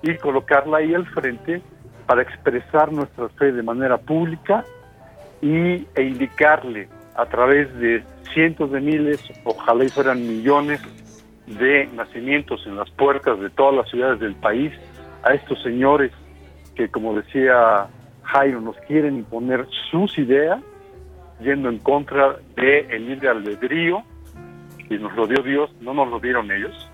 y 0.04 0.16
colocarla 0.18 0.78
ahí 0.78 0.94
al 0.94 1.06
frente 1.06 1.62
para 2.06 2.22
expresar 2.22 2.92
nuestra 2.92 3.28
fe 3.30 3.52
de 3.52 3.62
manera 3.62 3.96
pública 3.96 4.64
y, 5.40 5.86
e 5.94 6.02
indicarle 6.02 6.88
a 7.16 7.26
través 7.26 7.74
de 7.78 8.04
cientos 8.32 8.70
de 8.70 8.80
miles, 8.80 9.20
ojalá 9.44 9.84
y 9.84 9.88
fueran 9.88 10.20
millones 10.20 10.82
de 11.46 11.88
nacimientos 11.94 12.66
en 12.66 12.76
las 12.76 12.90
puertas 12.90 13.40
de 13.40 13.50
todas 13.50 13.74
las 13.74 13.88
ciudades 13.88 14.20
del 14.20 14.34
país, 14.34 14.72
a 15.22 15.32
estos 15.32 15.62
señores 15.62 16.12
que, 16.74 16.88
como 16.88 17.14
decía 17.14 17.86
Jairo, 18.24 18.60
nos 18.60 18.76
quieren 18.86 19.16
imponer 19.16 19.66
sus 19.90 20.18
ideas, 20.18 20.60
yendo 21.40 21.68
en 21.68 21.78
contra 21.78 22.36
del 22.56 22.90
el 22.90 23.08
libre 23.08 23.28
albedrío, 23.28 24.02
que 24.88 24.98
nos 24.98 25.14
lo 25.16 25.26
dio 25.26 25.42
Dios, 25.42 25.70
no 25.80 25.94
nos 25.94 26.08
lo 26.08 26.20
dieron 26.20 26.50
ellos, 26.50 26.90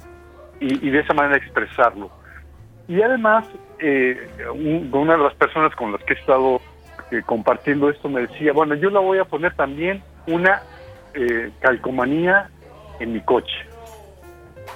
y, 0.61 0.91
de 0.91 1.01
esa 1.01 1.15
manera 1.15 1.39
expresarlo. 1.39 2.11
Y 2.91 3.01
además, 3.03 3.45
eh, 3.79 4.19
una 4.91 5.17
de 5.17 5.23
las 5.23 5.35
personas 5.35 5.73
con 5.77 5.93
las 5.93 6.03
que 6.03 6.15
he 6.15 6.17
estado 6.19 6.61
eh, 7.13 7.23
compartiendo 7.25 7.89
esto 7.89 8.09
me 8.09 8.23
decía, 8.23 8.53
bueno, 8.53 8.75
yo 8.75 8.91
la 8.91 8.99
voy 8.99 9.19
a 9.19 9.25
poner 9.25 9.55
también 9.55 10.03
una 10.27 10.61
eh, 11.15 11.53
calcomanía 11.61 12.51
en 12.99 13.13
mi 13.13 13.21
coche. 13.21 13.55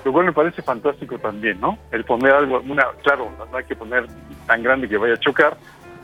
Lo 0.05 0.13
cual 0.13 0.27
me 0.27 0.33
parece 0.33 0.63
fantástico 0.63 1.19
también, 1.19 1.61
¿no? 1.61 1.77
El 1.91 2.05
poner 2.05 2.35
algo, 2.35 2.61
una, 2.61 2.85
claro, 3.03 3.33
no 3.51 3.57
hay 3.57 3.65
que 3.65 3.75
poner 3.75 4.07
tan 4.47 4.63
grande 4.63 4.89
que 4.89 4.97
vaya 4.97 5.15
a 5.15 5.19
chocar, 5.19 5.57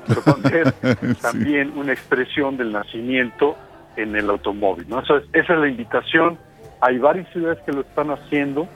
pero 0.08 0.20
poner 0.22 0.72
también 1.22 1.78
una 1.78 1.92
expresión 1.92 2.56
del 2.56 2.72
nacimiento 2.72 3.56
en 3.94 4.16
el 4.16 4.28
automóvil, 4.30 4.88
¿no? 4.88 4.98
esa 4.98 5.22
es 5.32 5.48
la 5.48 5.68
invitación. 5.68 6.40
Hay 6.80 6.98
varias 6.98 7.28
ciudades 7.32 7.60
que 7.64 7.70
lo 7.70 7.82
están 7.82 8.10
haciendo. 8.10 8.66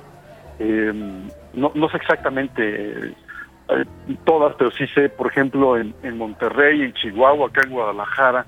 Em, 0.61 1.27
no, 1.53 1.73
no 1.75 1.89
sé 1.89 1.97
exactamente 1.97 3.17
eh, 3.69 3.85
todas, 4.25 4.55
pero 4.57 4.71
sí 4.71 4.87
sé, 4.89 5.09
por 5.09 5.29
ejemplo, 5.29 5.77
en, 5.77 5.95
Monterrey, 6.17 6.83
en 6.83 6.93
Chihuahua, 6.95 7.49
acá 7.49 7.63
en 7.65 7.73
Guadalajara, 7.73 8.47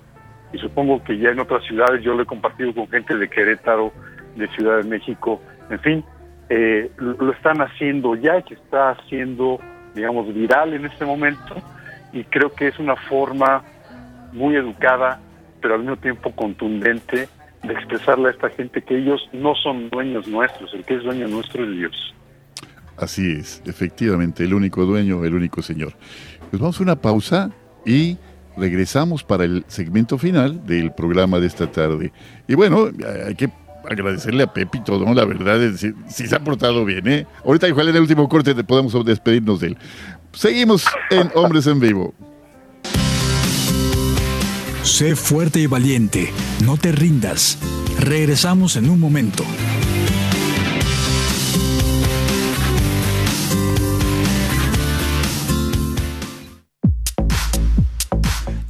y 0.52 0.58
supongo 0.58 1.02
que 1.02 1.18
ya 1.18 1.30
en 1.30 1.40
otras 1.40 1.64
ciudades, 1.64 2.02
yo 2.02 2.14
lo 2.14 2.22
he 2.22 2.26
compartido 2.26 2.74
con 2.74 2.88
gente 2.88 3.16
de 3.16 3.28
Querétaro, 3.28 3.92
de 4.36 4.46
Ciudad 4.48 4.78
de 4.78 4.84
México, 4.84 5.40
en 5.70 5.80
fin, 5.80 6.04
eh, 6.48 6.90
lo 6.98 7.32
están 7.32 7.60
haciendo 7.60 8.14
ya, 8.14 8.42
que 8.42 8.54
está 8.54 8.90
haciendo, 8.90 9.58
digamos, 9.94 10.32
viral 10.32 10.74
en 10.74 10.84
este 10.84 11.04
momento, 11.04 11.56
y 12.12 12.22
creo 12.24 12.52
que 12.52 12.68
es 12.68 12.78
una 12.78 12.96
forma 12.96 13.62
muy 14.32 14.54
educada, 14.54 15.20
pero 15.60 15.74
al 15.74 15.80
mismo 15.80 15.96
tiempo 15.96 16.30
contundente, 16.32 17.28
de 17.66 17.72
expresarle 17.72 18.28
a 18.28 18.30
esta 18.32 18.48
gente 18.50 18.82
que 18.82 18.96
ellos 18.96 19.28
no 19.32 19.54
son 19.54 19.90
dueños 19.90 20.28
nuestros, 20.28 20.72
el 20.74 20.84
que 20.84 20.94
es 20.94 21.02
dueño 21.02 21.26
nuestro 21.28 21.64
es 21.64 21.70
Dios. 21.70 22.14
Así 22.96 23.32
es, 23.32 23.62
efectivamente, 23.66 24.44
el 24.44 24.54
único 24.54 24.86
dueño, 24.86 25.24
el 25.24 25.34
único 25.34 25.62
señor. 25.62 25.94
Pues 26.50 26.60
vamos 26.60 26.80
a 26.80 26.82
una 26.82 26.96
pausa 26.96 27.50
y 27.84 28.16
regresamos 28.56 29.22
para 29.22 29.44
el 29.44 29.64
segmento 29.68 30.16
final 30.18 30.64
del 30.66 30.92
programa 30.92 31.38
de 31.38 31.46
esta 31.46 31.70
tarde. 31.70 32.12
Y 32.48 32.54
bueno, 32.54 32.88
hay 33.26 33.34
que 33.34 33.50
agradecerle 33.88 34.42
a 34.42 34.52
Pepito, 34.52 34.98
¿no? 34.98 35.14
La 35.14 35.24
verdad, 35.24 35.62
es, 35.62 35.80
si, 35.80 35.92
si 36.08 36.26
se 36.26 36.34
ha 36.34 36.40
portado 36.40 36.84
bien, 36.84 37.06
¿eh? 37.06 37.26
Ahorita 37.44 37.68
igual 37.68 37.88
en 37.88 37.96
el 37.96 38.02
último 38.02 38.28
corte 38.28 38.54
podemos 38.64 39.04
despedirnos 39.04 39.60
de 39.60 39.68
él. 39.68 39.78
Seguimos 40.32 40.86
en 41.10 41.30
Hombres 41.34 41.66
en 41.66 41.80
Vivo. 41.80 42.14
Sé 44.82 45.16
fuerte 45.16 45.60
y 45.60 45.66
valiente, 45.66 46.30
no 46.64 46.76
te 46.76 46.92
rindas. 46.92 47.58
Regresamos 47.98 48.76
en 48.76 48.88
un 48.88 49.00
momento. 49.00 49.44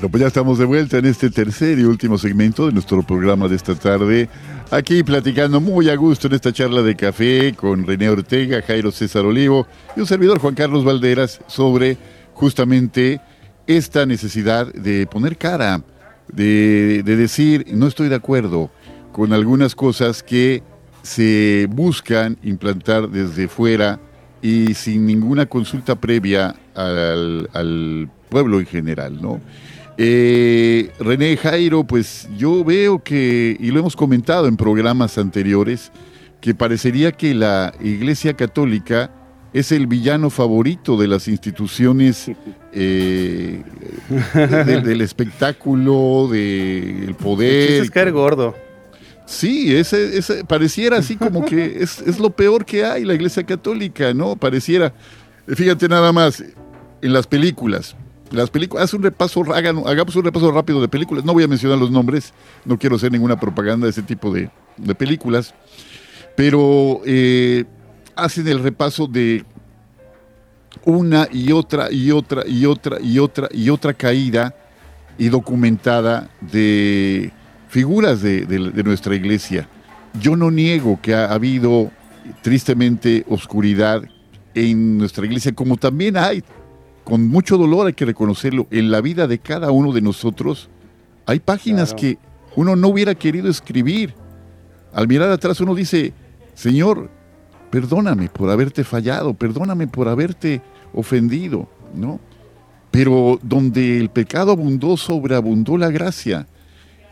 Bueno, 0.00 0.12
pues 0.12 0.20
ya 0.22 0.28
estamos 0.28 0.58
de 0.58 0.64
vuelta 0.64 0.96
en 0.96 1.04
este 1.04 1.28
tercer 1.28 1.78
y 1.78 1.84
último 1.84 2.16
segmento 2.16 2.64
de 2.64 2.72
nuestro 2.72 3.02
programa 3.02 3.48
de 3.48 3.56
esta 3.56 3.74
tarde 3.74 4.30
Aquí 4.70 5.02
platicando 5.02 5.60
muy 5.60 5.90
a 5.90 5.94
gusto 5.94 6.26
en 6.26 6.32
esta 6.32 6.54
charla 6.54 6.80
de 6.80 6.96
café 6.96 7.52
con 7.52 7.86
René 7.86 8.08
Ortega, 8.08 8.62
Jairo 8.62 8.92
César 8.92 9.26
Olivo 9.26 9.66
y 9.94 10.00
un 10.00 10.06
servidor 10.06 10.38
Juan 10.38 10.54
Carlos 10.54 10.86
Valderas 10.86 11.42
sobre 11.48 11.98
justamente 12.32 13.20
esta 13.66 14.06
necesidad 14.06 14.72
de 14.72 15.06
poner 15.06 15.36
cara, 15.36 15.82
de, 16.32 17.02
decir 17.04 17.66
no 17.70 17.86
estoy 17.86 18.08
de 18.08 18.14
acuerdo 18.14 18.70
con 19.12 19.34
algunas 19.34 19.74
cosas 19.74 20.22
que 20.22 20.62
se 21.02 21.68
buscan 21.68 22.38
implantar 22.42 23.10
desde 23.10 23.48
fuera 23.48 24.00
y 24.40 24.72
sin 24.72 25.04
ninguna 25.04 25.44
consulta 25.44 25.94
previa 25.96 26.56
al, 26.74 27.50
al 27.52 28.08
pueblo 28.30 28.60
en 28.60 28.66
general, 28.66 29.20
¿no? 29.20 29.42
Eh, 29.98 30.90
René 30.98 31.36
Jairo, 31.36 31.84
pues 31.84 32.28
yo 32.36 32.64
veo 32.64 33.02
que, 33.02 33.56
y 33.58 33.70
lo 33.70 33.80
hemos 33.80 33.96
comentado 33.96 34.46
en 34.46 34.56
programas 34.56 35.18
anteriores, 35.18 35.92
que 36.40 36.54
parecería 36.54 37.12
que 37.12 37.34
la 37.34 37.74
Iglesia 37.80 38.34
Católica 38.34 39.10
es 39.52 39.72
el 39.72 39.86
villano 39.86 40.30
favorito 40.30 40.96
de 40.96 41.08
las 41.08 41.28
instituciones 41.28 42.30
eh, 42.72 43.62
del, 44.54 45.00
espectáculo, 45.00 46.28
del 46.30 47.14
poder. 47.14 47.82
Es 47.82 47.90
caer 47.90 48.12
gordo. 48.12 48.54
Sí, 49.26 49.74
ese, 49.74 50.18
ese, 50.18 50.44
pareciera 50.44 50.98
así 50.98 51.16
como 51.16 51.44
que 51.44 51.76
es, 51.82 52.00
es, 52.00 52.18
lo 52.18 52.30
peor 52.30 52.64
que 52.64 52.84
hay 52.84 53.04
la 53.04 53.14
Iglesia 53.14 53.44
Católica, 53.44 54.12
¿no? 54.14 54.36
Pareciera, 54.36 54.92
fíjate 55.46 55.88
nada 55.88 56.12
más, 56.12 56.42
en 57.02 57.12
las 57.12 57.26
películas, 57.26 57.96
las 58.30 58.50
películas, 58.50 58.84
haz 58.84 58.94
un 58.94 59.02
repaso, 59.02 59.42
hagamos 59.52 60.16
un 60.16 60.24
repaso 60.24 60.50
rápido 60.52 60.80
de 60.80 60.88
películas. 60.88 61.24
No 61.24 61.32
voy 61.32 61.44
a 61.44 61.48
mencionar 61.48 61.78
los 61.78 61.90
nombres, 61.90 62.32
no 62.64 62.78
quiero 62.78 62.96
hacer 62.96 63.12
ninguna 63.12 63.38
propaganda 63.38 63.86
de 63.86 63.90
ese 63.90 64.02
tipo 64.02 64.32
de, 64.32 64.50
películas, 64.96 65.54
pero 66.36 67.02
eh, 67.04 67.64
hacen 68.16 68.48
el 68.48 68.60
repaso 68.60 69.06
de 69.06 69.44
una 70.84 71.28
y 71.30 71.52
otra 71.52 71.90
y 71.90 72.10
otra 72.10 72.46
y 72.46 72.64
otra 72.66 72.98
y 73.00 73.18
otra 73.18 73.48
y 73.52 73.68
otra 73.70 73.94
caída 73.94 74.54
y 75.18 75.28
documentada 75.28 76.30
de 76.40 77.30
figuras 77.68 78.22
de, 78.22 78.82
nuestra 78.84 79.14
iglesia. 79.14 79.68
Yo 80.20 80.34
no 80.34 80.50
niego 80.50 80.98
que 81.02 81.14
ha 81.14 81.32
habido 81.32 81.90
tristemente 82.42 83.24
oscuridad 83.28 84.02
en 84.54 84.98
nuestra 84.98 85.26
iglesia, 85.26 85.52
como 85.52 85.76
también 85.76 86.16
hay, 86.16 86.42
con 87.04 87.26
mucho 87.28 87.56
dolor 87.56 87.86
hay 87.86 87.92
que 87.92 88.04
reconocerlo, 88.04 88.66
en 88.70 88.90
la 88.90 89.00
vida 89.00 89.26
de 89.26 89.38
cada 89.38 89.70
uno 89.70 89.92
de 89.92 90.00
nosotros. 90.00 90.68
Hay 91.26 91.40
páginas 91.40 91.94
que 91.94 92.18
uno 92.56 92.76
no 92.76 92.88
hubiera 92.88 93.14
querido 93.14 93.48
escribir. 93.48 94.14
Al 94.92 95.08
mirar 95.08 95.30
atrás 95.30 95.60
uno 95.60 95.74
dice, 95.74 96.12
Señor, 96.54 97.10
perdóname 97.70 98.28
por 98.28 98.50
haberte 98.50 98.84
fallado, 98.84 99.34
perdóname 99.34 99.86
por 99.86 100.08
haberte 100.08 100.60
ofendido, 100.92 101.68
¿no? 101.94 102.20
Pero 102.90 103.38
donde 103.42 103.98
el 103.98 104.10
pecado 104.10 104.52
abundó, 104.52 104.96
sobreabundó 104.96 105.78
la 105.78 105.90
gracia. 105.90 106.46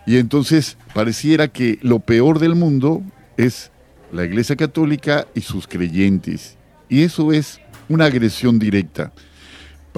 Y 0.06 0.16
entonces 0.16 0.76
pareciera 0.94 1.48
que 1.48 1.78
lo 1.82 2.00
peor 2.00 2.40
del 2.40 2.54
mundo 2.54 3.02
es 3.36 3.70
la 4.12 4.24
Iglesia 4.24 4.56
Católica 4.56 5.26
y 5.34 5.42
sus 5.42 5.68
creyentes. 5.68 6.56
Y 6.88 7.02
eso 7.02 7.32
es 7.32 7.60
una 7.88 8.06
agresión 8.06 8.58
directa. 8.58 9.12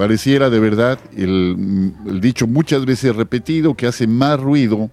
Pareciera 0.01 0.49
de 0.49 0.59
verdad 0.59 0.99
el, 1.15 1.93
dicho 2.19 2.47
muchas 2.47 2.87
veces 2.87 3.15
repetido 3.15 3.75
que 3.75 3.85
hace 3.85 4.07
más 4.07 4.39
ruido 4.39 4.89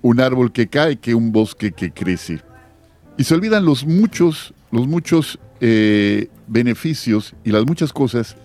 un 0.00 0.20
árbol 0.20 0.52
que 0.52 0.68
cae 0.68 0.94
que 1.00 1.12
un 1.12 1.32
bosque 1.32 1.72
que 1.72 1.90
crece. 1.90 2.40
Y 3.18 3.24
se 3.24 3.34
olvidan 3.34 3.64
los 3.64 3.84
muchos, 3.84 4.54
los 4.70 4.86
muchos 4.86 5.40
eh, 5.60 6.28
beneficios 6.46 7.34
y 7.42 7.50
las 7.50 7.66
muchas 7.66 7.92
cosas 7.92 8.36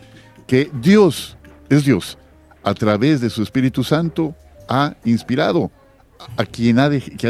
que 0.48 0.72
Dios, 0.82 1.38
es 1.70 1.86
Dios, 1.86 2.18
a 2.64 2.74
través 2.74 3.22
de 3.22 3.30
su 3.30 3.44
Espíritu 3.44 3.84
Santo 3.84 4.34
ha 4.68 4.96
inspirado 5.06 5.70
a 6.38 6.46
quien, 6.46 6.78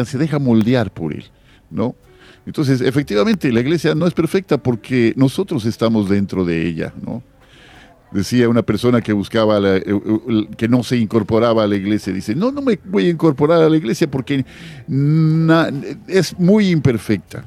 se 0.06 0.18
deja 0.18 0.40
moldear 0.40 0.90
por 0.94 1.12
él, 1.12 1.26
¿no? 1.70 1.98
Entonces, 2.46 2.80
efectivamente, 2.80 3.52
la 3.52 3.60
iglesia 3.60 3.94
no 3.94 4.08
es 4.08 4.14
perfecta 4.14 4.58
porque 4.58 5.12
nosotros 5.18 5.66
estamos 5.66 6.08
dentro 6.08 6.46
de 6.46 6.66
ella, 6.66 6.94
¿no? 7.06 7.24
Decía 8.12 8.50
una 8.50 8.62
persona 8.62 9.00
que 9.00 9.14
buscaba, 9.14 9.58
eh, 9.64 9.84
que 10.58 10.68
no 10.68 10.84
se 10.84 10.98
incorporaba 10.98 11.64
a 11.64 11.68
la 11.68 11.76
iglesia, 11.76 12.12
dice, 12.12 12.36
no, 12.36 12.52
no 12.52 12.62
me 12.62 12.78
voy 12.84 13.08
a 13.08 13.10
incorporar 13.10 13.62
a 13.62 13.70
la 13.70 13.78
iglesia 13.78 14.10
porque 14.12 14.46
es 16.08 16.38
muy 16.38 16.70
imperfecta. 16.70 17.46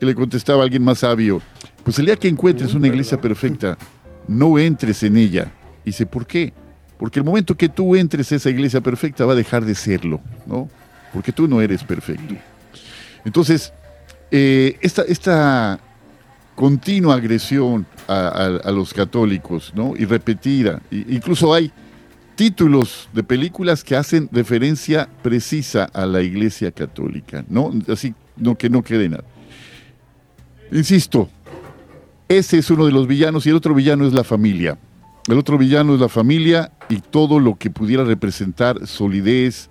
Y 0.00 0.06
le 0.06 0.14
contestaba 0.14 0.64
alguien 0.64 0.82
más 0.82 0.98
sabio, 1.00 1.40
pues 1.84 1.98
el 1.98 2.06
día 2.06 2.16
que 2.16 2.26
encuentres 2.26 2.74
una 2.74 2.88
iglesia 2.88 3.20
perfecta, 3.20 3.78
no 4.26 4.58
entres 4.58 5.02
en 5.02 5.16
ella. 5.16 5.52
Dice, 5.84 6.06
¿por 6.06 6.26
qué? 6.26 6.52
Porque 6.98 7.20
el 7.20 7.24
momento 7.24 7.56
que 7.56 7.68
tú 7.68 7.94
entres 7.94 8.32
a 8.32 8.36
esa 8.36 8.50
iglesia 8.50 8.80
perfecta 8.80 9.24
va 9.24 9.32
a 9.32 9.36
dejar 9.36 9.64
de 9.64 9.74
serlo, 9.74 10.20
¿no? 10.46 10.68
Porque 11.12 11.32
tú 11.32 11.46
no 11.46 11.60
eres 11.60 11.84
perfecto. 11.84 12.34
Entonces, 13.24 13.72
eh, 14.30 14.76
esta, 14.80 15.02
esta 15.02 15.80
continua 16.60 17.14
agresión 17.14 17.86
a, 18.06 18.70
los 18.70 18.92
católicos, 18.92 19.72
¿no? 19.74 19.94
Y 19.96 20.04
repetida. 20.04 20.82
incluso 20.90 21.54
hay 21.54 21.72
títulos 22.34 23.08
de 23.14 23.22
películas 23.22 23.82
que 23.82 23.96
hacen 23.96 24.28
referencia 24.30 25.08
precisa 25.22 25.84
a 25.84 26.04
la 26.04 26.20
iglesia 26.20 26.70
católica, 26.70 27.46
¿no? 27.48 27.72
Así 27.88 28.12
no, 28.36 28.58
que 28.58 28.68
no 28.68 28.82
quede 28.82 29.08
nada. 29.08 29.24
Insisto, 30.70 31.30
ese 32.28 32.58
es 32.58 32.68
uno 32.68 32.84
de 32.84 32.92
los 32.92 33.06
villanos 33.06 33.46
y 33.46 33.48
el 33.48 33.56
otro 33.56 33.74
villano 33.74 34.06
es 34.06 34.12
la 34.12 34.22
familia. 34.22 34.76
El 35.28 35.38
otro 35.38 35.56
villano 35.56 35.94
es 35.94 36.00
la 36.00 36.10
familia 36.10 36.72
y 36.90 36.96
todo 36.96 37.40
lo 37.40 37.56
que 37.56 37.70
pudiera 37.70 38.04
representar 38.04 38.86
solidez, 38.86 39.70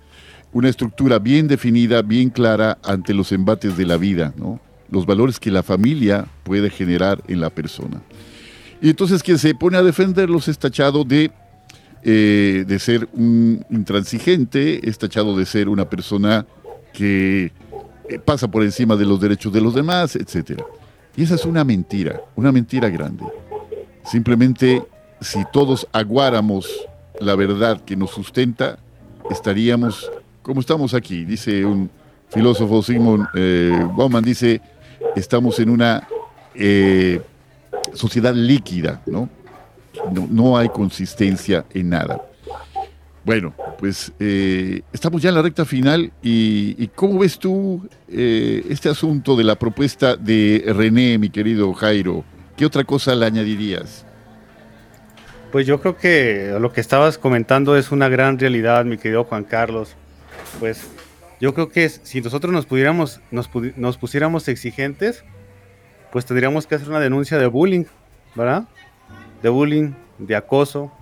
una 0.52 0.68
estructura 0.68 1.20
bien 1.20 1.46
definida, 1.46 2.02
bien 2.02 2.30
clara 2.30 2.78
ante 2.82 3.14
los 3.14 3.30
embates 3.30 3.76
de 3.76 3.86
la 3.86 3.96
vida, 3.96 4.34
¿no? 4.36 4.60
Los 4.90 5.06
valores 5.06 5.38
que 5.38 5.50
la 5.50 5.62
familia 5.62 6.26
puede 6.42 6.70
generar 6.70 7.22
en 7.28 7.40
la 7.40 7.50
persona. 7.50 8.00
Y 8.82 8.90
entonces 8.90 9.22
quien 9.22 9.38
se 9.38 9.54
pone 9.54 9.76
a 9.76 9.82
defenderlos 9.82 10.48
es 10.48 10.58
tachado 10.58 11.04
de, 11.04 11.30
eh, 12.02 12.64
de 12.66 12.78
ser 12.78 13.08
un 13.12 13.64
intransigente, 13.70 14.88
es 14.88 14.98
tachado 14.98 15.36
de 15.36 15.46
ser 15.46 15.68
una 15.68 15.88
persona 15.88 16.46
que 16.92 17.52
eh, 18.08 18.18
pasa 18.18 18.50
por 18.50 18.62
encima 18.62 18.96
de 18.96 19.04
los 19.04 19.20
derechos 19.20 19.52
de 19.52 19.60
los 19.60 19.74
demás, 19.74 20.16
etcétera. 20.16 20.64
Y 21.16 21.24
esa 21.24 21.34
es 21.34 21.44
una 21.44 21.64
mentira, 21.64 22.20
una 22.36 22.52
mentira 22.52 22.88
grande. 22.88 23.24
Simplemente 24.04 24.82
si 25.20 25.44
todos 25.52 25.86
aguáramos 25.92 26.68
la 27.20 27.36
verdad 27.36 27.82
que 27.84 27.96
nos 27.96 28.10
sustenta, 28.10 28.78
estaríamos 29.30 30.10
como 30.42 30.60
estamos 30.60 30.94
aquí. 30.94 31.24
Dice 31.24 31.64
un 31.64 31.90
filósofo, 32.28 32.82
Simon 32.82 33.28
eh, 33.34 33.86
Bauman, 33.96 34.24
dice, 34.24 34.60
estamos 35.16 35.58
en 35.58 35.70
una 35.70 36.08
eh, 36.54 37.20
sociedad 37.94 38.34
líquida, 38.34 39.02
¿no? 39.06 39.28
¿no? 40.30 40.56
hay 40.56 40.68
consistencia 40.68 41.64
en 41.72 41.90
nada. 41.90 42.22
Bueno, 43.24 43.54
pues 43.78 44.12
eh, 44.18 44.80
estamos 44.92 45.20
ya 45.20 45.28
en 45.28 45.34
la 45.34 45.42
recta 45.42 45.64
final 45.64 46.10
y, 46.22 46.86
¿cómo 46.88 47.18
ves 47.18 47.38
tú 47.38 47.86
eh, 48.08 48.64
este 48.68 48.88
asunto 48.88 49.36
de 49.36 49.44
la 49.44 49.56
propuesta 49.56 50.16
de 50.16 50.64
René, 50.74 51.18
mi 51.18 51.28
querido 51.28 51.72
Jairo? 51.74 52.24
¿Qué 52.56 52.64
otra 52.64 52.84
cosa 52.84 53.14
le 53.14 53.26
añadirías? 53.26 54.06
Pues 55.52 55.66
yo 55.66 55.80
creo 55.80 55.96
que 55.96 56.56
lo 56.60 56.72
que 56.72 56.80
estabas 56.80 57.18
comentando 57.18 57.76
es 57.76 57.90
una 57.90 58.08
gran 58.08 58.38
realidad, 58.38 58.84
mi 58.84 58.96
querido 58.96 59.24
Juan 59.24 59.44
Carlos. 59.44 59.96
Pues 60.58 60.86
yo 61.40 61.54
creo 61.54 61.68
que 61.68 61.88
si 61.88 62.20
nosotros 62.20 62.52
nos 62.52 62.66
pudiéramos, 62.66 63.20
nos, 63.30 63.50
nos 63.76 63.96
pusiéramos 63.96 64.46
exigentes, 64.48 65.24
pues 66.12 66.26
tendríamos 66.26 66.66
que 66.66 66.74
hacer 66.74 66.88
una 66.88 67.00
denuncia 67.00 67.38
de 67.38 67.46
bullying, 67.46 67.84
¿verdad? 68.34 68.64
De 69.42 69.48
bullying, 69.48 69.92
de 70.18 70.36
acoso, 70.36 70.92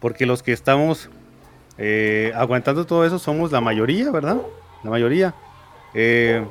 porque 0.00 0.26
los 0.26 0.42
que 0.42 0.52
estamos 0.52 1.08
eh, 1.78 2.32
aguantando 2.34 2.84
todo 2.84 3.06
eso 3.06 3.18
somos 3.18 3.52
la 3.52 3.60
mayoría, 3.60 4.10
¿verdad? 4.10 4.38
La 4.84 4.90
mayoría. 4.90 5.34
Eh, 5.94 6.44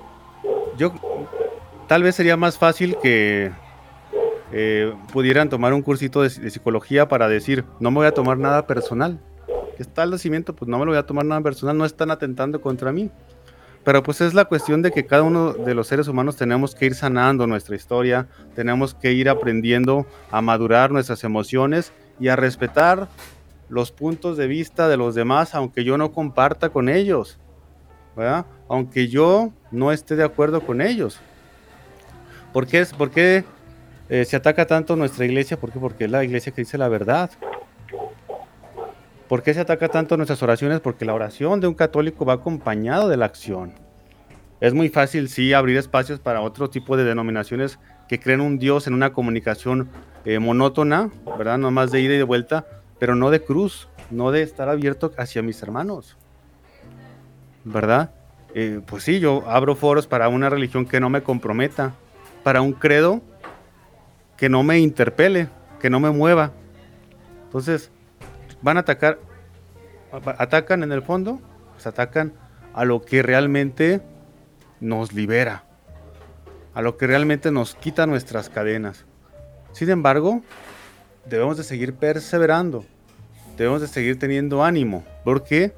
yo 0.77 0.93
tal 1.87 2.03
vez 2.03 2.15
sería 2.15 2.35
más 2.35 2.57
fácil 2.57 2.97
que 3.01 3.51
eh, 4.51 4.93
pudieran 5.13 5.49
tomar 5.49 5.73
un 5.73 5.81
cursito 5.81 6.23
de, 6.23 6.29
psicología 6.29 7.07
para 7.07 7.27
decir, 7.27 7.65
no 7.79 7.91
me 7.91 7.97
voy 7.97 8.07
a 8.07 8.13
tomar 8.13 8.37
nada 8.37 8.65
personal. 8.65 9.19
Está 9.79 10.03
el 10.03 10.11
nacimiento, 10.11 10.55
pues 10.55 10.69
no 10.69 10.77
me 10.77 10.85
lo 10.85 10.91
voy 10.91 10.99
a 10.99 11.05
tomar 11.05 11.25
nada 11.25 11.41
personal, 11.41 11.77
no 11.77 11.85
están 11.85 12.11
atentando 12.11 12.61
contra 12.61 12.91
mí. 12.91 13.09
Pero 13.83 14.03
pues 14.03 14.19
es 14.19 14.33
la 14.33 14.45
cuestión 14.45 14.81
de 14.81 14.91
que 14.91 15.05
cada 15.05 15.23
uno 15.23 15.53
de 15.53 15.73
los 15.73 15.87
seres 15.87 16.07
humanos 16.07 16.35
tenemos 16.35 16.75
que 16.75 16.85
ir 16.85 16.95
sanando 16.95 17.47
nuestra 17.47 17.75
historia, 17.75 18.27
tenemos 18.53 18.93
que 18.93 19.13
ir 19.13 19.29
aprendiendo 19.29 20.05
a 20.31 20.41
madurar 20.41 20.91
nuestras 20.91 21.23
emociones 21.23 21.93
y 22.19 22.27
a 22.27 22.35
respetar 22.35 23.07
los 23.69 23.91
puntos 23.91 24.35
de 24.35 24.47
vista 24.47 24.89
de 24.89 24.97
los 24.97 25.15
demás, 25.15 25.55
aunque 25.55 25.85
yo 25.85 25.97
no 25.97 26.11
comparta 26.11 26.69
con 26.69 26.89
ellos, 26.89 27.39
aunque 28.67 29.07
yo 29.07 29.53
no 29.71 29.93
esté 29.93 30.17
de 30.17 30.25
acuerdo 30.25 30.61
con 30.61 30.81
ellos. 30.81 31.19
¿Por 32.51 32.67
qué, 32.67 32.85
por 32.97 33.11
qué 33.11 33.45
eh, 34.09 34.25
se 34.25 34.35
ataca 34.35 34.65
tanto 34.65 34.95
nuestra 34.95 35.23
iglesia? 35.25 35.57
¿Por 35.57 35.71
qué? 35.71 35.79
Porque 35.79 36.05
es 36.05 36.11
la 36.11 36.23
iglesia 36.23 36.51
que 36.51 36.61
dice 36.61 36.77
la 36.77 36.89
verdad. 36.89 37.29
¿Por 39.29 39.43
qué 39.43 39.53
se 39.53 39.59
ataca 39.59 39.89
tanto 39.89 40.17
nuestras 40.17 40.41
oraciones? 40.41 40.79
Porque 40.79 41.05
la 41.05 41.13
oración 41.13 41.61
de 41.61 41.67
un 41.67 41.75
católico 41.75 42.25
va 42.25 42.33
acompañado 42.33 43.07
de 43.07 43.15
la 43.15 43.25
acción. 43.25 43.73
Es 44.59 44.73
muy 44.73 44.89
fácil, 44.89 45.29
sí, 45.29 45.53
abrir 45.53 45.77
espacios 45.77 46.19
para 46.19 46.41
otro 46.41 46.71
tipo 46.71 46.97
de 46.97 47.03
denominaciones 47.03 47.77
que 48.07 48.19
creen 48.19 48.41
un 48.41 48.57
Dios 48.57 48.87
en 48.87 48.95
una 48.95 49.13
comunicación 49.13 49.87
eh, 50.25 50.39
monótona, 50.39 51.11
¿verdad? 51.37 51.59
No 51.59 51.69
más 51.69 51.91
de 51.91 52.01
ida 52.01 52.15
y 52.15 52.17
de 52.17 52.23
vuelta, 52.23 52.65
pero 52.97 53.13
no 53.13 53.29
de 53.29 53.43
cruz, 53.43 53.87
no 54.09 54.31
de 54.31 54.41
estar 54.41 54.67
abierto 54.67 55.13
hacia 55.15 55.43
mis 55.43 55.61
hermanos. 55.61 56.17
¿Verdad? 57.63 58.09
Eh, 58.55 58.81
pues 58.83 59.03
sí, 59.03 59.19
yo 59.19 59.43
abro 59.47 59.75
foros 59.75 60.07
para 60.07 60.27
una 60.27 60.49
religión 60.49 60.87
que 60.87 60.99
no 60.99 61.11
me 61.11 61.21
comprometa, 61.21 61.93
para 62.41 62.61
un 62.61 62.73
credo 62.73 63.21
que 64.37 64.49
no 64.49 64.63
me 64.63 64.79
interpele, 64.79 65.49
que 65.79 65.91
no 65.91 65.99
me 65.99 66.09
mueva. 66.09 66.51
Entonces, 67.45 67.91
van 68.61 68.77
a 68.77 68.81
atacar, 68.81 69.19
atacan 70.37 70.83
en 70.83 70.91
el 70.91 71.01
fondo, 71.01 71.39
pues 71.73 71.87
atacan 71.87 72.33
a 72.73 72.85
lo 72.85 73.01
que 73.03 73.23
realmente 73.23 74.01
nos 74.79 75.13
libera, 75.13 75.63
a 76.73 76.81
lo 76.81 76.97
que 76.97 77.07
realmente 77.07 77.51
nos 77.51 77.75
quita 77.75 78.05
nuestras 78.05 78.49
cadenas. 78.49 79.05
Sin 79.71 79.89
embargo, 79.89 80.41
debemos 81.29 81.57
de 81.57 81.63
seguir 81.63 81.95
perseverando, 81.95 82.85
debemos 83.57 83.81
de 83.81 83.87
seguir 83.87 84.17
teniendo 84.19 84.63
ánimo, 84.63 85.03
porque 85.23 85.73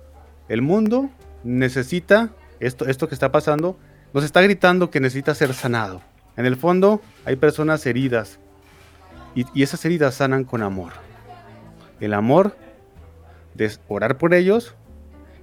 el 0.47 0.61
mundo 0.61 1.09
necesita, 1.43 2.29
esto, 2.59 2.85
esto 2.87 3.07
que 3.07 3.15
está 3.15 3.31
pasando, 3.31 3.77
nos 4.13 4.23
está 4.23 4.41
gritando 4.41 4.89
que 4.89 4.99
necesita 4.99 5.33
ser 5.35 5.53
sanado. 5.53 6.01
En 6.37 6.45
el 6.45 6.55
fondo 6.55 7.01
hay 7.25 7.35
personas 7.35 7.85
heridas 7.85 8.39
y, 9.35 9.45
y 9.53 9.63
esas 9.63 9.83
heridas 9.85 10.15
sanan 10.15 10.43
con 10.43 10.61
amor. 10.61 10.93
El 11.99 12.13
amor 12.13 12.55
de 13.53 13.71
orar 13.87 14.17
por 14.17 14.33
ellos 14.33 14.75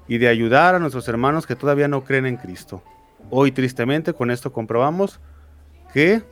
y 0.07 0.19
de 0.19 0.29
ayudar 0.29 0.75
a 0.75 0.79
nuestros 0.79 1.09
hermanos 1.09 1.47
que 1.47 1.57
todavía 1.57 1.89
no 1.89 2.05
creen 2.05 2.27
en 2.27 2.37
Cristo. 2.37 2.83
Hoy 3.31 3.53
tristemente 3.53 4.15
con 4.15 4.31
esto 4.31 4.53
comprobamos 4.53 5.21
que 5.93 6.23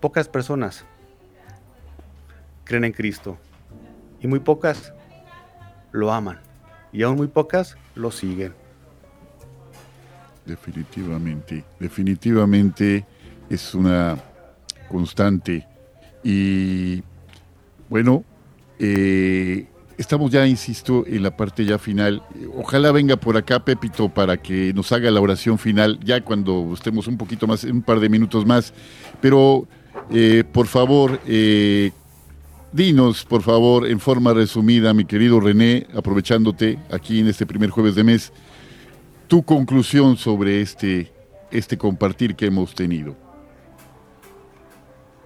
pocas 0.00 0.28
personas 0.28 0.84
creen 2.64 2.84
en 2.84 2.92
Cristo 2.92 3.38
y 4.20 4.26
muy 4.26 4.40
pocas 4.40 4.92
lo 5.90 6.12
aman 6.12 6.40
y 6.92 7.02
aún 7.02 7.16
muy 7.16 7.28
pocas 7.28 7.76
lo 7.94 8.10
siguen. 8.10 8.54
Definitivamente, 10.44 11.64
definitivamente 11.78 13.06
es 13.48 13.74
una 13.74 14.16
constante 14.88 15.66
y 16.22 17.02
bueno, 17.88 18.24
eh, 18.78 19.66
estamos 19.98 20.30
ya, 20.30 20.46
insisto, 20.46 21.04
en 21.06 21.22
la 21.22 21.36
parte 21.36 21.64
ya 21.64 21.78
final. 21.78 22.22
Ojalá 22.56 22.92
venga 22.92 23.16
por 23.16 23.36
acá 23.36 23.64
Pepito 23.64 24.08
para 24.08 24.36
que 24.36 24.72
nos 24.74 24.92
haga 24.92 25.10
la 25.10 25.20
oración 25.20 25.58
final, 25.58 25.98
ya 26.02 26.20
cuando 26.22 26.70
estemos 26.74 27.06
un 27.06 27.16
poquito 27.16 27.46
más, 27.46 27.64
un 27.64 27.82
par 27.82 28.00
de 28.00 28.08
minutos 28.08 28.46
más. 28.46 28.72
Pero, 29.20 29.66
eh, 30.10 30.44
por 30.50 30.66
favor, 30.66 31.20
eh, 31.26 31.90
dinos, 32.72 33.24
por 33.24 33.42
favor, 33.42 33.86
en 33.86 34.00
forma 34.00 34.32
resumida, 34.32 34.94
mi 34.94 35.04
querido 35.04 35.40
René, 35.40 35.86
aprovechándote 35.94 36.78
aquí 36.90 37.20
en 37.20 37.28
este 37.28 37.46
primer 37.46 37.70
jueves 37.70 37.94
de 37.94 38.04
mes, 38.04 38.32
tu 39.28 39.42
conclusión 39.42 40.16
sobre 40.16 40.60
este, 40.60 41.12
este 41.50 41.78
compartir 41.78 42.34
que 42.34 42.46
hemos 42.46 42.74
tenido. 42.74 43.16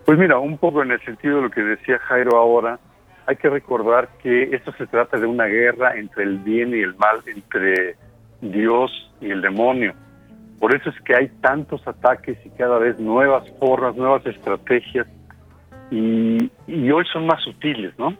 Pues 0.04 0.18
mira, 0.18 0.38
un 0.38 0.56
poco 0.56 0.82
en 0.82 0.92
el 0.92 1.04
sentido 1.04 1.36
de 1.36 1.42
lo 1.42 1.50
que 1.50 1.60
decía 1.60 1.98
Jairo 1.98 2.36
ahora, 2.36 2.78
hay 3.26 3.36
que 3.36 3.50
recordar 3.50 4.08
que 4.22 4.54
esto 4.54 4.72
se 4.78 4.86
trata 4.86 5.18
de 5.18 5.26
una 5.26 5.46
guerra 5.46 5.96
entre 5.96 6.24
el 6.24 6.38
bien 6.38 6.70
y 6.70 6.80
el 6.80 6.94
mal, 6.96 7.22
entre 7.26 7.96
Dios 8.40 8.90
y 9.20 9.30
el 9.30 9.42
demonio. 9.42 9.94
Por 10.60 10.74
eso 10.74 10.90
es 10.90 11.00
que 11.02 11.14
hay 11.14 11.28
tantos 11.40 11.86
ataques 11.86 12.38
y 12.44 12.50
cada 12.50 12.78
vez 12.78 12.98
nuevas 13.00 13.50
formas, 13.58 13.96
nuevas 13.96 14.24
estrategias, 14.26 15.06
y, 15.90 16.50
hoy 16.90 17.04
son 17.12 17.26
más 17.26 17.42
sutiles, 17.42 17.96
¿no? 17.98 18.14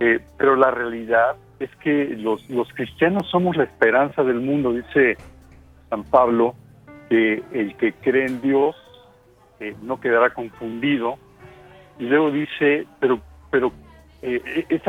Eh, 0.00 0.20
pero 0.36 0.56
la 0.56 0.70
realidad 0.70 1.36
es 1.60 1.70
que 1.76 2.16
los, 2.16 2.42
cristianos 2.74 3.28
somos 3.30 3.56
la 3.56 3.64
esperanza 3.64 4.22
del 4.24 4.40
mundo, 4.40 4.72
dice 4.72 5.16
San 5.90 6.04
Pablo, 6.04 6.54
que 7.08 7.42
el 7.52 7.76
que 7.76 7.92
cree 7.94 8.26
en 8.26 8.40
Dios 8.40 8.76
eh, 9.60 9.74
no 9.82 10.00
quedará 10.00 10.30
confundido. 10.30 11.18
Y 11.98 12.04
luego 12.04 12.30
dice, 12.30 12.86
pero, 13.00 13.20
pero 13.50 13.72
eh, 14.22 14.80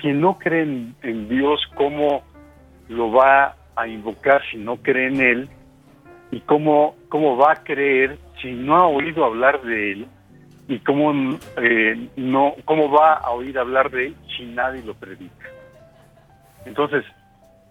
quien 0.00 0.20
no 0.20 0.38
cree 0.38 0.62
en, 0.62 1.28
Dios, 1.28 1.60
¿cómo 1.74 2.22
lo 2.88 3.10
va 3.10 3.56
a 3.76 3.86
invocar 3.86 4.42
si 4.50 4.56
no 4.56 4.76
cree 4.76 5.08
en 5.08 5.20
Él? 5.20 5.48
¿Y 6.30 6.40
cómo, 6.40 6.94
cómo 7.08 7.36
va 7.36 7.52
a 7.52 7.64
creer 7.64 8.18
si 8.40 8.52
no 8.52 8.76
ha 8.76 8.86
oído 8.86 9.24
hablar 9.24 9.62
de 9.62 9.92
Él? 9.92 10.06
¿Y 10.68 10.78
cómo, 10.80 11.38
eh, 11.56 12.08
no, 12.16 12.54
cómo 12.64 12.90
va 12.90 13.14
a 13.14 13.30
oír 13.30 13.58
hablar 13.58 13.90
de 13.90 14.08
Él 14.08 14.16
si 14.36 14.44
nadie 14.44 14.82
lo 14.82 14.94
predica? 14.94 15.48
Entonces, 16.66 17.04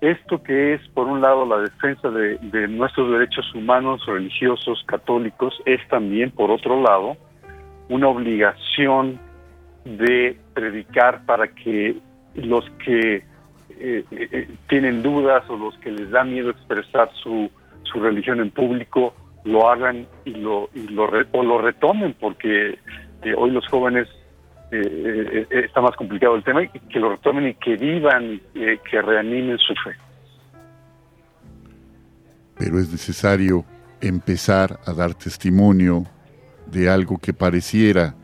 esto 0.02 0.44
que 0.44 0.76
es, 0.76 0.88
por 0.90 1.08
un 1.08 1.22
lado, 1.22 1.46
la 1.46 1.58
defensa 1.58 2.10
de, 2.10 2.68
nuestros 2.68 3.12
derechos 3.12 3.54
humanos, 3.56 4.06
religiosos, 4.06 4.84
católicos, 4.86 5.60
es 5.66 5.80
también, 5.90 6.32
por 6.32 6.52
otro 6.52 6.82
lado, 6.82 7.18
una 7.90 8.08
obligación 8.08 9.20
de 9.86 10.38
predicar 10.58 11.24
para 11.28 11.48
que 11.50 11.98
los 12.34 12.68
que 12.84 13.18
eh, 13.18 13.24
eh, 13.70 14.04
eh, 14.12 14.50
tienen 14.68 15.04
dudas 15.04 15.48
o 15.52 15.56
los 15.56 15.78
que 15.78 15.92
les 15.92 16.10
da 16.10 16.24
miedo 16.24 16.50
expresar 16.50 17.12
su, 17.22 17.52
su 17.84 18.00
religión 18.00 18.40
en 18.40 18.50
público 18.50 19.14
lo 19.44 19.70
hagan 19.70 20.08
y 20.26 20.32
lo, 20.32 20.72
y 20.74 20.88
lo 20.88 21.08
o 21.32 21.44
lo 21.44 21.62
retomen 21.62 22.16
porque 22.20 22.80
hoy 23.38 23.52
los 23.52 23.68
jóvenes 23.68 24.08
eh, 24.72 25.46
eh, 25.52 25.62
está 25.66 25.80
más 25.80 25.96
complicado 25.96 26.36
el 26.36 26.44
tema, 26.44 26.64
y 26.64 26.70
que 26.70 27.00
lo 27.00 27.12
retomen 27.12 27.50
y 27.50 27.54
que 27.54 27.78
vivan, 27.78 28.42
eh, 28.56 28.80
que 28.90 29.02
reanimen 29.02 29.60
su 29.60 29.74
fe. 29.76 29.96
Pero 32.58 32.80
es 32.80 32.92
necesario 32.92 33.64
empezar 34.02 34.80
a 34.88 34.94
dar 34.94 35.14
testimonio 35.14 36.06
de 36.66 36.90
algo 36.90 37.20
que 37.20 37.32
pareciera 37.32 38.16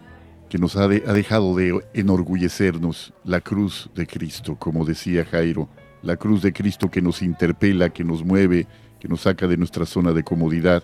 que 0.53 0.59
nos 0.59 0.75
ha, 0.75 0.83
ha 0.83 0.87
dejado 0.87 1.55
de 1.55 1.83
enorgullecernos, 1.95 3.11
la 3.23 3.41
cruz 3.41 3.89
de 3.95 4.05
Cristo, 4.05 4.55
como 4.55 4.85
decía 4.85 5.25
Jairo, 5.25 5.67
la 6.03 6.15
cruz 6.15 6.43
de 6.43 6.53
Cristo 6.53 6.91
que 6.91 7.01
nos 7.01 7.23
interpela, 7.23 7.89
que 7.89 8.03
nos 8.03 8.23
mueve, 8.23 8.67
que 8.99 9.07
nos 9.07 9.21
saca 9.21 9.47
de 9.47 9.57
nuestra 9.57 9.87
zona 9.87 10.11
de 10.11 10.21
comodidad 10.21 10.83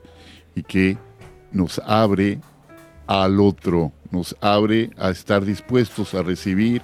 y 0.55 0.63
que 0.63 0.97
nos 1.51 1.77
abre 1.85 2.39
al 3.05 3.39
otro, 3.39 3.91
nos 4.09 4.35
abre 4.41 4.89
a 4.97 5.11
estar 5.11 5.45
dispuestos 5.45 6.15
a 6.15 6.23
recibir 6.23 6.81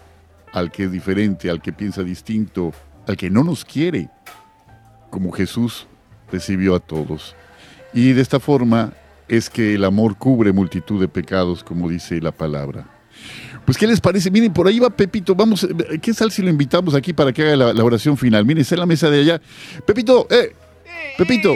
al 0.54 0.72
que 0.72 0.84
es 0.84 0.92
diferente, 0.92 1.50
al 1.50 1.64
que 1.64 1.74
piensa 1.74 2.04
distinto, 2.04 2.72
al 3.08 3.18
que 3.18 3.32
no 3.32 3.44
nos 3.44 3.66
quiere, 3.66 4.12
como 5.10 5.32
Jesús 5.32 5.88
recibió 6.32 6.76
a 6.76 6.80
todos. 6.80 7.36
Y 7.96 8.14
de 8.14 8.22
esta 8.22 8.40
forma 8.40 8.94
es 9.28 9.50
que 9.50 9.76
el 9.76 9.84
amor 9.84 10.18
cubre 10.18 10.52
multitud 10.52 11.00
de 11.00 11.08
pecados, 11.08 11.64
como 11.64 11.90
dice 11.90 12.20
la 12.22 12.32
palabra. 12.32 12.88
Pues, 13.66 13.78
¿qué 13.78 13.88
les 13.88 14.00
parece? 14.00 14.30
Miren, 14.30 14.54
por 14.54 14.68
ahí 14.68 14.80
va 14.80 14.90
Pepito. 14.90 15.34
Vamos, 15.34 15.68
¿qué 16.02 16.14
tal 16.14 16.32
si 16.32 16.42
lo 16.42 16.50
invitamos 16.50 16.94
aquí 16.94 17.14
para 17.14 17.34
que 17.34 17.42
haga 17.42 17.74
la, 17.74 17.84
oración 17.84 18.16
final? 18.16 18.46
Miren, 18.46 18.62
está 18.62 18.76
en 18.76 18.80
la 18.82 18.86
mesa 18.86 19.10
de 19.10 19.22
allá. 19.22 19.42
Pepito, 19.86 20.28
eh, 20.30 20.54
Pepito 21.18 21.56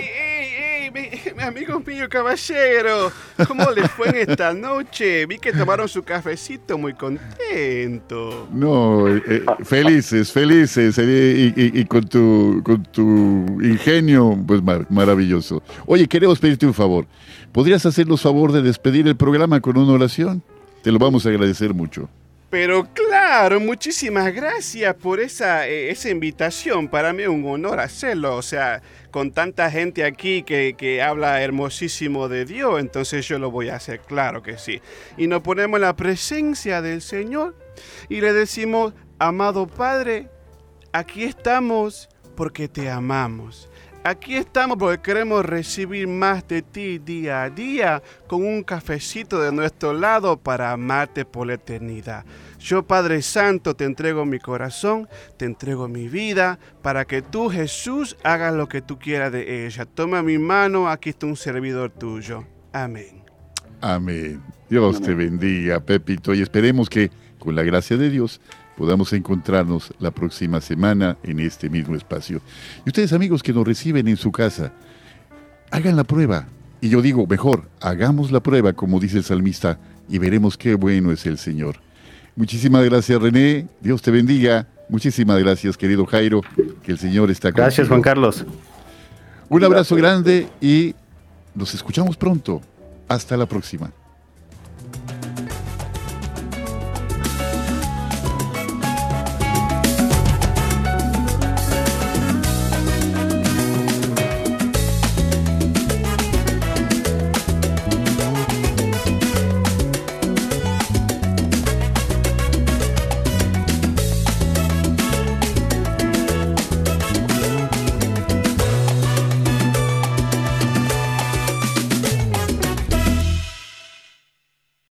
mi 1.35 1.43
amigo 1.43 1.81
mío, 1.85 2.07
caballero, 2.09 3.11
¿cómo 3.47 3.71
les 3.71 3.89
fue 3.91 4.09
en 4.09 4.29
esta 4.29 4.53
noche? 4.53 5.25
Vi 5.25 5.37
que 5.37 5.53
tomaron 5.53 5.87
su 5.87 6.03
cafecito 6.03 6.77
muy 6.77 6.93
contento. 6.93 8.47
No, 8.51 9.07
eh, 9.07 9.21
eh, 9.25 9.45
felices, 9.63 10.31
felices, 10.31 10.97
eh, 10.97 11.53
y, 11.55 11.85
con, 11.85 12.07
tu, 12.07 12.61
con 12.63 12.83
tu 12.83 13.61
ingenio, 13.61 14.37
pues 14.45 14.61
maravilloso. 14.89 15.63
Oye, 15.85 16.07
queremos 16.07 16.39
pedirte 16.39 16.65
un 16.65 16.73
favor. 16.73 17.05
¿Podrías 17.51 17.85
hacernos 17.85 18.21
favor 18.21 18.51
de 18.51 18.61
despedir 18.61 19.07
el 19.07 19.15
programa 19.15 19.59
con 19.59 19.77
una 19.77 19.93
oración? 19.93 20.43
Te 20.83 20.91
lo 20.91 20.99
vamos 20.99 21.25
a 21.25 21.29
agradecer 21.29 21.73
mucho. 21.73 22.09
Pero 22.49 22.87
claro, 22.93 23.59
muchísimas 23.59 24.33
gracias 24.33 24.95
por 24.95 25.19
esa, 25.19 25.67
esa 25.67 26.09
invitación. 26.09 26.87
Para 26.87 27.13
mí 27.13 27.23
es 27.23 27.29
un 27.29 27.45
honor 27.45 27.79
hacerlo. 27.79 28.35
O 28.35 28.41
sea, 28.41 28.81
con 29.11 29.31
tanta 29.31 29.69
gente 29.69 30.03
aquí 30.03 30.41
que, 30.41 30.75
que, 30.75 31.01
habla 31.01 31.41
hermosísimo 31.43 32.27
de 32.27 32.45
Dios, 32.45 32.79
entonces 32.79 33.27
yo 33.27 33.37
lo 33.37 33.51
voy 33.51 33.69
a 33.69 33.75
hacer, 33.75 33.99
claro 33.99 34.41
que 34.41 34.57
sí. 34.57 34.81
Y 35.15 35.27
nos 35.27 35.41
ponemos 35.41 35.77
en 35.77 35.81
la 35.81 35.95
presencia 35.95 36.81
del 36.81 37.01
Señor 37.01 37.55
y 38.09 38.21
le 38.21 38.33
decimos, 38.33 38.93
amado 39.19 39.67
Padre, 39.67 40.27
aquí 40.91 41.23
estamos 41.23 42.09
porque 42.35 42.67
te 42.67 42.89
amamos. 42.89 43.68
Aquí 44.03 44.35
estamos 44.35 44.77
porque 44.77 45.01
queremos 45.01 45.45
recibir 45.45 46.07
más 46.07 46.47
de 46.47 46.61
ti 46.61 46.99
día 46.99 47.43
a 47.43 47.49
día 47.49 48.01
con 48.27 48.45
un 48.45 48.63
cafecito 48.63 49.41
de 49.41 49.51
nuestro 49.51 49.91
lado 49.91 50.37
para 50.37 50.71
amarte 50.71 51.25
por 51.25 51.47
la 51.47 51.55
eternidad. 51.55 52.23
Yo 52.59 52.87
Padre 52.87 53.21
Santo 53.21 53.75
te 53.75 53.83
entrego 53.83 54.25
mi 54.25 54.39
corazón, 54.39 55.09
te 55.35 55.45
entrego 55.45 55.89
mi 55.89 56.07
vida, 56.07 56.59
para 56.81 57.03
que 57.03 57.21
tú 57.21 57.49
Jesús 57.49 58.15
hagas 58.23 58.53
lo 58.53 58.69
que 58.69 58.81
tú 58.81 58.97
quieras 58.97 59.33
de 59.33 59.65
ella. 59.65 59.85
Toma 59.85 60.23
mi 60.23 60.37
mano, 60.37 60.89
aquí 60.89 61.09
está 61.09 61.25
un 61.25 61.35
servidor 61.35 61.91
tuyo. 61.91 62.45
Amén. 62.71 63.23
Amén. 63.81 64.41
Dios 64.69 65.01
te 65.01 65.13
bendiga, 65.13 65.81
Pepito, 65.81 66.33
y 66.33 66.41
esperemos 66.41 66.89
que 66.89 67.11
con 67.37 67.53
la 67.53 67.63
gracia 67.63 67.97
de 67.97 68.09
Dios 68.09 68.39
podamos 68.79 69.11
encontrarnos 69.11 69.93
la 69.99 70.09
próxima 70.09 70.61
semana 70.61 71.17
en 71.21 71.41
este 71.41 71.69
mismo 71.69 71.97
espacio. 71.97 72.41
Y 72.85 72.89
ustedes 72.89 73.11
amigos 73.11 73.43
que 73.43 73.51
nos 73.51 73.67
reciben 73.67 74.07
en 74.07 74.15
su 74.15 74.31
casa, 74.31 74.71
hagan 75.69 75.97
la 75.97 76.05
prueba. 76.05 76.47
Y 76.79 76.87
yo 76.87 77.01
digo, 77.01 77.27
mejor, 77.27 77.67
hagamos 77.81 78.31
la 78.31 78.39
prueba, 78.39 78.71
como 78.71 79.01
dice 79.01 79.17
el 79.17 79.25
salmista, 79.25 79.77
y 80.07 80.17
veremos 80.17 80.57
qué 80.57 80.75
bueno 80.75 81.11
es 81.11 81.25
el 81.25 81.37
Señor. 81.37 81.75
Muchísimas 82.37 82.85
gracias, 82.85 83.21
René. 83.21 83.67
Dios 83.81 84.01
te 84.01 84.11
bendiga. 84.11 84.65
Muchísimas 84.87 85.37
gracias, 85.39 85.75
querido 85.75 86.05
Jairo. 86.05 86.39
Que 86.81 86.93
el 86.93 86.97
Señor 86.97 87.29
está 87.29 87.51
con 87.51 87.61
Gracias, 87.61 87.89
Juan 87.89 88.01
Carlos. 88.01 88.45
Un 89.49 89.61
abrazo 89.61 89.97
grande 89.97 90.47
y 90.61 90.95
nos 91.53 91.73
escuchamos 91.73 92.15
pronto. 92.15 92.61
Hasta 93.09 93.35
la 93.35 93.45
próxima. 93.45 93.91